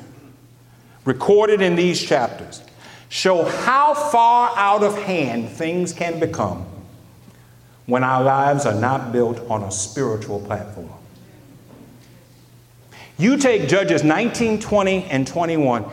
recorded 1.03 1.61
in 1.61 1.75
these 1.75 2.01
chapters 2.01 2.63
show 3.09 3.43
how 3.43 3.93
far 3.93 4.51
out 4.55 4.83
of 4.83 4.97
hand 5.03 5.49
things 5.49 5.91
can 5.91 6.19
become 6.19 6.65
when 7.87 8.03
our 8.03 8.23
lives 8.23 8.65
are 8.65 8.79
not 8.79 9.11
built 9.11 9.39
on 9.49 9.63
a 9.63 9.71
spiritual 9.71 10.39
platform. 10.41 10.89
You 13.17 13.35
take 13.35 13.67
Judges 13.67 14.03
19, 14.03 14.59
20, 14.61 15.03
and 15.05 15.27
21, 15.27 15.83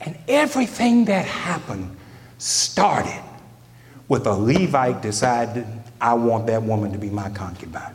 and 0.00 0.18
everything 0.28 1.06
that 1.06 1.24
happened 1.24 1.96
started 2.38 3.22
with 4.08 4.26
a 4.26 4.34
Levite 4.34 5.00
decided, 5.00 5.66
I 6.00 6.14
want 6.14 6.46
that 6.48 6.62
woman 6.62 6.92
to 6.92 6.98
be 6.98 7.08
my 7.08 7.30
concubine. 7.30 7.94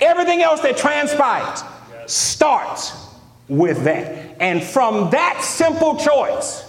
Everything 0.00 0.42
else 0.42 0.60
that 0.62 0.76
transpires 0.76 1.62
starts 2.06 2.92
with 3.48 3.84
that. 3.84 4.31
And 4.42 4.60
from 4.60 5.08
that 5.10 5.40
simple 5.44 5.96
choice, 5.96 6.64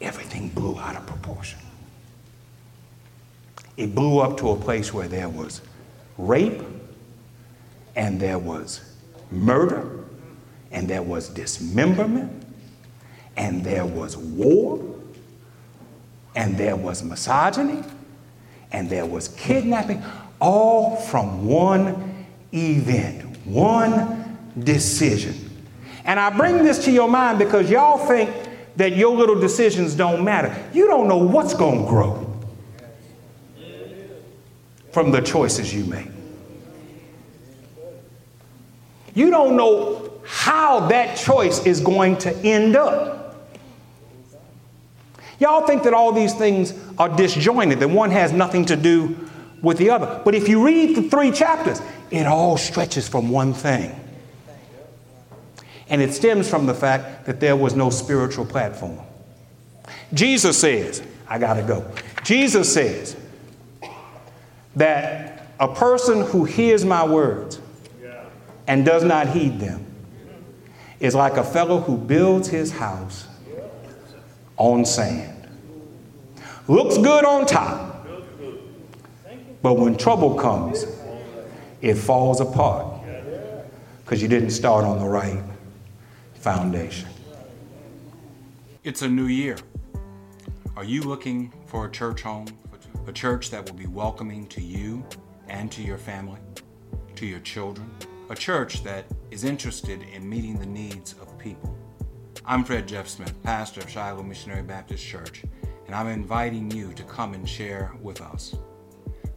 everything 0.00 0.48
blew 0.50 0.78
out 0.78 0.94
of 0.94 1.04
proportion. 1.08 1.58
It 3.76 3.96
blew 3.96 4.20
up 4.20 4.36
to 4.38 4.50
a 4.50 4.56
place 4.56 4.94
where 4.94 5.08
there 5.08 5.28
was 5.28 5.60
rape, 6.16 6.62
and 7.96 8.20
there 8.20 8.38
was 8.38 8.80
murder, 9.32 10.04
and 10.70 10.86
there 10.86 11.02
was 11.02 11.28
dismemberment, 11.30 12.44
and 13.36 13.64
there 13.64 13.84
was 13.84 14.16
war, 14.16 14.80
and 16.36 16.56
there 16.56 16.76
was 16.76 17.02
misogyny, 17.02 17.82
and 18.70 18.88
there 18.88 19.04
was 19.04 19.26
kidnapping, 19.26 20.00
all 20.40 20.94
from 20.94 21.44
one 21.44 22.24
event, 22.52 23.36
one 23.46 24.38
decision. 24.60 25.48
And 26.04 26.18
I 26.18 26.30
bring 26.36 26.64
this 26.64 26.84
to 26.84 26.90
your 26.90 27.08
mind 27.08 27.38
because 27.38 27.70
y'all 27.70 28.06
think 28.06 28.30
that 28.76 28.96
your 28.96 29.16
little 29.16 29.38
decisions 29.38 29.94
don't 29.94 30.24
matter. 30.24 30.54
You 30.72 30.86
don't 30.86 31.08
know 31.08 31.18
what's 31.18 31.54
going 31.54 31.82
to 31.82 31.88
grow 31.88 32.28
from 34.90 35.10
the 35.10 35.20
choices 35.20 35.74
you 35.74 35.84
make. 35.84 36.08
You 39.14 39.30
don't 39.30 39.56
know 39.56 40.20
how 40.24 40.88
that 40.88 41.16
choice 41.16 41.64
is 41.66 41.80
going 41.80 42.16
to 42.18 42.34
end 42.38 42.76
up. 42.76 43.50
Y'all 45.38 45.66
think 45.66 45.82
that 45.82 45.92
all 45.92 46.12
these 46.12 46.34
things 46.34 46.72
are 46.98 47.08
disjointed, 47.08 47.80
that 47.80 47.88
one 47.88 48.10
has 48.10 48.32
nothing 48.32 48.64
to 48.66 48.76
do 48.76 49.16
with 49.60 49.76
the 49.76 49.90
other. 49.90 50.20
But 50.24 50.34
if 50.34 50.48
you 50.48 50.64
read 50.64 50.96
the 50.96 51.02
three 51.08 51.30
chapters, 51.30 51.80
it 52.10 52.26
all 52.26 52.56
stretches 52.56 53.08
from 53.08 53.28
one 53.28 53.52
thing. 53.52 53.98
And 55.92 56.00
it 56.00 56.14
stems 56.14 56.48
from 56.48 56.64
the 56.64 56.72
fact 56.72 57.26
that 57.26 57.38
there 57.38 57.54
was 57.54 57.76
no 57.76 57.90
spiritual 57.90 58.46
platform. 58.46 58.98
Jesus 60.14 60.58
says, 60.58 61.02
I 61.28 61.38
gotta 61.38 61.62
go. 61.62 61.84
Jesus 62.24 62.72
says 62.72 63.14
that 64.74 65.48
a 65.60 65.68
person 65.68 66.22
who 66.22 66.46
hears 66.46 66.82
my 66.82 67.06
words 67.06 67.60
and 68.66 68.86
does 68.86 69.04
not 69.04 69.28
heed 69.28 69.60
them 69.60 69.84
is 70.98 71.14
like 71.14 71.36
a 71.36 71.44
fellow 71.44 71.80
who 71.80 71.98
builds 71.98 72.48
his 72.48 72.72
house 72.72 73.28
on 74.56 74.86
sand. 74.86 75.46
Looks 76.68 76.96
good 76.96 77.26
on 77.26 77.44
top, 77.44 78.06
but 79.60 79.74
when 79.74 79.98
trouble 79.98 80.36
comes, 80.36 80.86
it 81.82 81.96
falls 81.96 82.40
apart 82.40 83.02
because 84.02 84.22
you 84.22 84.28
didn't 84.28 84.52
start 84.52 84.86
on 84.86 84.98
the 84.98 85.06
right 85.06 85.51
foundation. 86.42 87.08
It's 88.84 89.02
a 89.02 89.08
new 89.08 89.26
year. 89.26 89.56
Are 90.76 90.84
you 90.84 91.02
looking 91.02 91.52
for 91.66 91.86
a 91.86 91.90
church 91.90 92.22
home? 92.22 92.48
A 93.06 93.12
church 93.12 93.50
that 93.50 93.64
will 93.66 93.76
be 93.76 93.86
welcoming 93.86 94.46
to 94.48 94.60
you 94.60 95.04
and 95.48 95.72
to 95.72 95.82
your 95.82 95.98
family, 95.98 96.40
to 97.16 97.26
your 97.26 97.40
children? 97.40 97.90
a 98.32 98.34
church 98.34 98.82
that 98.82 99.04
is 99.30 99.44
interested 99.44 100.02
in 100.14 100.26
meeting 100.26 100.58
the 100.58 100.64
needs 100.64 101.12
of 101.20 101.38
people. 101.38 101.76
I'm 102.46 102.64
Fred 102.64 102.88
Jeff 102.88 103.06
Smith, 103.06 103.34
pastor 103.42 103.82
of 103.82 103.90
Shiloh 103.90 104.22
Missionary 104.22 104.62
Baptist 104.62 105.04
Church, 105.04 105.42
and 105.86 105.94
I'm 105.94 106.06
inviting 106.06 106.70
you 106.70 106.94
to 106.94 107.02
come 107.02 107.34
and 107.34 107.46
share 107.46 107.92
with 108.00 108.22
us. 108.22 108.54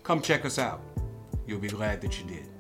Come 0.04 0.22
check 0.22 0.46
us 0.46 0.58
out. 0.58 0.82
You'll 1.46 1.60
be 1.60 1.68
glad 1.68 2.00
that 2.02 2.18
you 2.18 2.26
did. 2.26 2.55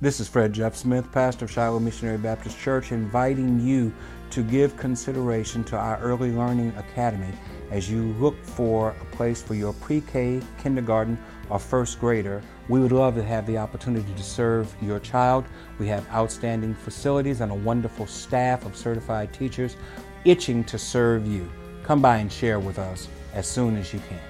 This 0.00 0.20
is 0.20 0.28
Fred 0.28 0.52
Jeff 0.52 0.76
Smith, 0.76 1.10
pastor 1.10 1.46
of 1.46 1.50
Shiloh 1.50 1.80
Missionary 1.80 2.18
Baptist 2.18 2.56
Church, 2.56 2.92
inviting 2.92 3.58
you 3.58 3.92
to 4.30 4.44
give 4.44 4.76
consideration 4.76 5.64
to 5.64 5.76
our 5.76 5.98
Early 5.98 6.30
Learning 6.30 6.72
Academy 6.76 7.32
as 7.72 7.90
you 7.90 8.12
look 8.20 8.40
for 8.44 8.90
a 8.90 9.04
place 9.16 9.42
for 9.42 9.54
your 9.54 9.72
pre 9.72 10.00
K, 10.02 10.40
kindergarten, 10.56 11.18
or 11.50 11.58
first 11.58 11.98
grader. 11.98 12.42
We 12.68 12.78
would 12.78 12.92
love 12.92 13.16
to 13.16 13.24
have 13.24 13.44
the 13.44 13.58
opportunity 13.58 14.14
to 14.14 14.22
serve 14.22 14.72
your 14.80 15.00
child. 15.00 15.46
We 15.80 15.88
have 15.88 16.08
outstanding 16.10 16.76
facilities 16.76 17.40
and 17.40 17.50
a 17.50 17.56
wonderful 17.56 18.06
staff 18.06 18.64
of 18.66 18.76
certified 18.76 19.32
teachers 19.32 19.76
itching 20.24 20.62
to 20.66 20.78
serve 20.78 21.26
you. 21.26 21.50
Come 21.82 22.00
by 22.00 22.18
and 22.18 22.32
share 22.32 22.60
with 22.60 22.78
us 22.78 23.08
as 23.34 23.48
soon 23.48 23.76
as 23.76 23.92
you 23.92 23.98
can. 24.08 24.27